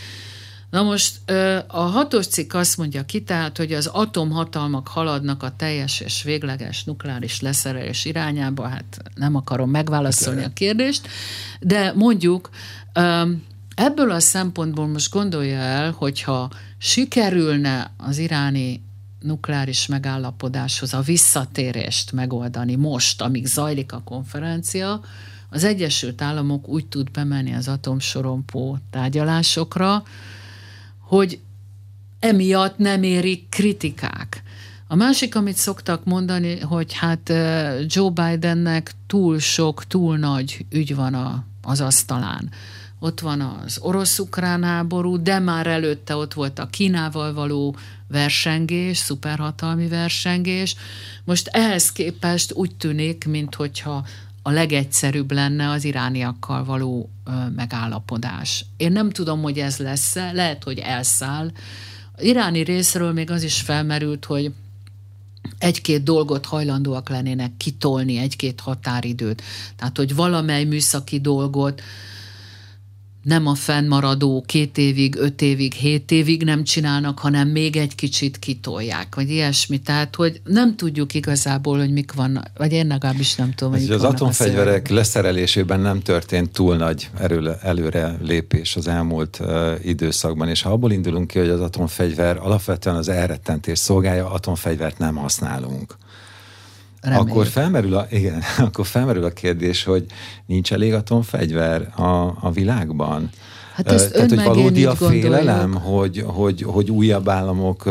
Na 0.69 0.83
most 0.83 1.31
a 1.67 1.79
hatos 1.79 2.27
cikk 2.27 2.53
azt 2.53 2.77
mondja 2.77 3.05
ki, 3.05 3.23
tehát, 3.23 3.57
hogy 3.57 3.73
az 3.73 3.85
atomhatalmak 3.85 4.87
haladnak 4.87 5.43
a 5.43 5.55
teljes 5.55 5.99
és 5.99 6.23
végleges 6.23 6.83
nukleáris 6.83 7.41
leszerelés 7.41 8.05
irányába, 8.05 8.67
hát 8.67 9.01
nem 9.15 9.35
akarom 9.35 9.69
megválaszolni 9.69 10.43
a 10.43 10.53
kérdést, 10.53 11.07
de 11.59 11.93
mondjuk 11.95 12.49
ebből 13.75 14.11
a 14.11 14.19
szempontból 14.19 14.87
most 14.87 15.11
gondolja 15.11 15.57
el, 15.57 15.91
hogyha 15.91 16.49
sikerülne 16.77 17.91
az 17.97 18.17
iráni 18.17 18.85
nukleáris 19.19 19.85
megállapodáshoz 19.85 20.93
a 20.93 21.01
visszatérést 21.01 22.11
megoldani 22.11 22.75
most, 22.75 23.21
amíg 23.21 23.45
zajlik 23.45 23.91
a 23.91 24.01
konferencia, 24.05 25.01
az 25.49 25.63
Egyesült 25.63 26.21
Államok 26.21 26.67
úgy 26.67 26.85
tud 26.85 27.11
bemenni 27.11 27.53
az 27.53 27.67
atomsorompó 27.67 28.77
tárgyalásokra, 28.89 30.03
hogy 31.07 31.39
emiatt 32.19 32.77
nem 32.77 33.03
érik 33.03 33.49
kritikák. 33.49 34.43
A 34.87 34.95
másik, 34.95 35.35
amit 35.35 35.55
szoktak 35.55 36.03
mondani, 36.03 36.59
hogy 36.59 36.93
hát 36.93 37.33
Joe 37.85 38.09
Bidennek 38.09 38.91
túl 39.07 39.39
sok, 39.39 39.85
túl 39.85 40.17
nagy 40.17 40.65
ügy 40.69 40.95
van 40.95 41.13
a, 41.13 41.43
az 41.61 41.81
asztalán. 41.81 42.51
Ott 42.99 43.19
van 43.19 43.41
az 43.41 43.77
orosz-ukrán 43.81 44.63
háború, 44.63 45.21
de 45.21 45.39
már 45.39 45.67
előtte 45.67 46.15
ott 46.15 46.33
volt 46.33 46.59
a 46.59 46.65
Kínával 46.65 47.33
való 47.33 47.75
versengés, 48.07 48.97
szuperhatalmi 48.97 49.87
versengés. 49.87 50.75
Most 51.23 51.47
ehhez 51.47 51.91
képest 51.91 52.53
úgy 52.53 52.75
tűnik, 52.75 53.25
mintha 53.25 54.05
a 54.47 54.51
legegyszerűbb 54.51 55.31
lenne 55.31 55.69
az 55.69 55.83
irániakkal 55.83 56.63
való 56.63 57.09
megállapodás. 57.55 58.65
Én 58.77 58.91
nem 58.91 59.09
tudom, 59.09 59.41
hogy 59.41 59.57
ez 59.57 59.77
lesz 59.77 60.15
-e, 60.15 60.31
lehet, 60.31 60.63
hogy 60.63 60.79
elszáll. 60.79 61.51
Az 62.15 62.23
iráni 62.23 62.59
részről 62.59 63.11
még 63.11 63.31
az 63.31 63.43
is 63.43 63.61
felmerült, 63.61 64.25
hogy 64.25 64.51
egy-két 65.57 66.03
dolgot 66.03 66.45
hajlandóak 66.45 67.09
lennének 67.09 67.51
kitolni, 67.57 68.17
egy-két 68.17 68.59
határidőt. 68.59 69.41
Tehát, 69.75 69.97
hogy 69.97 70.15
valamely 70.15 70.63
műszaki 70.63 71.19
dolgot 71.19 71.81
nem 73.27 73.47
a 73.47 73.55
fennmaradó 73.55 74.43
két 74.45 74.77
évig, 74.77 75.15
öt 75.15 75.41
évig, 75.41 75.73
hét 75.73 76.11
évig 76.11 76.43
nem 76.43 76.63
csinálnak, 76.63 77.19
hanem 77.19 77.47
még 77.47 77.75
egy 77.75 77.95
kicsit 77.95 78.39
kitolják, 78.39 79.15
vagy 79.15 79.29
ilyesmi. 79.29 79.77
Tehát, 79.77 80.15
hogy 80.15 80.41
nem 80.43 80.75
tudjuk 80.75 81.13
igazából, 81.13 81.77
hogy 81.77 81.91
mik 81.91 82.13
vannak, 82.13 82.47
vagy 82.57 82.71
én 82.71 82.87
legalábbis 82.87 83.35
nem 83.35 83.53
tudom, 83.53 83.73
hogy 83.73 83.89
Az 83.89 84.03
atomfegyverek 84.03 84.89
leszerelésében 84.89 85.79
nem 85.79 86.01
történt 86.01 86.51
túl 86.51 86.75
nagy 86.75 87.09
erőle, 87.19 87.57
előre 87.61 88.17
lépés 88.21 88.75
az 88.75 88.87
elmúlt 88.87 89.37
uh, 89.41 89.71
időszakban, 89.83 90.49
és 90.49 90.61
ha 90.61 90.71
abból 90.71 90.91
indulunk 90.91 91.27
ki, 91.27 91.39
hogy 91.39 91.49
az 91.49 91.61
atomfegyver 91.61 92.37
alapvetően 92.37 92.95
az 92.95 93.09
elrettentés 93.09 93.79
szolgálja, 93.79 94.31
atomfegyvert 94.31 94.97
nem 94.97 95.15
használunk. 95.15 95.97
Reméljük. 97.07 97.29
Akkor 97.29 97.47
felmerül, 97.47 97.95
a, 97.95 98.07
igen, 98.09 98.41
akkor 98.67 98.85
felmerül 98.85 99.23
a 99.23 99.29
kérdés, 99.29 99.83
hogy 99.83 100.05
nincs 100.45 100.73
elég 100.73 100.93
atomfegyver 100.93 101.81
a, 101.95 102.37
a 102.39 102.51
világban. 102.53 103.29
Hát 103.73 103.91
ezt 103.91 104.13
Tehát, 104.13 104.29
hogy 104.29 104.43
valódi 104.43 104.85
a 104.85 104.95
félelem, 104.95 105.73
hogy, 105.73 106.23
hogy, 106.27 106.61
hogy 106.61 106.91
újabb 106.91 107.29
államok 107.29 107.83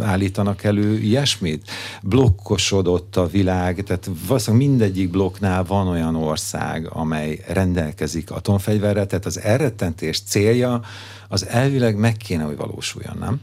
állítanak 0.00 0.64
elő 0.64 0.98
ilyesmit? 0.98 1.70
Blokkosodott 2.02 3.16
a 3.16 3.26
világ, 3.26 3.82
tehát 3.82 4.10
valószínűleg 4.26 4.68
mindegyik 4.68 5.10
blokknál 5.10 5.64
van 5.64 5.88
olyan 5.88 6.16
ország, 6.16 6.88
amely 6.90 7.40
rendelkezik 7.46 8.30
atomfegyverrel, 8.30 9.06
tehát 9.06 9.26
az 9.26 9.40
elrettentés 9.40 10.20
célja 10.20 10.80
az 11.28 11.46
elvileg 11.46 11.96
meg 11.96 12.16
kéne, 12.16 12.42
hogy 12.42 12.56
valósuljon, 12.56 13.16
nem? 13.20 13.40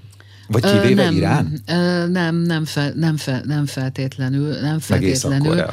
Vagy 0.52 0.64
kivéve 0.64 1.04
nem, 1.04 1.16
Irán? 1.16 1.62
Nem, 2.12 2.36
nem, 2.36 2.66
fel, 2.66 2.94
nem, 2.96 3.18
fel, 3.18 3.42
nem 3.46 3.66
feltétlenül. 3.66 4.60
Nem 4.60 4.80
feltétlenül. 4.80 5.66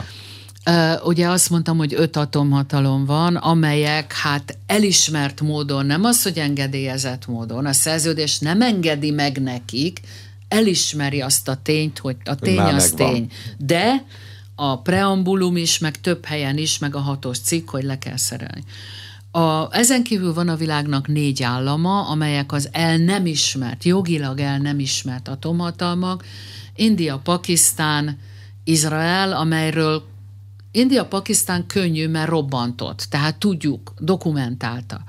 Uh, 0.70 1.06
ugye 1.06 1.28
azt 1.28 1.50
mondtam, 1.50 1.76
hogy 1.76 1.94
öt 1.96 2.16
atomhatalom 2.16 3.04
van, 3.04 3.36
amelyek 3.36 4.12
hát 4.12 4.58
elismert 4.66 5.40
módon, 5.40 5.86
nem 5.86 6.04
az, 6.04 6.22
hogy 6.22 6.38
engedélyezett 6.38 7.26
módon, 7.26 7.66
a 7.66 7.72
szerződés 7.72 8.38
nem 8.38 8.62
engedi 8.62 9.10
meg 9.10 9.42
nekik, 9.42 10.00
elismeri 10.48 11.20
azt 11.20 11.48
a 11.48 11.58
tényt, 11.62 11.98
hogy 11.98 12.16
a 12.24 12.34
tény 12.34 12.56
Már 12.56 12.74
az 12.74 12.90
megvan. 12.90 13.12
tény. 13.12 13.30
De 13.58 14.04
a 14.54 14.80
preambulum 14.80 15.56
is, 15.56 15.78
meg 15.78 16.00
több 16.00 16.24
helyen 16.24 16.58
is, 16.58 16.78
meg 16.78 16.94
a 16.94 17.00
hatos 17.00 17.38
cikk, 17.38 17.70
hogy 17.70 17.84
le 17.84 17.98
kell 17.98 18.16
szerelni. 18.16 18.64
A, 19.36 19.68
ezen 19.70 20.02
kívül 20.02 20.34
van 20.34 20.48
a 20.48 20.56
világnak 20.56 21.06
négy 21.06 21.42
állama, 21.42 22.08
amelyek 22.08 22.52
az 22.52 22.68
el 22.72 22.96
nem 22.96 23.26
ismert, 23.26 23.84
jogilag 23.84 24.40
el 24.40 24.58
nem 24.58 24.78
ismert 24.78 25.28
atomhatalmak, 25.28 26.24
India, 26.74 27.18
Pakisztán, 27.18 28.18
Izrael, 28.64 29.32
amelyről 29.32 30.02
India-Pakisztán 30.70 31.66
könnyű, 31.66 32.08
mert 32.08 32.28
robbantott, 32.28 33.06
tehát 33.10 33.36
tudjuk, 33.36 33.94
dokumentálta. 33.98 35.04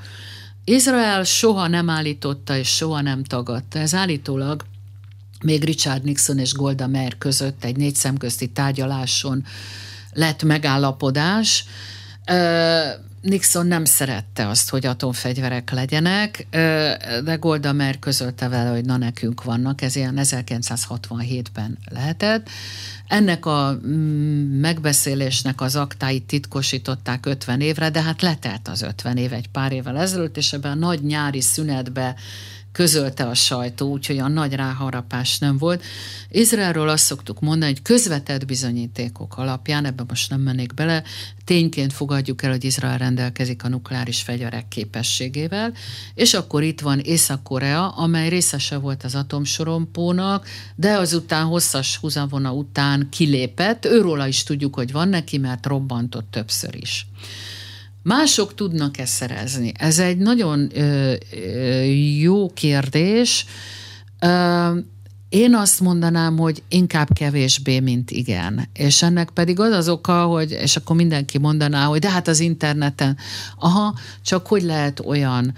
Izrael 0.64 1.24
soha 1.24 1.68
nem 1.68 1.90
állította 1.90 2.58
és 2.58 2.68
soha 2.68 3.02
nem 3.02 3.24
tagadta. 3.24 3.80
Ez 3.80 3.94
állítólag 3.94 4.66
még 5.44 5.64
Richard 5.64 6.04
Nixon 6.04 6.38
és 6.38 6.54
Golda 6.54 6.88
Meir 6.88 7.18
között 7.18 7.64
egy 7.64 7.76
négy 7.76 7.96
szemközti 7.96 8.48
tárgyaláson 8.48 9.46
lett 10.14 10.44
megállapodás. 10.44 11.66
Nixon 13.28 13.68
nem 13.68 13.86
szerette 13.86 14.48
azt, 14.48 14.70
hogy 14.70 14.86
atomfegyverek 14.86 15.72
legyenek, 15.72 16.48
de 17.24 17.36
Golda 17.40 17.74
Meir 17.74 18.00
közölte 18.00 18.48
vele, 18.48 18.70
hogy 18.70 18.86
na 18.86 18.98
nekünk 18.98 19.44
vannak, 19.44 19.82
ez 19.82 19.96
ilyen 19.96 20.20
1967-ben 20.22 21.78
lehetett. 21.90 22.50
Ennek 23.08 23.46
a 23.46 23.80
mm, 23.88 24.60
megbeszélésnek 24.60 25.62
az 25.62 25.76
aktáit 25.76 26.24
titkosították 26.24 27.26
50 27.26 27.62
évre, 27.62 27.90
de 27.90 28.02
hát 28.02 28.22
letelt 28.22 28.68
az 28.68 28.82
50 28.82 29.18
év 29.18 29.34
egy 29.34 29.48
pár 29.48 29.72
évvel 29.72 29.98
ezelőtt, 29.98 30.38
és 30.38 30.54
ebben 30.54 30.72
a 30.72 30.76
nagy 30.76 31.04
nyári 31.04 31.42
szünetbe 31.42 32.16
közölte 32.78 33.24
a 33.24 33.34
sajtó, 33.34 33.92
úgyhogy 33.92 34.18
a 34.18 34.28
nagy 34.28 34.54
ráharapás 34.54 35.40
nem 35.40 35.58
volt. 35.58 35.84
Izraelről 36.30 36.90
azt 36.90 37.04
szoktuk 37.04 37.40
mondani, 37.40 37.72
hogy 37.72 37.82
közvetett 37.82 38.46
bizonyítékok 38.46 39.38
alapján, 39.38 39.86
ebben 39.86 40.06
most 40.10 40.30
nem 40.30 40.42
mennék 40.42 40.74
bele, 40.74 41.04
tényként 41.46 41.94
fogadjuk 41.94 42.44
el, 42.44 42.52
hogy 42.52 42.64
Izrael 42.64 42.98
rendelkezik 42.98 43.64
a 43.64 43.68
nukleáris 43.68 44.22
fegyverek 44.22 44.68
képességével, 44.68 45.74
és 46.14 46.34
akkor 46.34 46.64
itt 46.64 46.82
van 46.82 47.00
Észak-Korea, 47.00 47.88
amely 47.88 48.30
részese 48.30 48.78
volt 48.78 49.04
az 49.04 49.16
atomsorompónak, 49.16 50.48
de 50.76 50.98
azután 50.98 51.46
hosszas 51.46 51.98
húzavona 51.98 52.54
után 52.54 53.08
kilépett, 53.10 53.86
őróla 53.86 54.28
is 54.28 54.44
tudjuk, 54.44 54.76
hogy 54.76 54.92
van 54.92 55.10
neki, 55.10 55.38
mert 55.38 55.66
robbantott 55.66 56.32
többször 56.32 56.76
is. 56.76 57.08
Mások 58.08 58.56
tudnak-e 58.56 59.06
szerezni? 59.06 59.72
Ez 59.78 60.00
egy 60.00 60.18
nagyon 60.18 60.70
ö, 60.74 61.14
ö, 61.32 61.84
jó 62.20 62.54
kérdés. 62.54 63.46
Ö, 64.20 64.78
én 65.30 65.56
azt 65.56 65.80
mondanám, 65.80 66.38
hogy 66.38 66.64
inkább 66.68 67.14
kevésbé, 67.14 67.80
mint 67.80 68.12
igen. 68.12 68.68
És 68.74 69.02
ennek 69.02 69.30
pedig 69.30 69.60
az 69.60 69.72
az 69.72 69.90
oka, 69.90 70.26
hogy, 70.26 70.52
és 70.52 70.76
akkor 70.76 70.96
mindenki 70.96 71.38
mondaná, 71.38 71.86
hogy 71.86 72.00
de 72.00 72.10
hát 72.10 72.28
az 72.28 72.40
interneten, 72.40 73.18
aha, 73.60 73.96
csak 74.22 74.48
hogy 74.48 74.62
lehet 74.62 75.00
olyan 75.00 75.54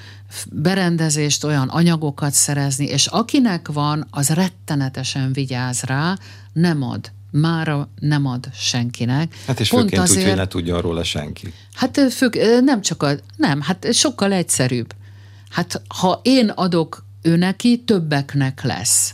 berendezést, 0.51 1.43
olyan 1.43 1.67
anyagokat 1.67 2.33
szerezni, 2.33 2.85
és 2.85 3.07
akinek 3.07 3.67
van, 3.67 4.07
az 4.11 4.29
rettenetesen 4.29 5.33
vigyáz 5.33 5.81
rá, 5.81 6.17
nem 6.53 6.83
ad 6.83 7.11
mára 7.31 7.89
nem 7.99 8.25
ad 8.25 8.49
senkinek. 8.53 9.35
Hát 9.47 9.59
és 9.59 9.69
Pont 9.69 9.83
főként 9.83 10.01
azért, 10.01 10.21
úgy, 10.21 10.27
hogy 10.27 10.37
ne 10.37 10.47
tudjon 10.47 10.81
róla 10.81 11.03
senki. 11.03 11.53
Hát 11.73 11.99
függ, 12.13 12.35
nem 12.63 12.81
csak 12.81 13.03
a, 13.03 13.11
nem, 13.35 13.61
hát 13.61 13.93
sokkal 13.93 14.31
egyszerűbb. 14.31 14.93
Hát 15.49 15.81
ha 15.87 16.19
én 16.23 16.49
adok 16.49 17.05
ő 17.21 17.35
neki, 17.35 17.83
többeknek 17.85 18.63
lesz. 18.63 19.13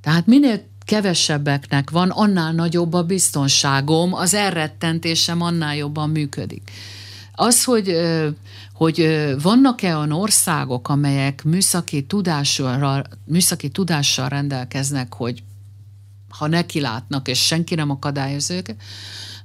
Tehát 0.00 0.26
minél 0.26 0.62
kevesebbeknek 0.84 1.90
van, 1.90 2.10
annál 2.10 2.52
nagyobb 2.52 2.92
a 2.92 3.02
biztonságom, 3.02 4.14
az 4.14 4.34
elrettentésem 4.34 5.40
annál 5.40 5.76
jobban 5.76 6.10
működik. 6.10 6.70
Az, 7.34 7.64
hogy, 7.64 7.96
hogy 8.72 9.08
vannak-e 9.42 9.96
olyan 9.96 10.12
országok, 10.12 10.88
amelyek 10.88 11.44
műszaki 11.44 12.02
tudással, 12.02 13.04
műszaki 13.24 13.68
tudással 13.68 14.28
rendelkeznek, 14.28 15.14
hogy 15.14 15.42
ha 16.38 16.46
neki 16.46 16.80
látnak, 16.80 17.28
és 17.28 17.38
senki 17.38 17.74
nem 17.74 17.90
akadályoz 17.90 18.50
őket, 18.50 18.76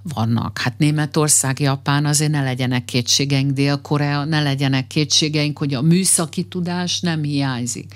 vannak. 0.03 0.57
Hát 0.57 0.77
Németország, 0.77 1.59
Japán, 1.59 2.05
azért 2.05 2.31
ne 2.31 2.43
legyenek 2.43 2.85
kétségeink, 2.85 3.51
Dél-Korea, 3.51 4.23
ne 4.23 4.41
legyenek 4.41 4.87
kétségeink, 4.87 5.57
hogy 5.57 5.73
a 5.73 5.81
műszaki 5.81 6.43
tudás 6.43 6.99
nem 6.99 7.23
hiányzik. 7.23 7.95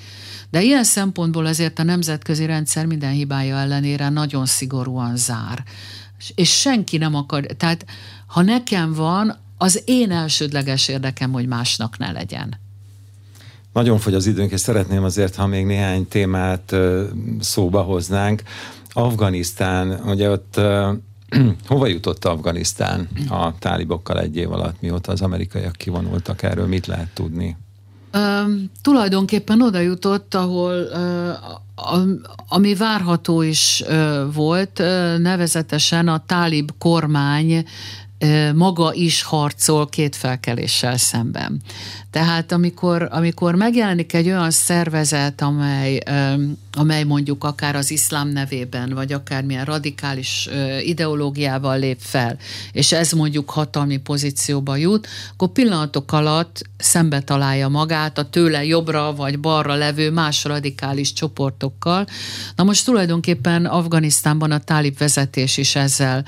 De 0.50 0.62
ilyen 0.62 0.84
szempontból 0.84 1.46
azért 1.46 1.80
a 1.80 1.84
nemzetközi 1.84 2.46
rendszer 2.46 2.86
minden 2.86 3.12
hibája 3.12 3.58
ellenére 3.58 4.10
nagyon 4.10 4.46
szigorúan 4.46 5.18
zár. 5.18 5.64
És 6.36 6.60
senki 6.60 6.98
nem 6.98 7.16
akar, 7.16 7.46
tehát 7.46 7.86
ha 8.26 8.42
nekem 8.42 8.94
van, 8.94 9.38
az 9.58 9.82
én 9.86 10.12
elsődleges 10.12 10.88
érdekem, 10.88 11.32
hogy 11.32 11.48
másnak 11.48 11.98
ne 11.98 12.12
legyen. 12.12 12.62
Nagyon 13.74 14.00
fogy 14.00 14.14
az 14.14 14.26
időnk, 14.26 14.52
és 14.52 14.60
szeretném 14.60 15.04
azért, 15.04 15.36
ha 15.36 15.48
még 15.48 15.66
néhány 15.66 16.08
témát 16.08 16.76
szóba 17.40 17.82
hoznánk. 17.82 18.44
Afganisztán, 18.94 20.00
ugye 20.06 20.30
ott 20.30 20.60
hova 21.68 21.88
jutott 21.88 22.26
Afganisztán 22.26 23.08
a 23.30 23.58
tálibokkal 23.60 24.20
egy 24.20 24.36
év 24.36 24.52
alatt, 24.52 24.82
mióta 24.82 25.12
az 25.12 25.22
amerikaiak 25.22 25.76
kivonultak 25.76 26.44
erről, 26.44 26.68
mit 26.68 26.88
lehet 26.88 27.10
tudni? 27.14 27.58
Uh, 28.14 28.22
tulajdonképpen 28.82 29.62
oda 29.62 29.80
jutott, 29.80 30.34
ahol 30.36 30.74
uh, 30.74 32.10
ami 32.48 32.76
várható 32.76 33.42
is 33.42 33.84
uh, 33.88 34.34
volt, 34.34 34.80
uh, 34.80 35.18
nevezetesen 35.18 36.08
a 36.08 36.24
tálib 36.26 36.72
kormány 36.78 37.66
maga 38.56 38.94
is 38.94 39.24
harcol 39.24 39.90
két 39.90 40.16
felkeléssel 40.16 40.98
szemben. 40.98 41.62
Tehát 42.14 42.52
amikor, 42.52 43.08
amikor 43.12 43.56
megjelenik 43.56 44.14
egy 44.14 44.28
olyan 44.28 44.52
szervezet, 44.52 45.42
amely, 45.42 46.00
amely 46.72 47.04
mondjuk 47.04 47.44
akár 47.44 47.76
az 47.76 47.92
iszlám 47.92 48.28
nevében, 48.28 48.90
vagy 48.94 49.14
akármilyen 49.14 49.66
radikális 49.66 50.50
ideológiával 50.82 51.80
lép 51.80 51.98
fel, 52.00 52.38
és 52.72 52.92
ez 52.92 53.12
mondjuk 53.12 53.50
hatalmi 53.50 53.98
pozícióba 53.98 54.76
jut, 54.76 55.08
akkor 55.34 55.52
pillanatok 55.52 56.12
alatt 56.12 56.62
szembe 56.78 57.22
találja 57.22 57.68
magát 57.68 58.18
a 58.18 58.30
tőle 58.30 58.66
jobbra 58.66 59.16
vagy 59.16 59.40
balra 59.40 59.74
levő 59.74 60.12
más 60.12 60.44
radikális 60.44 61.14
csoportokkal. 61.14 62.08
Na 62.56 62.64
most 62.64 62.86
tulajdonképpen 62.86 63.66
Afganisztánban 63.66 64.52
a 64.52 64.60
tálib 64.60 64.98
vezetés 64.98 65.58
is 65.58 65.76
ezzel 65.76 66.26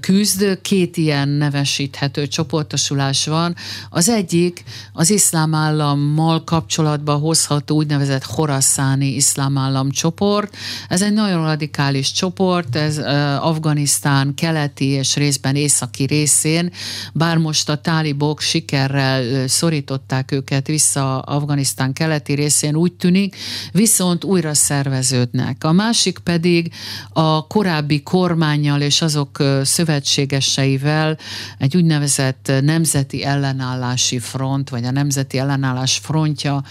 küzd, 0.00 0.58
két 0.62 0.96
ilyen 0.96 1.28
nevesíthető 1.28 2.26
csoportosulás 2.26 3.26
van. 3.26 3.54
Az 3.90 4.08
egyik 4.08 4.64
az 4.92 5.03
iszlám 5.10 5.54
állammal 5.54 6.44
kapcsolatba 6.44 7.14
hozható 7.14 7.76
úgynevezett 7.76 8.24
horaszáni 8.24 9.06
iszlám 9.06 9.58
államcsoport. 9.58 10.56
Ez 10.88 11.02
egy 11.02 11.12
nagyon 11.12 11.44
radikális 11.44 12.12
csoport, 12.12 12.76
ez 12.76 12.98
Afganisztán 13.40 14.34
keleti 14.34 14.86
és 14.86 15.16
részben 15.16 15.56
északi 15.56 16.04
részén, 16.04 16.72
bár 17.12 17.36
most 17.36 17.68
a 17.68 17.76
tálibok 17.76 18.40
sikerrel 18.40 19.48
szorították 19.48 20.32
őket 20.32 20.66
vissza 20.66 21.18
Afganisztán 21.18 21.92
keleti 21.92 22.32
részén, 22.32 22.76
úgy 22.76 22.92
tűnik, 22.92 23.36
viszont 23.72 24.24
újra 24.24 24.54
szerveződnek. 24.54 25.64
A 25.64 25.72
másik 25.72 26.18
pedig 26.18 26.72
a 27.12 27.46
korábbi 27.46 28.02
kormányjal 28.02 28.80
és 28.80 29.02
azok 29.02 29.42
szövetségeseivel 29.62 31.18
egy 31.58 31.76
úgynevezett 31.76 32.52
nemzeti 32.60 33.24
ellenállási 33.24 34.18
front, 34.18 34.68
vagy 34.68 34.84
a 34.84 34.90
nemzeti 34.94 35.38
ellenállás 35.38 35.98
frontja 36.02 36.62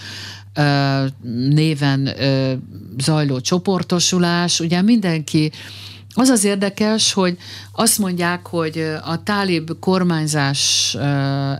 néven 1.48 2.10
zajló 2.98 3.40
csoportosulás. 3.40 4.60
Ugye 4.60 4.82
mindenki 4.82 5.52
az 6.16 6.28
az 6.28 6.44
érdekes, 6.44 7.12
hogy 7.12 7.38
azt 7.72 7.98
mondják, 7.98 8.46
hogy 8.46 8.78
a 9.04 9.22
tálib 9.22 9.70
kormányzás 9.80 10.94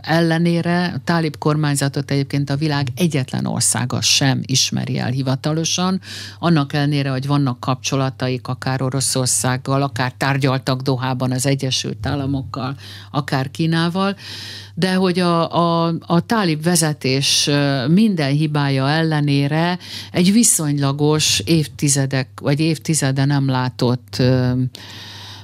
ellenére, 0.01 0.85
a 0.95 1.01
tálib 1.03 1.37
kormányzatot 1.37 2.11
egyébként 2.11 2.49
a 2.49 2.55
világ 2.55 2.87
egyetlen 2.95 3.45
országa 3.45 4.01
sem 4.01 4.41
ismeri 4.45 4.99
el 4.99 5.09
hivatalosan, 5.09 6.01
annak 6.39 6.73
ellenére, 6.73 7.09
hogy 7.09 7.27
vannak 7.27 7.59
kapcsolataik 7.59 8.47
akár 8.47 8.81
Oroszországgal, 8.81 9.81
akár 9.81 10.13
tárgyaltak 10.17 10.81
Dohában 10.81 11.31
az 11.31 11.45
Egyesült 11.45 12.05
Államokkal, 12.05 12.75
akár 13.11 13.51
Kínával, 13.51 14.15
de 14.77 14.93
hogy 14.93 15.19
a, 15.19 15.51
a, 15.85 15.95
a 15.99 16.19
tálib 16.19 16.63
vezetés 16.63 17.49
minden 17.87 18.31
hibája 18.31 18.89
ellenére 18.89 19.79
egy 20.11 20.31
viszonylagos 20.31 21.39
évtizedek, 21.39 22.27
vagy 22.41 22.59
évtizede 22.59 23.25
nem 23.25 23.49
látott, 23.49 24.23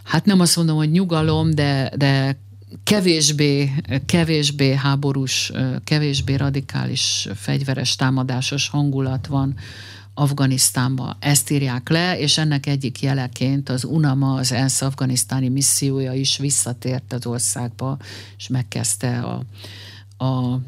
hát 0.04 0.26
nem 0.26 0.40
azt 0.40 0.56
mondom, 0.56 0.76
hogy 0.76 0.92
nyugalom, 0.92 1.56
de, 1.56 1.92
de 1.96 2.38
kevésbé, 2.84 3.72
kevésbé 4.06 4.74
háborús, 4.74 5.52
kevésbé 5.84 6.36
radikális 6.36 7.28
fegyveres 7.36 7.96
támadásos 7.96 8.70
hangulat 8.70 9.28
van 9.28 9.56
Afganisztánba. 10.14 11.18
Ezt 11.20 11.50
írják 11.50 11.90
le, 11.90 12.20
és 12.20 12.38
ennek 12.38 12.66
egyik 12.66 13.02
jeleként 13.02 13.70
az 13.70 13.84
UNAMA, 13.84 14.34
az 14.34 14.52
ENSZ 14.52 14.82
afganisztáni 14.82 15.50
missziója 15.50 16.14
is 16.14 16.38
visszatért 16.38 17.14
az 17.14 17.26
országba, 17.26 17.98
és 18.38 18.48
megkezdte 18.48 19.20
a, 19.20 19.44
a 20.22 20.62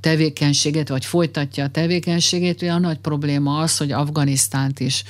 tevékenységet, 0.00 0.88
vagy 0.88 1.04
folytatja 1.04 1.64
a 1.64 1.68
tevékenységét, 1.68 2.62
ugye 2.62 2.72
a 2.72 2.78
nagy 2.78 2.98
probléma 2.98 3.58
az, 3.58 3.76
hogy 3.76 3.92
Afganisztánt 3.92 4.80
is 4.80 5.04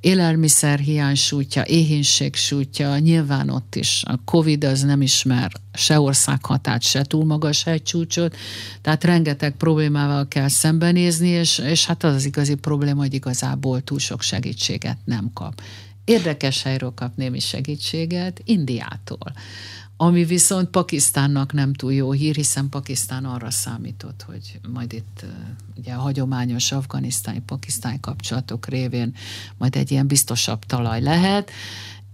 élelmiszer 0.00 0.78
hiány 0.78 1.14
sújtja, 1.14 1.62
éhénység 1.66 2.34
sújtja, 2.34 2.98
nyilván 2.98 3.48
ott 3.48 3.74
is. 3.74 4.02
A 4.06 4.20
Covid 4.24 4.64
az 4.64 4.82
nem 4.82 5.02
ismer 5.02 5.52
se 5.72 6.00
országhatát, 6.00 6.82
se 6.82 7.02
túl 7.02 7.24
magas 7.24 7.62
hegycsúcsot, 7.62 8.36
tehát 8.80 9.04
rengeteg 9.04 9.56
problémával 9.56 10.28
kell 10.28 10.48
szembenézni, 10.48 11.28
és, 11.28 11.58
és 11.58 11.86
hát 11.86 12.04
az 12.04 12.14
az 12.14 12.24
igazi 12.24 12.54
probléma, 12.54 13.00
hogy 13.00 13.14
igazából 13.14 13.80
túl 13.80 13.98
sok 13.98 14.22
segítséget 14.22 14.98
nem 15.04 15.30
kap. 15.34 15.60
Érdekes 16.04 16.62
helyről 16.62 16.92
kap 16.94 17.16
némi 17.16 17.38
segítséget, 17.38 18.40
Indiától 18.44 19.32
ami 19.96 20.24
viszont 20.24 20.68
Pakisztánnak 20.68 21.52
nem 21.52 21.72
túl 21.72 21.92
jó 21.92 22.12
hír, 22.12 22.34
hiszen 22.34 22.68
Pakisztán 22.68 23.24
arra 23.24 23.50
számított, 23.50 24.24
hogy 24.26 24.60
majd 24.72 24.92
itt 24.92 25.24
ugye 25.76 25.92
a 25.92 25.98
hagyományos 25.98 26.72
afganisztáni-pakisztáni 26.72 28.00
kapcsolatok 28.00 28.66
révén 28.66 29.14
majd 29.58 29.76
egy 29.76 29.90
ilyen 29.90 30.06
biztosabb 30.06 30.64
talaj 30.64 31.00
lehet. 31.00 31.50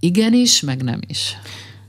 Igenis, 0.01 0.61
meg 0.61 0.83
nem 0.83 1.01
is. 1.07 1.37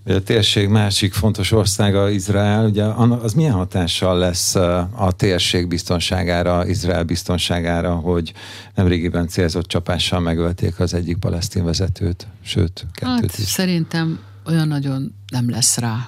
A 0.06 0.20
térség 0.20 0.68
másik 0.68 1.14
fontos 1.14 1.52
országa 1.52 2.10
Izrael, 2.10 2.66
ugye 2.66 2.84
az 2.84 3.34
milyen 3.34 3.54
hatással 3.54 4.18
lesz 4.18 4.56
a 4.96 5.12
térség 5.16 5.68
biztonságára, 5.68 6.68
Izrael 6.68 7.04
biztonságára, 7.04 7.96
hogy 7.96 8.34
nemrégiben 8.76 9.28
célzott 9.28 9.68
csapással 9.68 10.20
megölték 10.20 10.80
az 10.80 10.94
egyik 10.94 11.18
palesztin 11.18 11.64
vezetőt, 11.64 12.28
sőt, 12.44 12.86
kettőt 12.94 13.32
hát, 13.32 13.38
is. 13.38 13.46
Szerintem 13.46 14.20
olyan 14.52 14.68
nagyon 14.68 15.16
nem 15.32 15.50
lesz 15.50 15.78
rá, 15.78 16.08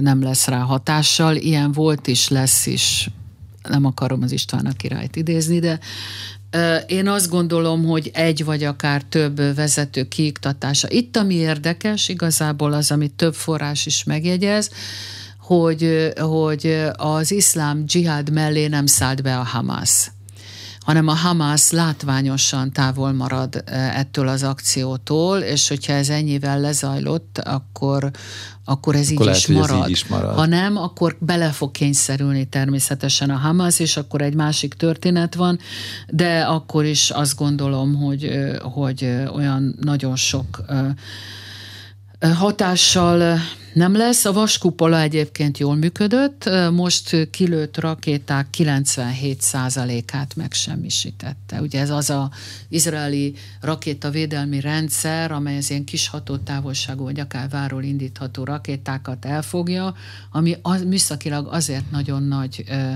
nem 0.00 0.22
lesz 0.22 0.46
rá 0.46 0.58
hatással. 0.58 1.36
Ilyen 1.36 1.72
volt 1.72 2.06
is, 2.06 2.28
lesz 2.28 2.66
is. 2.66 3.10
Nem 3.68 3.84
akarom 3.84 4.22
az 4.22 4.32
István 4.32 4.66
a 4.66 4.72
királyt 4.72 5.16
idézni, 5.16 5.58
de 5.58 5.78
én 6.86 7.08
azt 7.08 7.28
gondolom, 7.28 7.84
hogy 7.84 8.10
egy 8.14 8.44
vagy 8.44 8.64
akár 8.64 9.02
több 9.02 9.54
vezető 9.54 10.08
kiiktatása. 10.08 10.90
Itt, 10.90 11.16
ami 11.16 11.34
érdekes, 11.34 12.08
igazából 12.08 12.72
az, 12.72 12.90
amit 12.90 13.12
több 13.12 13.34
forrás 13.34 13.86
is 13.86 14.04
megjegyez, 14.04 14.70
hogy, 15.38 16.12
hogy 16.16 16.84
az 16.92 17.32
iszlám 17.32 17.84
dzsihád 17.84 18.30
mellé 18.30 18.66
nem 18.66 18.86
szállt 18.86 19.22
be 19.22 19.38
a 19.38 19.42
Hamas 19.42 20.10
hanem 20.90 21.08
a 21.08 21.14
Hamas 21.14 21.70
látványosan 21.70 22.72
távol 22.72 23.12
marad 23.12 23.62
e, 23.64 23.76
ettől 23.76 24.28
az 24.28 24.42
akciótól, 24.42 25.38
és 25.38 25.68
hogyha 25.68 25.92
ez 25.92 26.08
ennyivel 26.08 26.60
lezajlott, 26.60 27.38
akkor, 27.38 28.10
akkor 28.64 28.94
ez 28.94 29.10
akkor 29.10 29.20
így, 29.20 29.26
lehet, 29.26 29.40
is 29.40 29.46
marad. 29.46 29.84
így 29.84 29.90
is 29.90 30.06
marad. 30.06 30.34
Ha 30.34 30.46
nem, 30.46 30.76
akkor 30.76 31.16
bele 31.20 31.50
fog 31.50 31.70
kényszerülni 31.70 32.44
természetesen 32.44 33.30
a 33.30 33.36
Hamas, 33.36 33.78
és 33.78 33.96
akkor 33.96 34.22
egy 34.22 34.34
másik 34.34 34.74
történet 34.74 35.34
van, 35.34 35.58
de 36.08 36.40
akkor 36.40 36.84
is 36.84 37.10
azt 37.10 37.36
gondolom, 37.36 37.94
hogy, 37.94 38.30
hogy 38.62 39.08
olyan 39.34 39.74
nagyon 39.80 40.16
sok 40.16 40.64
hatással 42.20 43.38
nem 43.72 43.96
lesz. 43.96 44.24
A 44.24 44.32
vaskupola 44.32 45.00
egyébként 45.00 45.58
jól 45.58 45.74
működött, 45.74 46.50
most 46.72 47.30
kilőtt 47.30 47.78
rakéták 47.78 48.46
97%-át 48.56 50.36
megsemmisítette. 50.36 51.60
Ugye 51.60 51.80
ez 51.80 51.90
az 51.90 52.10
a 52.10 52.30
izraeli 52.68 53.34
rakétavédelmi 53.60 54.60
rendszer, 54.60 55.32
amely 55.32 55.56
az 55.56 55.70
ilyen 55.70 55.84
kis 55.84 56.08
hatótávolságú, 56.08 57.04
vagy 57.04 57.20
akár 57.20 57.48
váról 57.48 57.82
indítható 57.82 58.44
rakétákat 58.44 59.24
elfogja, 59.24 59.94
ami 60.30 60.56
az, 60.62 60.82
műszakilag 60.82 61.46
azért 61.50 61.90
nagyon 61.90 62.22
nagy 62.22 62.64
ö, 62.68 62.92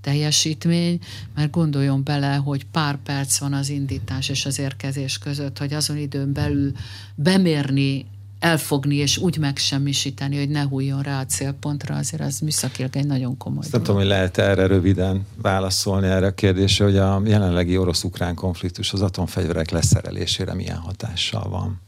teljesítmény, 0.00 0.98
mert 1.34 1.50
gondoljon 1.50 2.04
bele, 2.04 2.34
hogy 2.34 2.66
pár 2.66 2.96
perc 2.96 3.38
van 3.38 3.52
az 3.52 3.68
indítás 3.68 4.28
és 4.28 4.46
az 4.46 4.58
érkezés 4.58 5.18
között, 5.18 5.58
hogy 5.58 5.72
azon 5.72 5.96
időn 5.96 6.32
belül 6.32 6.72
bemérni 7.14 8.06
elfogni 8.42 8.94
és 8.94 9.18
úgy 9.18 9.38
megsemmisíteni, 9.38 10.38
hogy 10.38 10.48
ne 10.48 10.62
hújjon 10.62 11.02
rá 11.02 11.20
a 11.20 11.24
célpontra, 11.24 11.94
azért 11.94 12.22
az 12.22 12.38
műszakilag 12.38 12.96
egy 12.96 13.06
nagyon 13.06 13.36
komoly 13.36 13.64
Nem 13.70 13.82
tudom, 13.82 13.96
hogy 13.96 14.06
lehet 14.06 14.38
erre 14.38 14.66
röviden 14.66 15.26
válaszolni 15.42 16.06
erre 16.06 16.26
a 16.26 16.34
kérdésre, 16.34 16.84
hogy 16.84 16.96
a 16.96 17.22
jelenlegi 17.24 17.76
orosz-ukrán 17.76 18.34
konfliktus 18.34 18.92
az 18.92 19.02
atomfegyverek 19.02 19.70
leszerelésére 19.70 20.54
milyen 20.54 20.76
hatással 20.76 21.48
van? 21.48 21.80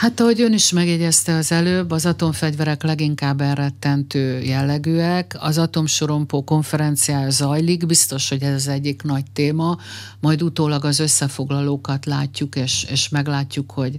Hát 0.00 0.20
ahogy 0.20 0.40
ön 0.40 0.52
is 0.52 0.70
megjegyezte 0.72 1.34
az 1.34 1.52
előbb, 1.52 1.90
az 1.90 2.06
atomfegyverek 2.06 2.82
leginkább 2.82 3.40
elrettentő 3.40 4.40
jellegűek. 4.40 5.36
Az 5.40 5.58
atomsorompó 5.58 6.44
konferenciája 6.44 7.30
zajlik, 7.30 7.86
biztos, 7.86 8.28
hogy 8.28 8.42
ez 8.42 8.54
az 8.54 8.68
egyik 8.68 9.02
nagy 9.02 9.30
téma, 9.32 9.78
majd 10.20 10.42
utólag 10.42 10.84
az 10.84 10.98
összefoglalókat 10.98 12.06
látjuk, 12.06 12.56
és, 12.56 12.86
és 12.90 13.08
meglátjuk, 13.08 13.70
hogy, 13.70 13.98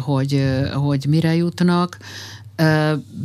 hogy, 0.00 0.44
hogy 0.72 1.06
mire 1.08 1.34
jutnak. 1.34 1.98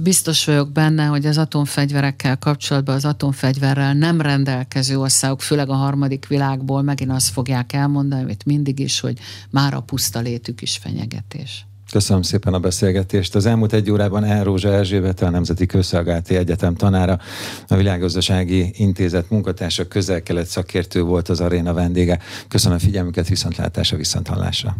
Biztos 0.03 0.45
vagyok 0.45 0.71
benne, 0.71 1.05
hogy 1.05 1.25
az 1.25 1.37
atomfegyverekkel 1.37 2.37
kapcsolatban 2.37 2.95
az 2.95 3.05
atomfegyverrel 3.05 3.93
nem 3.93 4.21
rendelkező 4.21 4.99
országok, 4.99 5.41
főleg 5.41 5.69
a 5.69 5.75
harmadik 5.75 6.27
világból 6.27 6.81
megint 6.81 7.11
azt 7.11 7.29
fogják 7.29 7.73
elmondani, 7.73 8.21
amit 8.21 8.45
mindig 8.45 8.79
is, 8.79 8.99
hogy 8.99 9.17
már 9.49 9.73
a 9.73 9.81
puszta 9.81 10.19
létük 10.19 10.61
is 10.61 10.77
fenyegetés. 10.77 11.65
Köszönöm 11.91 12.21
szépen 12.21 12.53
a 12.53 12.59
beszélgetést. 12.59 13.35
Az 13.35 13.45
elmúlt 13.45 13.73
egy 13.73 13.91
órában 13.91 14.23
El 14.23 14.43
Rózsa 14.43 14.73
Erzsébet, 14.73 15.21
a 15.21 15.29
Nemzeti 15.29 15.65
Közszolgálati 15.65 16.35
Egyetem 16.35 16.75
tanára, 16.75 17.19
a 17.67 17.75
Világgazdasági 17.75 18.73
Intézet 18.77 19.29
munkatársa, 19.29 19.87
közel-kelet 19.87 20.47
szakértő 20.47 21.01
volt 21.01 21.29
az 21.29 21.41
aréna 21.41 21.73
vendége. 21.73 22.19
Köszönöm 22.47 22.77
a 22.77 22.79
figyelmüket, 22.79 23.27
viszontlátásra, 23.27 23.97
viszonthallásra. 23.97 24.75